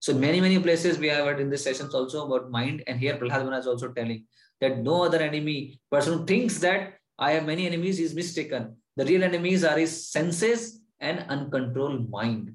So 0.00 0.14
many, 0.14 0.40
many 0.40 0.58
places 0.58 0.98
we 0.98 1.08
have 1.08 1.26
heard 1.26 1.40
in 1.40 1.50
this 1.50 1.64
sessions 1.64 1.94
also 1.94 2.26
about 2.26 2.50
mind. 2.50 2.82
And 2.86 2.98
here 2.98 3.16
Prahlad 3.18 3.58
is 3.58 3.66
also 3.66 3.92
telling 3.92 4.24
that 4.62 4.78
no 4.78 5.04
other 5.04 5.18
enemy, 5.18 5.80
person 5.90 6.18
who 6.18 6.24
thinks 6.24 6.58
that 6.60 6.94
I 7.18 7.32
have 7.32 7.44
many 7.44 7.66
enemies 7.66 8.00
is 8.00 8.14
mistaken. 8.14 8.76
The 8.96 9.04
real 9.04 9.22
enemies 9.22 9.64
are 9.64 9.78
his 9.78 10.10
senses 10.10 10.80
and 10.98 11.26
uncontrolled 11.28 12.10
mind. 12.10 12.54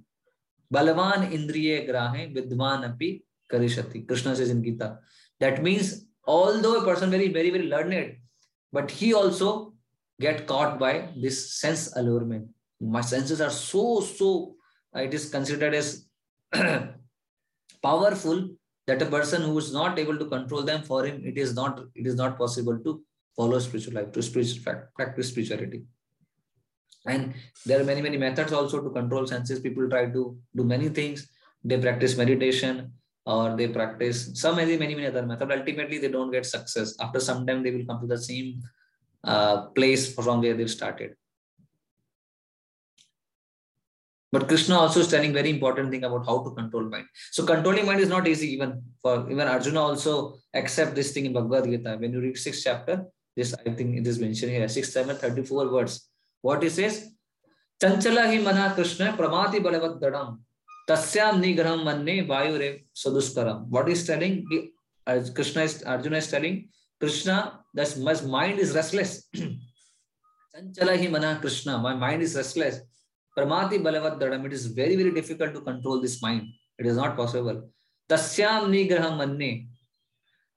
Balavan 0.73 1.31
indriye 1.37 1.87
grahe 1.87 2.35
vidvan 2.35 2.89
api 2.89 3.23
karishati. 3.51 4.07
Krishna 4.07 4.35
says 4.35 4.49
in 4.49 4.63
Gita. 4.63 4.97
That 5.39 5.63
means 5.63 6.05
although 6.25 6.81
a 6.81 6.83
person 6.83 7.11
very, 7.11 7.29
very, 7.29 7.51
very 7.51 7.67
learned, 7.67 8.17
but 8.73 8.89
he 8.89 9.13
also 9.13 9.76
get 10.19 10.47
caught 10.47 10.79
by 10.79 11.09
this 11.15 11.59
sense 11.59 11.95
allurement. 11.95 12.47
My 12.79 13.01
senses 13.01 13.41
are 13.41 13.49
so, 13.49 14.01
so, 14.01 14.55
uh, 14.95 15.01
it 15.01 15.13
is 15.13 15.29
considered 15.29 15.73
as 15.73 16.05
powerful 17.83 18.49
that 18.87 19.01
a 19.01 19.05
person 19.05 19.41
who 19.41 19.57
is 19.57 19.73
not 19.73 19.99
able 19.99 20.17
to 20.17 20.25
control 20.25 20.63
them 20.63 20.81
for 20.83 21.05
him, 21.05 21.21
it 21.25 21.37
is 21.37 21.53
not, 21.53 21.81
it 21.95 22.07
is 22.07 22.15
not 22.15 22.37
possible 22.37 22.79
to 22.79 23.01
follow 23.35 23.59
spiritual 23.59 23.93
life, 23.93 24.11
to 24.13 24.21
spiritual, 24.21 24.63
practice 24.95 25.29
spirituality. 25.29 25.83
And 27.05 27.33
there 27.65 27.79
are 27.79 27.83
many, 27.83 28.01
many 28.01 28.17
methods 28.17 28.51
also 28.51 28.81
to 28.81 28.89
control 28.89 29.27
senses. 29.27 29.59
People 29.59 29.89
try 29.89 30.05
to 30.05 30.37
do 30.55 30.63
many 30.63 30.89
things. 30.89 31.27
They 31.63 31.79
practice 31.79 32.17
meditation 32.17 32.91
or 33.25 33.55
they 33.55 33.67
practice 33.67 34.31
some 34.39 34.55
many, 34.55 34.77
many, 34.77 34.95
many 34.95 35.07
other 35.07 35.25
methods. 35.25 35.51
Ultimately, 35.51 35.99
they 35.99 36.09
don't 36.09 36.31
get 36.31 36.45
success. 36.45 36.95
After 36.99 37.19
some 37.19 37.45
time, 37.45 37.63
they 37.63 37.71
will 37.71 37.85
come 37.85 38.01
to 38.01 38.07
the 38.07 38.17
same 38.17 38.61
uh, 39.27 39.67
place 39.77 40.13
from 40.13 40.41
where 40.41 40.53
they've 40.55 40.71
started. 40.79 41.15
But 44.31 44.47
Krishna 44.47 44.75
also 44.75 44.99
is 45.01 45.07
telling 45.07 45.33
very 45.33 45.49
important 45.49 45.89
thing 45.89 46.03
about 46.03 46.25
how 46.25 46.43
to 46.43 46.51
control 46.51 46.83
mind. 46.83 47.05
So 47.31 47.45
controlling 47.45 47.85
mind 47.85 48.01
is 48.01 48.09
not 48.09 48.27
easy 48.27 48.53
even 48.53 48.81
for 49.01 49.29
even 49.31 49.47
Arjuna 49.47 49.81
also 49.81 50.39
accept 50.53 50.95
this 50.95 51.11
thing 51.13 51.25
in 51.25 51.33
Bhagavad 51.33 51.65
Gita. 51.65 51.97
When 51.99 52.11
you 52.11 52.21
read 52.21 52.37
sixth 52.37 52.61
chapter, 52.63 53.05
this 53.35 53.53
I 53.53 53.71
think 53.71 53.97
it 53.97 54.05
is 54.05 54.19
mentioned 54.19 54.51
here, 54.51 54.67
six, 54.67 54.91
seven, 54.91 55.15
34 55.15 55.71
words. 55.71 56.09
What 56.41 56.61
he 56.61 56.69
says? 56.69 57.09
Chanchala 57.81 58.25
hi 58.25 58.37
mana 58.39 58.73
Krishna 58.75 59.13
pramati 59.13 59.59
balavat 59.67 60.01
dadam 60.01 60.39
tasyam 60.89 61.41
nigraham 61.43 61.83
manne 61.85 62.27
vayure 62.27 62.83
saduskaram. 62.93 63.67
What 63.67 63.87
is 63.87 64.05
telling? 64.05 64.45
Krishna 65.35 65.63
is 65.63 65.83
Arjuna 65.83 66.17
is 66.17 66.29
telling 66.29 66.67
Krishna, 66.99 67.59
that's 67.73 67.95
my 67.97 68.13
mind 68.21 68.59
is 68.59 68.73
restless. 68.73 69.29
Chanchala 70.55 70.97
hi 70.97 71.07
mana 71.07 71.37
Krishna, 71.39 71.77
my 71.77 71.93
mind 71.93 72.21
is 72.21 72.35
restless. 72.35 72.79
Pramati 73.37 73.79
balavat 73.79 74.19
dadam, 74.19 74.45
it 74.45 74.53
is 74.53 74.65
very, 74.65 74.95
very 74.95 75.11
difficult 75.11 75.53
to 75.53 75.61
control 75.61 76.01
this 76.01 76.21
mind. 76.21 76.47
It 76.79 76.85
is 76.87 76.95
not 76.95 77.15
possible. 77.15 77.69
Tasyam 78.09 78.69
nigraham 78.69 79.17
manne. 79.17 79.67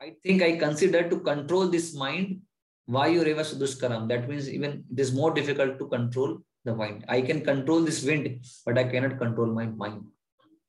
I 0.01 0.15
think 0.25 0.43
I 0.43 0.57
consider 0.57 1.09
to 1.11 1.21
control 1.21 1.69
this 1.69 1.95
mind 1.95 2.41
Vayu 2.89 3.25
Reva 3.25 3.43
Suduskaram. 3.43 4.09
That 4.09 4.29
means 4.29 4.49
even 4.49 4.85
it 4.91 4.99
is 4.99 5.13
more 5.13 5.33
difficult 5.33 5.79
to 5.79 5.87
control 5.89 6.39
the 6.65 6.75
wind. 6.75 7.05
I 7.09 7.21
can 7.21 7.43
control 7.43 7.81
this 7.81 8.03
wind, 8.05 8.45
but 8.65 8.79
I 8.79 8.85
cannot 8.85 9.19
control 9.19 9.47
my 9.47 9.67
mind. 9.67 10.05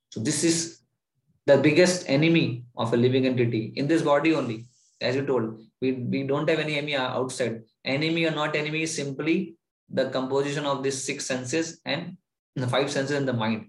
So 0.10 0.20
this 0.20 0.44
is 0.44 0.82
the 1.46 1.58
biggest 1.58 2.08
enemy 2.08 2.66
of 2.78 2.94
a 2.94 2.98
living 2.98 3.26
entity 3.26 3.74
in 3.76 3.88
this 3.88 4.02
body 4.02 4.36
only. 4.36 4.66
As 5.02 5.16
you 5.16 5.26
told, 5.26 5.60
we, 5.82 5.94
we 5.94 6.24
don't 6.24 6.50
have 6.50 6.60
any 6.60 6.78
enemy 6.78 6.96
outside. 6.96 7.64
Enemy 7.84 8.26
or 8.26 8.32
not 8.32 8.56
enemy 8.56 8.84
is 8.84 8.96
simply 8.96 9.56
the 9.90 10.10
composition 10.10 10.66
of 10.66 10.84
these 10.84 11.04
six 11.04 11.26
senses 11.26 11.82
and 11.86 12.18
the 12.56 12.68
five 12.68 12.92
senses 12.92 13.18
in 13.18 13.26
the 13.26 13.34
mind. 13.34 13.68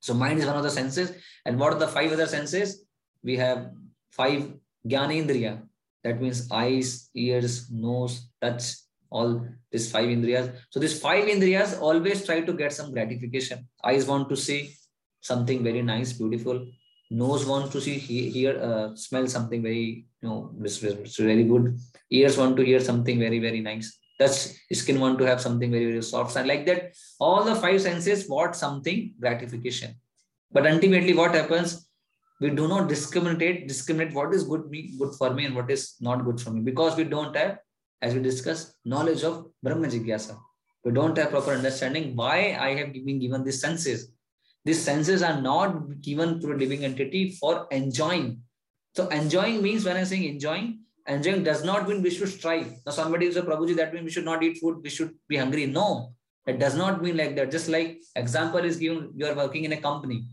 So 0.00 0.14
mind 0.14 0.38
is 0.38 0.46
one 0.46 0.56
of 0.56 0.62
the 0.62 0.70
senses. 0.70 1.12
And 1.44 1.58
what 1.60 1.74
are 1.74 1.78
the 1.78 1.88
five 1.88 2.10
other 2.10 2.26
senses? 2.26 2.84
We 3.22 3.36
have 3.36 3.70
five 4.10 4.54
Jnanendriya, 4.88 5.62
that 6.04 6.20
means 6.20 6.50
eyes, 6.50 7.10
ears, 7.14 7.70
nose, 7.70 8.28
touch, 8.40 8.76
all 9.10 9.46
these 9.70 9.90
five 9.90 10.06
indriyas. 10.06 10.54
So 10.70 10.80
these 10.80 10.98
five 10.98 11.24
indriyas 11.24 11.80
always 11.80 12.24
try 12.24 12.40
to 12.40 12.52
get 12.52 12.72
some 12.72 12.92
gratification. 12.92 13.68
Eyes 13.84 14.06
want 14.06 14.28
to 14.30 14.36
see 14.36 14.74
something 15.20 15.62
very 15.62 15.82
nice, 15.82 16.12
beautiful. 16.12 16.66
Nose 17.10 17.44
want 17.44 17.72
to 17.72 17.80
see, 17.80 17.98
hear, 17.98 18.60
uh, 18.60 18.94
smell 18.94 19.26
something 19.26 19.62
very, 19.62 20.06
you 20.22 20.28
know, 20.28 20.54
it's, 20.62 20.78
very 20.78 21.44
good. 21.44 21.78
Ears 22.10 22.38
want 22.38 22.56
to 22.56 22.64
hear 22.64 22.80
something 22.80 23.18
very, 23.18 23.38
very 23.38 23.60
nice. 23.60 23.98
Touch, 24.18 24.52
skin 24.72 25.00
want 25.00 25.18
to 25.18 25.26
have 25.26 25.40
something 25.40 25.70
very, 25.70 25.86
very 25.86 26.02
soft. 26.02 26.36
And 26.36 26.46
like 26.46 26.66
that, 26.66 26.94
all 27.18 27.42
the 27.42 27.56
five 27.56 27.80
senses 27.80 28.28
want 28.28 28.54
something 28.54 29.14
gratification. 29.18 29.94
But 30.52 30.66
ultimately 30.66 31.14
what 31.14 31.34
happens? 31.34 31.90
we 32.40 32.50
do 32.50 32.66
not 32.66 32.88
discriminate 32.88 33.68
discriminate 33.68 34.14
what 34.14 34.34
is 34.34 34.44
good 34.50 34.68
me 34.70 34.80
good 34.98 35.14
for 35.18 35.30
me 35.34 35.44
and 35.46 35.54
what 35.54 35.70
is 35.70 35.82
not 36.00 36.24
good 36.24 36.40
for 36.40 36.50
me 36.50 36.60
because 36.68 36.96
we 36.96 37.04
don't 37.04 37.36
have 37.36 37.58
as 38.02 38.14
we 38.14 38.22
discussed 38.28 38.72
knowledge 38.92 39.22
of 39.30 39.34
brahma 39.62 39.90
jigyasa 39.94 40.36
we 40.84 40.92
don't 40.98 41.18
have 41.20 41.30
proper 41.34 41.52
understanding 41.58 42.06
why 42.20 42.36
i 42.68 42.70
have 42.80 42.92
been 43.08 43.20
given 43.24 43.44
these 43.48 43.60
senses 43.66 44.06
these 44.64 44.82
senses 44.82 45.22
are 45.22 45.40
not 45.40 46.00
given 46.00 46.40
to 46.40 46.52
a 46.52 46.58
living 46.62 46.84
entity 46.84 47.32
for 47.40 47.66
enjoying. 47.70 48.40
So 48.94 49.08
enjoying 49.08 49.62
means 49.62 49.84
when 49.84 49.96
i'm 49.96 50.04
saying 50.04 50.24
enjoying 50.24 50.80
enjoying 51.06 51.42
does 51.44 51.64
not 51.64 51.88
mean 51.88 52.02
we 52.02 52.10
should 52.10 52.28
strive. 52.28 52.72
Now 52.84 52.92
somebody 52.92 53.26
is 53.26 53.36
a 53.36 53.42
prabhuji 53.42 53.76
that 53.76 53.94
means 53.94 54.04
we 54.04 54.10
should 54.10 54.24
not 54.24 54.42
eat 54.42 54.58
food 54.58 54.80
we 54.82 54.90
should 54.90 55.14
be 55.28 55.36
hungry. 55.36 55.66
No 55.66 56.14
it 56.46 56.58
does 56.58 56.76
not 56.76 57.02
mean 57.02 57.16
like 57.16 57.36
that. 57.36 57.50
Just 57.50 57.68
like 57.68 58.02
example 58.16 58.60
is 58.60 58.76
given 58.76 59.12
you 59.14 59.26
are 59.26 59.34
working 59.34 59.64
in 59.64 59.72
a 59.72 59.80
company. 59.80 60.24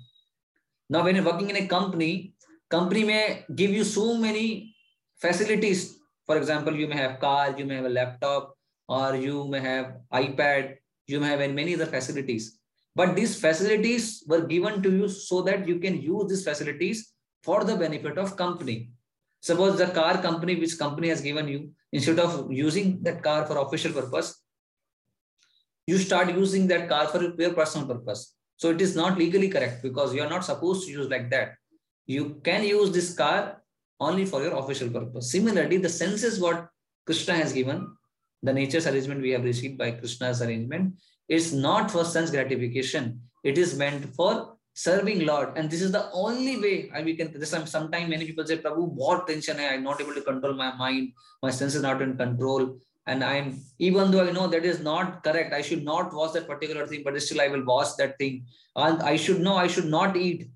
Now, 0.89 1.03
when 1.03 1.15
you're 1.15 1.25
working 1.25 1.49
in 1.49 1.57
a 1.57 1.67
company, 1.67 2.33
company 2.69 3.03
may 3.03 3.45
give 3.53 3.71
you 3.71 3.83
so 3.83 4.15
many 4.15 4.75
facilities. 5.19 5.99
For 6.25 6.37
example, 6.37 6.75
you 6.75 6.87
may 6.87 6.95
have 6.95 7.19
car, 7.19 7.53
you 7.57 7.65
may 7.65 7.75
have 7.75 7.85
a 7.85 7.89
laptop, 7.89 8.55
or 8.87 9.15
you 9.15 9.47
may 9.47 9.59
have 9.59 9.97
iPad, 10.13 10.75
you 11.05 11.19
may 11.19 11.27
have 11.27 11.39
many 11.53 11.75
other 11.75 11.85
facilities. 11.85 12.56
But 12.97 13.15
these 13.15 13.39
facilities 13.39 14.23
were 14.27 14.41
given 14.41 14.81
to 14.81 14.91
you 14.91 15.07
so 15.07 15.41
that 15.43 15.67
you 15.67 15.77
can 15.79 16.01
use 16.01 16.29
these 16.29 16.43
facilities 16.43 17.13
for 17.43 17.63
the 17.63 17.75
benefit 17.75 18.17
of 18.17 18.35
company. 18.35 18.89
Suppose 19.41 19.77
the 19.77 19.85
car 19.97 20.19
company, 20.19 20.55
which 20.55 20.79
company 20.79 21.09
has 21.09 21.21
given 21.21 21.47
you, 21.47 21.59
instead 21.91 22.17
of 22.17 22.51
using 22.51 23.03
that 23.03 23.21
car 23.21 23.45
for 23.45 23.59
official 23.59 23.93
purpose, 23.93 24.41
you 25.85 25.99
start 25.99 26.33
using 26.33 26.65
that 26.71 26.89
car 26.89 27.07
for 27.07 27.21
your 27.43 27.53
personal 27.53 27.87
purpose. 27.87 28.33
So 28.55 28.71
it 28.71 28.81
is 28.81 28.95
not 28.95 29.19
legally 29.19 29.49
correct 29.49 29.83
because 29.83 30.15
you 30.15 30.23
are 30.23 30.29
not 30.29 30.43
supposed 30.43 30.87
to 30.87 30.91
use 30.91 31.07
like 31.07 31.29
that. 31.29 31.53
You 32.07 32.41
can 32.43 32.63
use 32.63 32.89
this 32.91 33.13
car 33.13 33.61
only 33.99 34.25
for 34.25 34.41
your 34.41 34.57
official 34.57 34.89
purpose. 34.89 35.31
Similarly, 35.31 35.77
the 35.77 35.89
senses 35.89 36.39
what 36.39 36.67
Krishna 37.05 37.35
has 37.35 37.53
given, 37.53 37.95
the 38.41 38.53
nature's 38.53 38.87
arrangement 38.87 39.21
we 39.21 39.31
have 39.35 39.43
received 39.43 39.77
by 39.77 39.91
Krishna's 39.91 40.41
arrangement, 40.41 40.95
is 41.27 41.53
not 41.53 41.91
for 41.91 42.03
sense 42.03 42.31
gratification. 42.31 43.21
It 43.43 43.57
is 43.57 43.77
meant 43.77 44.05
for 44.15 44.57
serving 44.73 45.25
Lord. 45.25 45.57
And 45.57 45.69
this 45.69 45.81
is 45.81 45.91
the 45.91 46.09
only 46.11 46.59
way 46.59 46.91
I 46.93 47.01
we 47.01 47.15
can 47.15 47.31
this 47.33 47.49
sometimes 47.49 48.09
many 48.09 48.25
people 48.25 48.45
say, 48.45 48.57
Prabhu, 48.57 48.89
what 48.93 49.27
tension 49.27 49.57
I'm 49.59 49.83
not 49.83 49.99
able 49.99 50.13
to 50.13 50.21
control 50.21 50.53
my 50.53 50.75
mind, 50.75 51.13
my 51.41 51.49
senses 51.49 51.81
not 51.81 52.01
in 52.01 52.15
control. 52.15 52.77
And 53.07 53.23
I'm 53.23 53.59
even 53.79 54.11
though 54.11 54.27
I 54.27 54.31
know 54.31 54.47
that 54.47 54.65
is 54.65 54.81
not 54.81 55.23
correct, 55.23 55.53
I 55.53 55.61
should 55.61 55.83
not 55.83 56.13
watch 56.13 56.33
that 56.33 56.47
particular 56.47 56.85
thing, 56.85 57.03
but 57.03 57.19
still 57.21 57.41
I 57.41 57.47
will 57.47 57.65
watch 57.65 57.95
that 57.97 58.17
thing. 58.19 58.45
And 58.75 59.01
I 59.01 59.15
should 59.15 59.39
know 59.41 59.55
I 59.55 59.67
should 59.67 59.85
not 59.85 60.15
eat. 60.15 60.49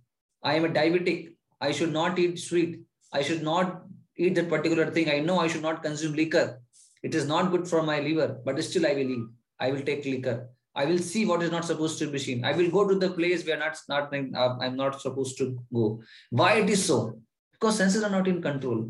I 0.44 0.56
am 0.56 0.66
a 0.66 0.70
diabetic. 0.70 1.34
I 1.60 1.72
should 1.72 1.94
not 1.94 2.20
eat 2.20 2.40
sweet. 2.40 2.82
I 3.14 3.22
should 3.22 3.42
not 3.42 3.84
eat 4.18 4.36
that 4.36 4.50
particular 4.50 4.92
thing. 4.92 5.10
I 5.10 5.20
know 5.20 5.40
I 5.40 5.48
should 5.48 5.62
not 5.62 5.82
consume 5.82 6.14
liquor. 6.14 6.62
It 7.02 7.16
is 7.16 7.28
not 7.28 7.52
good 7.52 7.68
for 7.68 7.82
my 7.82 8.00
liver, 8.00 8.40
but 8.46 8.64
still 8.64 8.86
I 8.86 8.94
will 8.94 9.12
eat. 9.18 9.28
I 9.60 9.72
will 9.72 9.82
take 9.82 10.06
liquor. 10.06 10.50
I 10.74 10.86
will 10.86 11.00
see 11.00 11.26
what 11.26 11.44
is 11.44 11.52
not 11.52 11.66
supposed 11.66 12.00
to 12.00 12.08
be 12.08 12.18
seen. 12.18 12.46
I 12.46 12.54
will 12.54 12.70
go 12.72 12.88
to 12.88 12.96
the 12.96 13.10
place 13.10 13.46
where 13.46 13.58
not, 13.58 13.78
not 13.90 14.14
I'm 14.14 14.76
not 14.78 15.02
supposed 15.02 15.38
to 15.40 15.60
go. 15.74 16.02
Why 16.30 16.60
it 16.60 16.70
is 16.70 16.86
so? 16.86 17.20
Because 17.52 17.78
senses 17.78 18.04
are 18.04 18.10
not 18.10 18.28
in 18.28 18.42
control. 18.42 18.90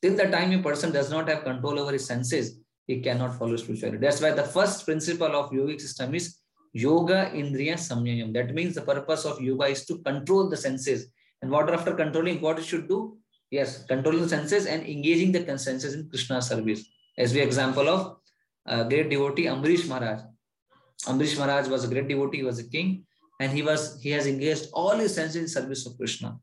Till 0.00 0.16
the 0.16 0.26
time 0.26 0.52
a 0.52 0.62
person 0.62 0.92
does 0.92 1.10
not 1.10 1.28
have 1.28 1.44
control 1.44 1.78
over 1.78 1.92
his 1.92 2.06
senses, 2.06 2.58
he 2.86 3.00
cannot 3.00 3.38
follow 3.38 3.56
spirituality. 3.56 3.98
That's 3.98 4.20
why 4.20 4.30
the 4.32 4.44
first 4.44 4.84
principle 4.84 5.34
of 5.34 5.50
yogic 5.50 5.80
system 5.80 6.14
is 6.14 6.38
yoga 6.72 7.30
indriya 7.34 7.74
samyayam. 7.74 8.32
That 8.34 8.54
means 8.54 8.74
the 8.74 8.82
purpose 8.82 9.24
of 9.24 9.40
yoga 9.40 9.66
is 9.66 9.84
to 9.86 9.98
control 9.98 10.48
the 10.48 10.56
senses. 10.56 11.08
And 11.42 11.50
what 11.50 11.72
after 11.72 11.94
controlling, 11.94 12.40
what 12.40 12.58
it 12.58 12.64
should 12.64 12.88
do? 12.88 13.18
Yes, 13.50 13.84
controlling 13.84 14.22
the 14.22 14.28
senses 14.28 14.66
and 14.66 14.86
engaging 14.86 15.32
the 15.32 15.58
senses 15.58 15.94
in 15.94 16.08
Krishna 16.08 16.42
service. 16.42 16.84
As 17.16 17.32
the 17.32 17.40
example 17.40 17.88
of 17.88 18.16
a 18.66 18.84
great 18.84 19.10
devotee 19.10 19.44
Ambrish 19.44 19.88
Maharaj. 19.88 20.22
Ambrish 21.06 21.38
Maharaj 21.38 21.68
was 21.68 21.84
a 21.84 21.88
great 21.88 22.08
devotee, 22.08 22.38
he 22.38 22.44
was 22.44 22.58
a 22.58 22.68
king, 22.68 23.04
and 23.40 23.52
he 23.52 23.62
was 23.62 24.00
he 24.00 24.10
has 24.10 24.26
engaged 24.26 24.68
all 24.72 24.96
his 24.96 25.14
senses 25.14 25.36
in 25.36 25.48
service 25.48 25.86
of 25.86 25.96
Krishna. 25.96 26.38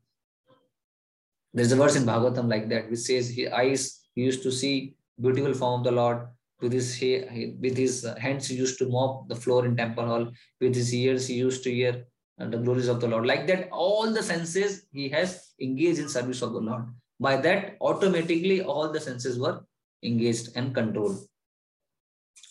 There's 1.54 1.72
a 1.72 1.76
verse 1.76 1.96
in 1.96 2.04
Bhagavatam 2.04 2.48
like 2.48 2.68
that 2.68 2.90
which 2.90 3.00
says 3.00 3.30
his 3.30 3.48
eyes 3.52 4.00
he 4.14 4.22
used 4.22 4.42
to 4.42 4.52
see 4.52 4.94
beautiful 5.20 5.54
form 5.54 5.80
of 5.80 5.84
the 5.84 5.92
Lord. 5.92 6.28
With 6.60 6.72
his 6.72 6.94
he, 6.94 7.56
with 7.60 7.76
his 7.76 8.06
hands 8.18 8.46
he 8.46 8.54
used 8.54 8.78
to 8.78 8.88
mop 8.88 9.28
the 9.28 9.34
floor 9.34 9.66
in 9.66 9.76
temple 9.76 10.06
hall. 10.06 10.32
With 10.60 10.74
his 10.74 10.94
ears 10.94 11.26
he 11.26 11.34
used 11.34 11.64
to 11.64 11.72
hear 11.72 12.04
the 12.38 12.58
glories 12.58 12.88
of 12.88 13.00
the 13.00 13.08
Lord. 13.08 13.26
Like 13.26 13.46
that, 13.48 13.68
all 13.70 14.12
the 14.12 14.22
senses 14.22 14.86
he 14.92 15.08
has 15.10 15.52
engaged 15.60 15.98
in 15.98 16.08
service 16.08 16.42
of 16.42 16.52
the 16.52 16.60
Lord. 16.60 16.84
By 17.20 17.36
that, 17.36 17.76
automatically 17.80 18.62
all 18.62 18.90
the 18.90 19.00
senses 19.00 19.38
were 19.38 19.60
engaged 20.02 20.50
and 20.56 20.74
controlled. 20.74 21.26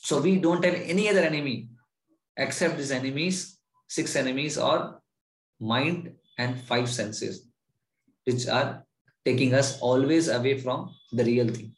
So 0.02 0.20
we 0.20 0.38
don't 0.38 0.66
have 0.66 0.74
any 0.74 1.10
other 1.10 1.22
enemy 1.22 1.70
except 2.36 2.78
these 2.78 2.91
enemies, 2.91 3.60
six 3.88 4.16
enemies 4.16 4.58
or 4.58 4.99
mind 5.60 6.14
and 6.39 6.60
five 6.62 6.89
senses, 6.89 7.47
which 8.26 8.47
are 8.47 8.84
taking 9.26 9.54
us 9.54 9.80
always 9.80 10.28
away 10.28 10.58
from 10.58 10.89
the 11.12 11.24
real 11.24 11.47
thing. 11.47 11.76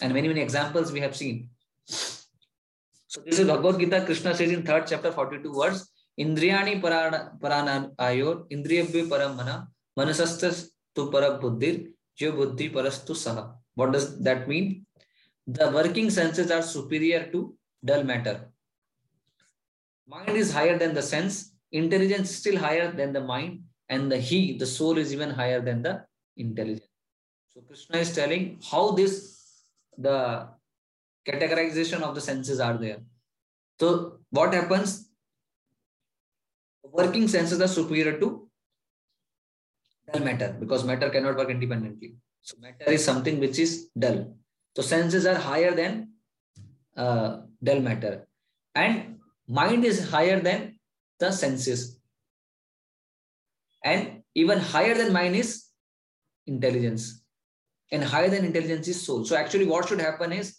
And 0.00 0.14
many, 0.14 0.28
many 0.28 0.40
examples 0.40 0.92
we 0.92 1.00
have 1.00 1.16
seen. 1.16 1.50
So 1.86 3.20
this 3.24 3.40
is 3.40 3.46
Bhagavad 3.46 3.80
Gita, 3.80 4.04
Krishna 4.04 4.34
says 4.34 4.52
in 4.52 4.62
third 4.62 4.86
chapter, 4.86 5.10
42 5.10 5.52
words, 5.52 5.90
Indriyani 6.18 6.80
parana 6.80 7.90
ayor, 7.98 8.48
indriyabhya 8.50 9.08
paramana, 9.08 9.66
manasastas 9.98 10.68
tu 10.94 11.10
para 11.10 11.38
buddhir, 11.38 11.88
jo 12.14 12.32
buddhi 12.32 12.70
parastu 12.70 13.14
saha. 13.14 13.54
What 13.74 13.92
does 13.92 14.22
that 14.22 14.48
mean? 14.48 14.85
The 15.46 15.70
working 15.70 16.10
senses 16.10 16.50
are 16.50 16.62
superior 16.62 17.30
to 17.32 17.54
dull 17.84 18.02
matter. 18.02 18.48
Mind 20.08 20.36
is 20.36 20.52
higher 20.52 20.78
than 20.78 20.94
the 20.94 21.02
sense, 21.02 21.52
intelligence 21.72 22.30
still 22.30 22.58
higher 22.58 22.92
than 22.92 23.12
the 23.12 23.20
mind, 23.20 23.62
and 23.88 24.10
the 24.10 24.18
he, 24.18 24.56
the 24.58 24.66
soul 24.66 24.98
is 24.98 25.12
even 25.12 25.30
higher 25.30 25.60
than 25.60 25.82
the 25.82 26.04
intelligence. 26.36 26.88
So 27.54 27.60
Krishna 27.60 27.98
is 27.98 28.14
telling 28.14 28.60
how 28.70 28.92
this, 28.92 29.64
the 29.96 30.48
categorization 31.26 32.02
of 32.02 32.14
the 32.14 32.20
senses 32.20 32.60
are 32.60 32.76
there. 32.76 32.98
So 33.80 34.18
what 34.30 34.52
happens? 34.52 35.08
Working 36.82 37.28
senses 37.28 37.60
are 37.60 37.68
superior 37.68 38.18
to 38.18 38.48
dull 40.12 40.22
matter 40.22 40.56
because 40.58 40.84
matter 40.84 41.10
cannot 41.10 41.36
work 41.36 41.50
independently. 41.50 42.16
So 42.42 42.56
matter 42.60 42.90
is 42.90 43.04
something 43.04 43.40
which 43.40 43.58
is 43.58 43.88
dull. 43.98 44.36
So 44.76 44.82
senses 44.82 45.24
are 45.24 45.36
higher 45.36 45.74
than 45.74 46.10
uh, 46.98 47.38
dull 47.64 47.80
matter. 47.80 48.28
And 48.74 49.16
mind 49.48 49.86
is 49.86 50.10
higher 50.10 50.38
than 50.38 50.78
the 51.18 51.32
senses. 51.32 51.98
And 53.82 54.22
even 54.34 54.58
higher 54.58 54.94
than 54.94 55.14
mind 55.14 55.34
is 55.34 55.64
intelligence. 56.46 57.22
And 57.90 58.04
higher 58.04 58.28
than 58.28 58.44
intelligence 58.44 58.86
is 58.88 59.00
soul. 59.00 59.24
So 59.24 59.34
actually 59.34 59.64
what 59.64 59.88
should 59.88 60.00
happen 60.00 60.30
is, 60.30 60.58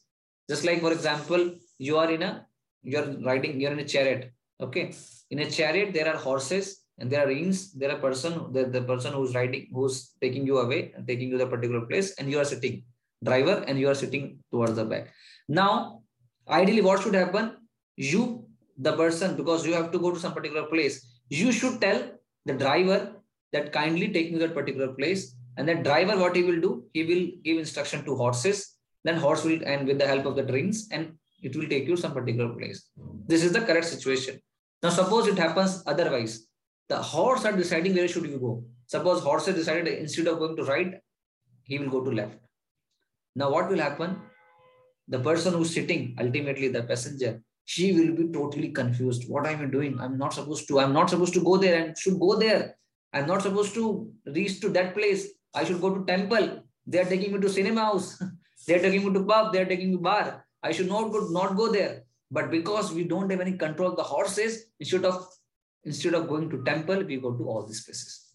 just 0.50 0.66
like 0.66 0.82
for 0.82 0.92
example, 0.92 1.54
you 1.78 2.00
are 2.00 2.10
in 2.10 2.24
a, 2.24 2.48
you're 2.82 3.22
riding, 3.24 3.62
you're 3.62 3.74
in 3.74 3.80
a 3.80 3.88
chariot. 3.88 4.32
Okay. 4.60 4.96
In 5.30 5.40
a 5.40 5.52
chariot, 5.52 5.94
there 5.94 6.12
are 6.12 6.18
horses 6.18 6.86
and 6.98 7.12
there 7.12 7.24
are 7.24 7.28
rings. 7.28 7.72
There 7.74 7.92
are 7.92 8.00
person, 8.00 8.52
the, 8.52 8.66
the 8.66 8.82
person 8.82 9.14
who's 9.14 9.36
riding, 9.36 9.68
who's 9.72 10.14
taking 10.20 10.48
you 10.48 10.58
away 10.58 10.94
and 10.96 11.06
taking 11.06 11.30
you 11.30 11.38
to 11.38 11.44
the 11.44 11.52
particular 11.52 11.86
place 11.86 12.16
and 12.18 12.32
you 12.32 12.40
are 12.40 12.46
sitting 12.46 12.82
driver 13.24 13.64
and 13.68 13.80
you 13.80 13.90
are 13.90 13.96
sitting 13.96 14.40
towards 14.52 14.76
the 14.76 14.86
back. 14.86 15.14
Now, 15.48 16.02
ideally 16.48 16.82
what 16.82 17.02
should 17.02 17.14
happen? 17.14 17.58
You, 17.96 18.46
the 18.78 18.94
person, 18.94 19.36
because 19.36 19.66
you 19.66 19.74
have 19.74 19.92
to 19.92 20.00
go 20.00 20.14
to 20.14 20.20
some 20.20 20.34
particular 20.34 20.68
place, 20.68 21.22
you 21.30 21.52
should 21.52 21.82
tell 21.82 22.12
the 22.46 22.54
driver 22.54 23.14
that 23.54 23.72
kindly 23.74 24.12
take 24.12 24.32
me 24.32 24.40
to 24.40 24.48
that 24.48 24.54
particular 24.54 24.94
place. 24.94 25.36
And 25.58 25.68
then 25.68 25.82
driver, 25.82 26.18
what 26.18 26.36
he 26.36 26.44
will 26.44 26.62
do, 26.62 26.86
he 26.94 27.04
will 27.04 27.32
give 27.44 27.58
instruction 27.58 28.06
to 28.06 28.16
horses, 28.16 28.76
then 29.04 29.18
horse 29.18 29.44
will, 29.44 29.60
and 29.66 29.88
with 29.88 29.98
the 29.98 30.06
help 30.06 30.26
of 30.26 30.36
the 30.36 30.44
rings, 30.44 30.88
and 30.92 31.14
it 31.42 31.56
will 31.56 31.68
take 31.68 31.88
you 31.88 31.98
some 31.98 32.14
particular 32.14 32.54
place. 32.54 32.90
This 33.26 33.44
is 33.44 33.54
the 33.54 33.62
correct 33.62 33.88
situation. 33.88 34.40
Now, 34.84 34.90
suppose 34.90 35.28
it 35.28 35.40
happens 35.40 35.82
otherwise. 35.88 36.46
The 36.90 36.98
horse 36.98 37.44
are 37.46 37.54
deciding 37.54 37.96
where 37.96 38.08
should 38.08 38.26
you 38.26 38.38
go. 38.38 38.64
Suppose 38.86 39.22
horse 39.22 39.48
has 39.48 39.56
decided 39.56 39.88
instead 39.88 40.28
of 40.28 40.38
going 40.38 40.56
to 40.56 40.64
right, 40.64 40.94
he 41.64 41.80
will 41.80 41.90
go 41.90 42.04
to 42.04 42.12
left 42.12 42.38
now, 43.38 43.52
what 43.52 43.70
will 43.70 43.78
happen? 43.78 44.20
The 45.08 45.20
person 45.20 45.54
who's 45.54 45.72
sitting, 45.72 46.16
ultimately 46.20 46.70
the 46.70 46.82
passenger, 46.82 47.40
she 47.66 47.92
will 47.92 48.16
be 48.16 48.34
totally 48.34 48.70
confused. 48.70 49.30
What 49.30 49.46
am 49.46 49.62
I 49.62 49.66
doing? 49.66 50.00
I'm 50.00 50.18
not 50.18 50.34
supposed 50.34 50.68
to. 50.70 50.80
I'm 50.80 50.92
not 50.92 51.12
supposed 51.12 51.36
to 51.36 51.44
go 51.44 51.56
there 51.56 51.84
and 51.84 51.96
should 51.96 52.20
go 52.20 52.36
there. 52.36 52.76
I'm 53.14 53.28
not 53.28 53.44
supposed 53.44 53.76
to 53.76 54.12
reach 54.26 54.60
to 54.62 54.70
that 54.70 54.96
place. 54.96 55.28
I 55.54 55.66
should 55.66 55.82
go 55.82 55.94
to 55.94 56.04
temple. 56.06 56.64
They 56.88 57.00
are 57.00 57.06
taking 57.06 57.32
me 57.32 57.40
to 57.40 57.50
cinema 57.50 57.82
house. 57.82 58.22
they 58.68 58.74
are 58.74 58.82
taking 58.82 59.06
me 59.06 59.14
to 59.14 59.24
pub. 59.24 59.54
They 59.54 59.62
are 59.62 59.66
taking 59.66 59.92
me 59.92 59.98
bar. 59.98 60.44
I 60.64 60.72
should 60.72 60.88
not 60.88 61.12
go, 61.12 61.28
not 61.30 61.56
go 61.56 61.72
there. 61.72 62.06
But 62.32 62.50
because 62.50 62.92
we 62.92 63.04
don't 63.04 63.30
have 63.30 63.40
any 63.40 63.54
control 63.54 63.92
of 63.92 63.98
the 63.98 64.04
horses, 64.04 64.64
instead 64.80 65.06
of 65.06 65.28
instead 65.84 66.16
of 66.16 66.28
going 66.28 66.50
to 66.50 66.64
temple, 66.64 67.04
we 67.04 67.18
go 67.18 67.34
to 67.34 67.44
all 67.48 67.68
these 67.68 67.84
places. 67.84 68.34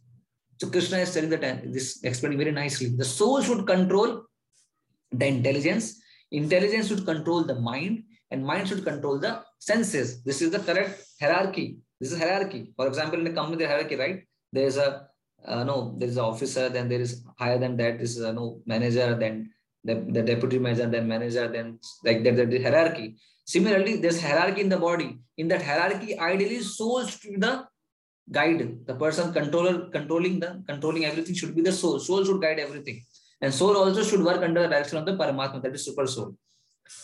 So 0.61 0.70
Krishna 0.70 0.98
is 0.98 1.12
telling 1.12 1.30
that 1.30 1.72
this 1.72 2.05
explaining 2.05 2.38
very 2.38 2.53
nicely. 2.53 2.90
The 2.90 3.05
soul 3.05 3.42
should 3.42 3.66
control 3.66 4.26
the 5.12 5.26
intelligence. 5.26 6.00
Intelligence 6.30 6.88
should 6.88 7.04
control 7.04 7.44
the 7.44 7.54
mind 7.54 8.04
and 8.30 8.44
mind 8.44 8.68
should 8.68 8.84
control 8.84 9.18
the 9.18 9.42
senses. 9.58 10.22
This 10.22 10.40
is 10.42 10.50
the 10.50 10.58
correct 10.58 11.04
hierarchy. 11.20 11.78
This 12.00 12.12
is 12.12 12.18
hierarchy. 12.18 12.72
For 12.76 12.86
example, 12.86 13.20
in 13.20 13.26
a 13.26 13.32
company, 13.32 13.58
the 13.58 13.68
hierarchy, 13.68 13.96
right? 13.96 14.22
There 14.52 14.66
is 14.66 14.76
a 14.76 15.08
uh, 15.44 15.64
no, 15.64 15.94
there 15.98 16.08
is 16.08 16.16
an 16.16 16.24
officer, 16.24 16.68
then 16.68 16.88
there 16.88 17.00
is 17.00 17.24
higher 17.38 17.58
than 17.58 17.76
that 17.76 18.00
is 18.00 18.18
a 18.18 18.32
no 18.32 18.60
manager, 18.64 19.16
then 19.18 19.50
the, 19.84 19.94
the 20.08 20.22
deputy 20.22 20.58
manager, 20.58 20.86
then 20.88 21.08
manager, 21.08 21.48
then 21.48 21.78
like 22.04 22.22
that, 22.22 22.50
the 22.50 22.62
hierarchy. 22.62 23.16
Similarly, 23.44 23.96
there's 23.96 24.20
hierarchy 24.20 24.60
in 24.60 24.68
the 24.68 24.78
body. 24.78 25.18
In 25.36 25.48
that 25.48 25.62
hierarchy, 25.62 26.18
ideally, 26.18 26.60
soul 26.60 27.04
should 27.04 27.32
be 27.32 27.36
the 27.36 27.66
guide. 28.30 28.86
The 28.86 28.94
person 28.94 29.32
controller 29.32 29.88
controlling 29.90 30.38
the 30.38 30.62
controlling 30.66 31.04
everything 31.04 31.34
should 31.34 31.54
be 31.54 31.62
the 31.62 31.72
soul. 31.72 31.98
Soul 31.98 32.24
should 32.24 32.40
guide 32.40 32.60
everything. 32.60 33.04
And 33.43 33.53
soul 33.53 33.76
also 33.76 34.03
should 34.03 34.24
work 34.24 34.43
under 34.43 34.62
the 34.62 34.68
direction 34.68 34.99
of 34.99 35.05
the 35.05 35.12
Paramatma, 35.12 35.61
that 35.62 35.74
is 35.74 35.84
super 35.84 36.07
soul. 36.07 36.36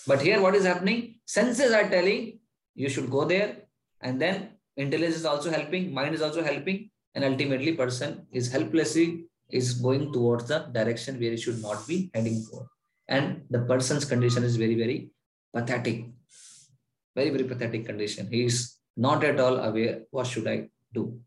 But 0.06 0.22
here 0.22 0.40
what 0.40 0.54
is 0.54 0.64
happening? 0.64 1.16
Senses 1.26 1.72
are 1.72 1.88
telling 1.88 2.38
you 2.74 2.88
should 2.88 3.10
go 3.10 3.24
there 3.24 3.56
and 4.00 4.20
then 4.20 4.50
intelligence 4.76 5.16
is 5.16 5.24
also 5.24 5.50
helping, 5.50 5.92
mind 5.92 6.14
is 6.14 6.22
also 6.22 6.42
helping 6.42 6.90
and 7.14 7.24
ultimately 7.24 7.72
person 7.72 8.26
is 8.30 8.50
helplessly 8.50 9.24
is 9.50 9.74
going 9.74 10.12
towards 10.12 10.46
the 10.46 10.58
direction 10.72 11.18
where 11.18 11.30
he 11.30 11.36
should 11.36 11.60
not 11.60 11.86
be 11.88 12.10
heading 12.14 12.42
for. 12.42 12.68
And 13.08 13.42
the 13.50 13.60
person's 13.60 14.04
condition 14.04 14.44
is 14.44 14.56
very, 14.56 14.74
very 14.74 15.10
pathetic. 15.54 16.04
Very, 17.16 17.30
very 17.30 17.44
pathetic 17.44 17.86
condition. 17.86 18.28
He 18.30 18.44
is 18.44 18.76
not 18.96 19.24
at 19.24 19.40
all 19.40 19.56
aware 19.56 20.02
what 20.10 20.26
should 20.26 20.46
I 20.46 20.68
do. 20.92 21.18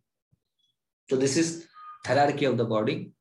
So 1.09 1.17
this 1.17 1.35
is 1.35 1.67
hierarchy 2.05 2.45
of 2.45 2.57
the 2.57 2.65
body. 2.65 3.11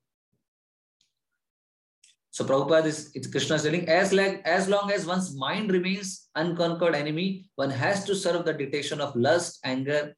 So 2.40 2.46
Prabhupada 2.46 2.86
is 2.86 3.10
it's 3.12 3.26
Krishna 3.26 3.56
is 3.56 3.64
telling 3.64 3.86
as 3.86 4.14
like 4.14 4.40
as 4.46 4.66
long 4.66 4.90
as 4.90 5.04
one's 5.04 5.36
mind 5.36 5.70
remains 5.70 6.30
unconquered 6.34 6.94
enemy, 6.94 7.44
one 7.56 7.68
has 7.68 8.02
to 8.06 8.14
serve 8.14 8.46
the 8.46 8.54
detection 8.54 8.98
of 8.98 9.14
lust, 9.14 9.58
anger, 9.62 10.16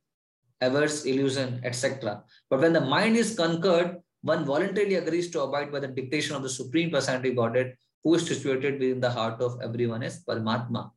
averse, 0.61 1.05
illusion, 1.05 1.61
etc. 1.65 2.23
But 2.49 2.61
when 2.61 2.75
the 2.75 2.81
mind 2.81 3.17
is 3.17 3.35
conquered, 3.35 3.97
one 4.21 4.45
voluntarily 4.45 4.95
agrees 4.95 5.33
to 5.33 5.41
abide 5.41 5.73
by 5.73 5.81
the 5.81 5.89
dictation 5.89 6.37
of 6.37 6.45
the 6.45 6.49
Supreme 6.49 6.93
Personality 6.93 7.35
Godhead, 7.35 7.75
who 8.05 8.15
is 8.15 8.25
situated 8.25 8.79
within 8.79 9.01
the 9.01 9.11
heart 9.11 9.41
of 9.41 9.59
everyone 9.61 10.05
as 10.05 10.23
Paramatma. 10.23 10.93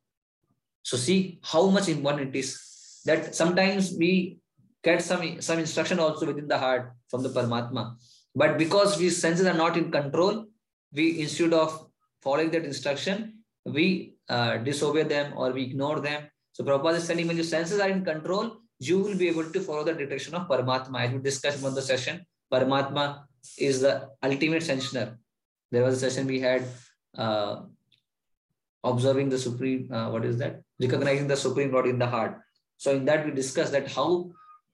So 0.84 0.96
see 0.96 1.40
how 1.42 1.72
much 1.72 1.90
important 1.90 2.36
it 2.36 2.38
is 2.38 3.02
that 3.06 3.34
sometimes 3.34 3.96
we 3.98 4.38
get 4.84 5.02
some, 5.02 5.42
some 5.42 5.58
instruction 5.58 5.98
also 5.98 6.28
within 6.28 6.48
the 6.48 6.60
heart 6.60 6.94
from 7.10 7.24
the 7.24 7.30
Paramatma. 7.30 7.96
But 8.36 8.60
because 8.60 9.00
we 9.00 9.10
senses 9.10 9.48
are 9.48 9.58
not 9.58 9.76
in 9.76 9.90
control, 9.90 10.46
we 10.96 11.20
instead 11.22 11.54
of 11.54 11.88
following 12.22 12.52
that 12.52 12.66
instruction, 12.66 13.40
we 13.66 14.16
uh, 14.30 14.58
disobey 14.58 15.04
them 15.04 15.34
or 15.36 15.52
we 15.52 15.64
ignore 15.64 16.00
them. 16.00 16.24
So 16.54 16.64
Prabhupada 16.64 16.96
is 16.96 17.08
telling 17.08 17.28
when 17.28 17.36
your 17.36 17.46
senses 17.46 17.80
are 17.80 17.90
in 17.90 18.04
control, 18.06 18.58
you 18.80 19.00
will 19.00 19.16
be 19.16 19.28
able 19.28 19.50
to 19.52 19.60
follow 19.60 19.84
the 19.84 19.94
direction 19.94 20.34
of 20.36 20.48
Paramatma. 20.48 21.06
As 21.06 21.12
we 21.12 21.20
discussed 21.20 21.64
in 21.64 21.74
the 21.74 21.82
session, 21.82 22.26
Paramatma 22.52 23.24
is 23.58 23.82
the 23.82 24.10
ultimate 24.24 24.64
sanctioner. 24.64 25.18
There 25.72 25.84
was 25.84 25.96
a 25.96 26.10
session 26.10 26.28
we 26.28 26.40
had 26.40 26.64
uh, 27.18 27.64
observing 28.84 29.30
the 29.30 29.40
supreme, 29.40 29.92
uh, 29.92 30.10
what 30.12 30.26
is 30.26 30.38
that? 30.38 30.62
Recognizing 30.80 31.28
the 31.28 31.36
supreme 31.36 31.72
Lord 31.72 31.88
in 31.88 32.00
the 32.00 32.08
heart. 32.08 32.40
So 32.78 32.96
in 32.96 33.06
that 33.06 33.26
we 33.26 33.32
discussed 33.32 33.72
that 33.72 33.92
how 33.92 34.32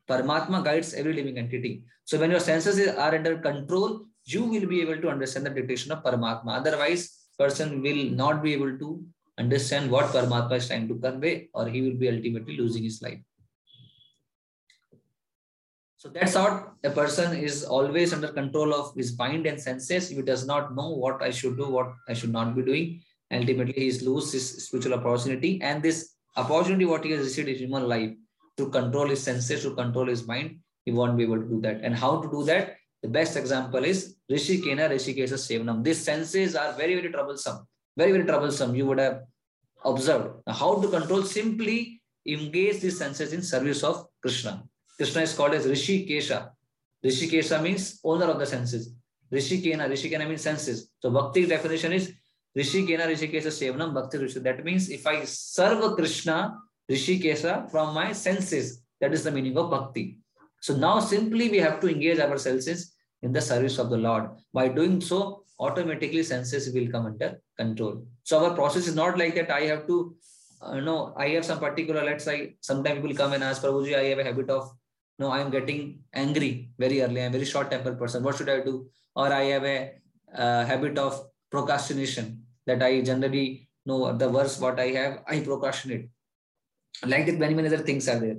Paramatma 0.10 0.64
guides 0.64 0.94
every 0.94 1.14
living 1.14 1.38
entity. 1.38 1.84
So 2.06 2.20
when 2.20 2.32
your 2.32 2.40
senses 2.40 2.80
are 2.96 3.16
under 3.16 3.38
control, 3.38 4.06
you 4.26 4.44
will 4.44 4.68
be 4.68 4.82
able 4.82 5.02
to 5.02 5.10
understand 5.10 5.46
the 5.46 5.50
dictation 5.50 5.92
of 5.92 6.04
Paramatma. 6.04 6.60
Otherwise, 6.60 7.22
person 7.38 7.82
will 7.82 8.06
not 8.12 8.44
be 8.44 8.54
able 8.54 8.78
to 8.78 9.04
understand 9.38 9.90
what 9.90 10.06
Paramatma 10.08 10.58
is 10.58 10.68
trying 10.68 10.88
to 10.88 10.96
convey 10.96 11.50
or 11.54 11.68
he 11.68 11.82
will 11.82 11.98
be 11.98 12.10
ultimately 12.10 12.58
losing 12.58 12.84
his 12.84 13.02
life. 13.02 13.20
So 15.98 16.10
that's 16.10 16.34
how 16.34 16.74
a 16.84 16.90
person 16.90 17.38
is 17.38 17.64
always 17.64 18.12
under 18.12 18.30
control 18.30 18.74
of 18.74 18.96
his 18.96 19.16
mind 19.18 19.46
and 19.46 19.62
senses. 19.62 20.10
If 20.10 20.18
he 20.18 20.24
does 20.24 20.48
not 20.48 20.76
know 20.76 20.90
what 20.90 21.22
I 21.22 21.30
should 21.30 21.58
do, 21.58 21.70
what 21.70 21.94
I 22.10 22.14
should 22.14 22.32
not 22.32 22.56
be 22.56 22.64
doing, 22.64 23.02
ultimately 23.32 23.74
he 23.74 23.88
is 23.88 24.02
lose 24.02 24.32
his 24.32 24.66
spiritual 24.66 24.96
opportunity. 24.96 25.62
And 25.62 25.84
this 25.84 26.16
opportunity, 26.36 26.86
what 26.86 27.04
he 27.04 27.12
has 27.12 27.22
received 27.22 27.50
in 27.50 27.56
human 27.56 27.88
life, 27.88 28.12
to 28.58 28.70
control 28.70 29.10
his 29.10 29.24
senses, 29.24 29.62
to 29.62 29.76
control 29.76 30.08
his 30.08 30.26
mind, 30.28 30.60
he 30.86 30.92
won't 30.92 31.18
be 31.18 31.24
able 31.24 31.38
to 31.38 31.48
do 31.48 31.62
that. 31.62 31.82
And 31.84 31.96
how 31.96 32.20
to 32.22 32.32
do 32.32 32.44
that? 32.46 32.78
The 33.02 33.10
best 33.10 33.36
example 33.36 33.84
is 33.84 34.16
Rishikena 34.30 34.90
Rishikesa 34.90 35.34
Sevanam. 35.34 35.84
These 35.84 36.04
senses 36.04 36.56
are 36.56 36.74
very, 36.74 36.96
very 36.96 37.12
troublesome. 37.12 37.68
Very, 37.98 38.12
very 38.12 38.26
troublesome. 38.26 38.76
You 38.76 38.86
would 38.88 39.00
have 39.00 39.24
observed. 39.84 40.42
Now, 40.46 40.54
how 40.54 40.82
to 40.82 40.88
control? 40.88 41.24
Simply 41.24 42.02
engage 42.28 42.80
these 42.82 42.98
senses 42.98 43.34
in 43.34 43.42
service 43.42 43.84
of 43.84 44.06
Krishna. 44.22 44.64
Krishna 44.98 45.22
is 45.24 45.34
called 45.34 45.54
as 45.56 45.66
Rishi 45.66 46.08
Kesha. 46.08 46.52
Rishi 47.04 47.28
Kesha 47.28 47.62
means 47.62 48.00
owner 48.04 48.26
of 48.26 48.38
the 48.38 48.46
senses. 48.46 48.94
Rishi 49.32 49.62
Kena, 49.62 49.90
Rishi 49.90 50.10
Kena 50.10 50.28
means 50.28 50.42
senses. 50.42 50.92
So 51.00 51.10
Bhakti 51.10 51.48
definition 51.48 51.94
is 51.94 52.14
Rishi 52.56 52.86
Kena, 52.86 53.08
Rishi 53.08 53.28
Kesha 53.28 53.48
Sevanam 53.48 53.94
Bhakti 53.94 54.20
Rishi. 54.20 54.40
That 54.40 54.64
means 54.64 54.90
if 54.90 55.08
I 55.08 55.24
serve 55.24 55.96
Krishna, 55.96 56.56
Rishi 56.88 57.20
Kesha 57.20 57.72
from 57.72 57.96
my 57.96 58.12
senses, 58.12 58.84
that 59.00 59.14
is 59.14 59.24
the 59.24 59.32
meaning 59.32 59.58
of 59.58 59.72
Bhakti. 59.72 60.20
So 60.62 60.76
now 60.76 61.00
simply 61.00 61.50
we 61.50 61.58
have 61.58 61.80
to 61.82 61.90
engage 61.90 62.20
ourselves 62.20 62.96
in 63.22 63.32
the 63.34 63.42
service 63.42 63.78
of 63.78 63.90
the 63.90 63.98
Lord. 63.98 64.30
By 64.54 64.68
doing 64.70 65.02
so, 65.02 65.44
automatically 65.60 66.24
senses 66.24 66.74
will 66.74 66.90
come 66.90 67.06
under 67.06 67.40
control. 67.58 68.06
So 68.24 68.44
our 68.44 68.56
process 68.56 68.88
is 68.88 68.96
not 68.96 69.18
like 69.18 69.36
that. 69.36 69.52
I 69.52 69.62
have 69.62 69.86
to, 69.88 70.16
uh, 70.62 70.80
know, 70.80 71.14
I 71.18 71.30
have 71.30 71.46
some 71.46 71.60
particular, 71.60 72.04
let's 72.04 72.24
say, 72.24 72.56
sometimes 72.62 73.02
people 73.02 73.18
come 73.18 73.34
and 73.34 73.44
ask, 73.44 73.62
Prabhuji, 73.62 73.96
I 73.96 74.06
have 74.06 74.20
a 74.20 74.24
habit 74.24 74.50
of 74.50 74.72
no, 75.20 75.30
I 75.30 75.40
am 75.40 75.52
getting 75.52 76.00
angry 76.14 76.72
very 76.80 77.02
early. 77.04 77.22
I'm 77.22 77.30
a 77.30 77.34
very 77.34 77.46
short 77.46 77.70
tempered 77.70 78.00
person. 78.00 78.24
What 78.24 78.38
should 78.38 78.50
I 78.50 78.62
do? 78.62 78.88
Or 79.16 79.32
I 79.32 79.44
have 79.54 79.64
a 79.64 79.92
uh, 80.36 80.66
habit 80.66 80.98
of 80.98 81.28
procrastination 81.52 82.44
that 82.66 82.82
I 82.82 83.02
generally 83.02 83.70
know 83.86 84.18
the 84.18 84.30
worst 84.30 84.60
what 84.60 84.80
I 84.80 84.88
have, 85.00 85.20
I 85.28 85.42
procrastinate. 85.42 86.10
Like 87.06 87.28
that, 87.28 87.38
many, 87.38 87.54
many 87.54 87.68
other 87.68 87.84
things 87.90 88.08
are 88.08 88.20
there. 88.20 88.38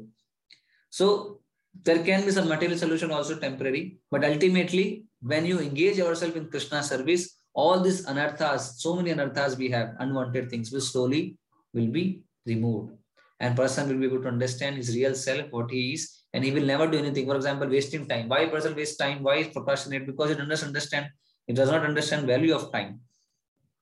So 0.91 1.42
there 1.81 2.03
can 2.05 2.25
be 2.25 2.31
some 2.31 2.49
material 2.49 2.79
solution 2.79 3.11
also 3.11 3.39
temporary, 3.39 3.99
but 4.11 4.25
ultimately, 4.25 5.05
when 5.21 5.47
you 5.47 5.59
engage 5.59 5.97
yourself 5.97 6.37
in 6.37 6.51
Krishna 6.51 6.83
service, 6.83 7.39
all 7.55 7.81
these 7.81 8.07
anarthas, 8.07 8.75
so 8.77 8.95
many 8.97 9.13
anarthas 9.13 9.57
we 9.57 9.69
have, 9.71 9.95
unwanted 9.99 10.51
things 10.51 10.73
will 10.73 10.81
slowly 10.81 11.37
will 11.73 11.89
be 11.89 12.23
removed. 12.47 12.93
And 13.41 13.57
person 13.57 13.89
will 13.89 13.99
be 13.99 14.07
able 14.07 14.23
to 14.23 14.29
understand 14.29 14.77
his 14.77 14.95
real 14.95 15.15
self, 15.15 15.51
what 15.51 15.71
he 15.71 15.95
is, 15.95 16.23
and 16.33 16.45
he 16.45 16.51
will 16.51 16.65
never 16.65 16.87
do 16.87 16.99
anything. 16.99 17.27
For 17.27 17.37
example, 17.37 17.69
wasting 17.69 18.07
time. 18.07 18.29
Why 18.29 18.47
person 18.47 18.75
waste 18.77 18.99
time? 18.99 19.23
Why 19.23 19.37
is 19.37 19.49
procrastinate? 19.49 20.07
Because 20.07 20.31
it 20.31 20.39
does 20.39 20.63
not 20.63 20.69
understand. 20.69 21.07
It 21.49 21.57
does 21.57 21.71
not 21.71 21.85
understand 21.85 22.27
value 22.27 22.55
of 22.55 22.71
time. 22.73 23.01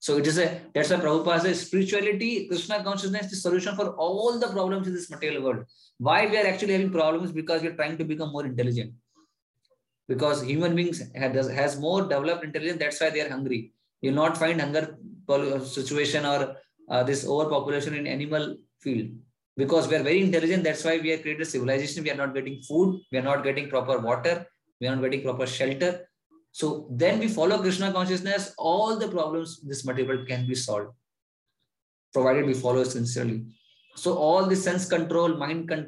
So 0.01 0.17
it 0.17 0.27
is 0.27 0.39
a 0.39 0.63
that's 0.75 0.91
why 0.91 0.97
Prabhupada 0.97 1.43
says 1.43 1.67
spirituality, 1.67 2.49
Krishna 2.49 2.83
consciousness 2.83 3.31
the 3.31 3.37
solution 3.37 3.77
for 3.77 3.91
all 4.05 4.39
the 4.39 4.49
problems 4.49 4.87
in 4.87 4.95
this 4.95 5.11
material 5.11 5.43
world. 5.43 5.65
Why 5.99 6.27
we 6.27 6.39
are 6.39 6.47
actually 6.47 6.73
having 6.73 6.91
problems? 6.91 7.33
Because 7.33 7.61
we 7.61 7.69
are 7.69 7.75
trying 7.75 7.99
to 7.99 8.05
become 8.05 8.33
more 8.33 8.47
intelligent. 8.47 8.95
Because 10.09 10.43
human 10.43 10.75
beings 10.75 11.03
has, 11.15 11.51
has 11.51 11.79
more 11.79 12.03
developed 12.03 12.45
intelligence, 12.45 12.79
that's 12.79 13.01
why 13.01 13.11
they 13.11 13.21
are 13.21 13.29
hungry. 13.29 13.75
You 14.01 14.11
will 14.11 14.17
not 14.17 14.39
find 14.39 14.59
hunger 14.61 14.97
situation 15.65 16.25
or 16.25 16.57
uh, 16.89 17.03
this 17.05 17.27
overpopulation 17.27 17.95
in 17.95 18.07
animal 18.07 18.57
field 18.81 19.11
because 19.57 19.87
we 19.87 19.97
are 19.97 20.03
very 20.03 20.23
intelligent. 20.23 20.65
That's 20.65 20.83
why 20.83 20.99
we 20.99 21.11
have 21.11 21.23
created 21.23 21.47
civilization. 21.47 22.03
We 22.05 22.11
are 22.11 22.17
not 22.17 22.35
getting 22.35 22.63
food. 22.63 23.01
We 23.13 23.19
are 23.19 23.29
not 23.31 23.45
getting 23.45 23.69
proper 23.69 23.99
water. 23.99 24.47
We 24.81 24.89
are 24.89 24.97
not 24.97 25.03
getting 25.03 25.23
proper 25.23 25.47
shelter. 25.47 26.09
So 26.53 26.89
then 26.91 27.19
we 27.19 27.29
follow 27.29 27.59
Krishna 27.61 27.93
consciousness. 27.93 28.55
All 28.59 28.97
the 28.97 29.09
problems 29.09 29.61
this 29.63 29.85
material 29.85 30.27
can 30.27 30.47
be 30.47 30.55
solved, 30.55 30.91
provided 32.13 32.47
we 32.47 32.55
follow 32.55 32.85
sincerely. 32.85 33.47
So 33.97 34.17
all 34.17 34.47
the 34.47 34.57
sense 34.57 34.89
control, 34.89 35.37
mind 35.37 35.69
control, 35.69 35.79